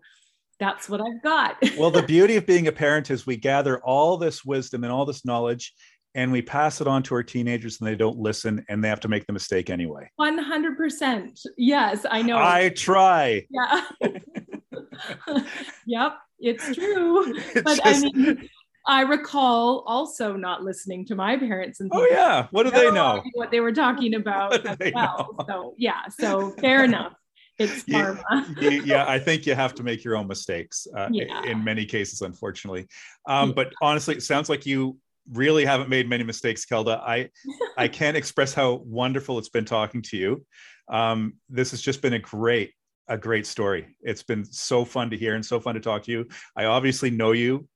that's 0.59 0.89
what 0.89 1.01
i've 1.01 1.21
got 1.23 1.55
well 1.77 1.91
the 1.91 2.03
beauty 2.03 2.35
of 2.35 2.45
being 2.45 2.67
a 2.67 2.71
parent 2.71 3.09
is 3.09 3.25
we 3.25 3.35
gather 3.35 3.79
all 3.79 4.17
this 4.17 4.43
wisdom 4.43 4.83
and 4.83 4.91
all 4.91 5.05
this 5.05 5.25
knowledge 5.25 5.73
and 6.15 6.31
we 6.31 6.41
pass 6.41 6.81
it 6.81 6.87
on 6.87 7.03
to 7.03 7.13
our 7.13 7.23
teenagers 7.23 7.79
and 7.79 7.87
they 7.87 7.95
don't 7.95 8.17
listen 8.17 8.65
and 8.67 8.83
they 8.83 8.89
have 8.89 8.99
to 8.99 9.07
make 9.07 9.25
the 9.25 9.33
mistake 9.33 9.69
anyway 9.69 10.09
100% 10.19 11.39
yes 11.57 12.05
i 12.09 12.21
know 12.21 12.37
i 12.37 12.69
try 12.69 13.45
yeah 13.51 13.81
yep 15.85 16.17
it's 16.39 16.75
true 16.75 17.33
it's 17.35 17.61
but 17.61 17.81
just... 17.83 18.05
i 18.05 18.09
mean 18.09 18.49
I 18.87 19.01
recall 19.01 19.83
also 19.85 20.35
not 20.35 20.63
listening 20.63 21.05
to 21.07 21.15
my 21.15 21.37
parents 21.37 21.79
and 21.79 21.91
oh 21.93 22.07
yeah, 22.09 22.47
what 22.49 22.63
do 22.63 22.71
they 22.71 22.89
know? 22.89 23.21
What 23.35 23.51
they 23.51 23.59
were 23.59 23.71
talking 23.71 24.15
about 24.15 24.65
as 24.65 24.77
well. 24.95 25.35
Know? 25.37 25.45
So 25.47 25.75
yeah, 25.77 26.07
so 26.07 26.51
fair 26.51 26.85
enough. 26.85 27.13
It's 27.59 27.83
karma. 27.83 28.23
yeah, 28.59 28.69
yeah, 28.69 29.05
I 29.07 29.19
think 29.25 29.45
you 29.45 29.53
have 29.55 29.75
to 29.75 29.83
make 29.83 30.03
your 30.03 30.15
own 30.15 30.27
mistakes 30.27 30.87
uh, 30.95 31.09
yeah. 31.11 31.43
in 31.43 31.63
many 31.63 31.85
cases, 31.85 32.21
unfortunately. 32.21 32.87
Um, 33.27 33.49
yeah. 33.49 33.55
But 33.55 33.73
honestly, 33.81 34.15
it 34.15 34.23
sounds 34.23 34.49
like 34.49 34.65
you 34.65 34.97
really 35.31 35.65
haven't 35.65 35.89
made 35.89 36.09
many 36.09 36.23
mistakes, 36.23 36.65
Kelda. 36.65 37.01
I 37.05 37.29
I 37.77 37.87
can't 37.99 38.17
express 38.17 38.53
how 38.53 38.75
wonderful 38.85 39.37
it's 39.37 39.49
been 39.49 39.65
talking 39.65 40.01
to 40.03 40.17
you. 40.17 40.45
Um, 40.87 41.33
this 41.49 41.71
has 41.71 41.81
just 41.81 42.01
been 42.01 42.13
a 42.13 42.19
great 42.19 42.71
a 43.07 43.17
great 43.17 43.45
story. 43.45 43.95
It's 44.01 44.23
been 44.23 44.45
so 44.45 44.85
fun 44.85 45.09
to 45.09 45.17
hear 45.17 45.35
and 45.35 45.45
so 45.45 45.59
fun 45.59 45.75
to 45.75 45.81
talk 45.81 46.03
to 46.03 46.11
you. 46.11 46.27
I 46.55 46.65
obviously 46.65 47.09
know 47.09 47.31
you 47.31 47.67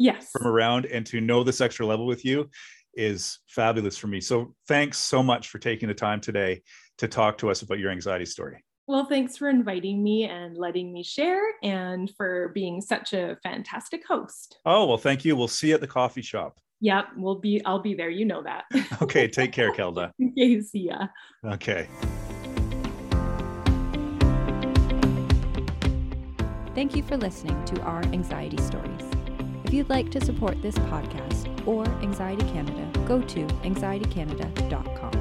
yes 0.00 0.30
from 0.32 0.46
around 0.46 0.86
and 0.86 1.06
to 1.06 1.20
know 1.20 1.44
this 1.44 1.60
extra 1.60 1.86
level 1.86 2.06
with 2.06 2.24
you 2.24 2.48
is 2.94 3.38
fabulous 3.46 3.96
for 3.96 4.08
me 4.08 4.20
so 4.20 4.54
thanks 4.66 4.98
so 4.98 5.22
much 5.22 5.48
for 5.48 5.58
taking 5.58 5.88
the 5.88 5.94
time 5.94 6.20
today 6.20 6.60
to 6.98 7.06
talk 7.06 7.38
to 7.38 7.50
us 7.50 7.62
about 7.62 7.78
your 7.78 7.90
anxiety 7.90 8.24
story 8.24 8.64
well 8.90 9.04
thanks 9.04 9.36
for 9.36 9.48
inviting 9.48 10.02
me 10.02 10.24
and 10.24 10.56
letting 10.56 10.92
me 10.92 11.02
share 11.02 11.40
and 11.62 12.10
for 12.16 12.48
being 12.48 12.80
such 12.80 13.12
a 13.12 13.36
fantastic 13.42 14.06
host. 14.06 14.58
Oh 14.66 14.86
well 14.86 14.98
thank 14.98 15.24
you. 15.24 15.36
We'll 15.36 15.48
see 15.48 15.68
you 15.68 15.74
at 15.74 15.80
the 15.80 15.86
coffee 15.86 16.22
shop. 16.22 16.58
Yep 16.80 17.06
we'll 17.16 17.38
be 17.38 17.64
i'll 17.64 17.78
be 17.78 17.94
there. 17.94 18.10
You 18.10 18.24
know 18.24 18.42
that. 18.42 18.64
Okay 19.02 19.28
take 19.28 19.52
care 19.52 19.72
kelda. 19.72 20.12
Okay 20.30 20.60
see 20.60 20.88
ya. 20.88 21.06
Okay. 21.44 21.88
Thank 26.74 26.96
you 26.96 27.02
for 27.02 27.16
listening 27.16 27.62
to 27.66 27.80
our 27.82 28.02
anxiety 28.04 28.56
stories. 28.58 29.04
If 29.64 29.74
you'd 29.74 29.90
like 29.90 30.10
to 30.12 30.24
support 30.24 30.62
this 30.62 30.74
podcast 30.76 31.66
or 31.66 31.84
Anxiety 32.02 32.44
Canada, 32.52 32.88
go 33.06 33.20
to 33.20 33.46
anxietycanada.com. 33.46 35.19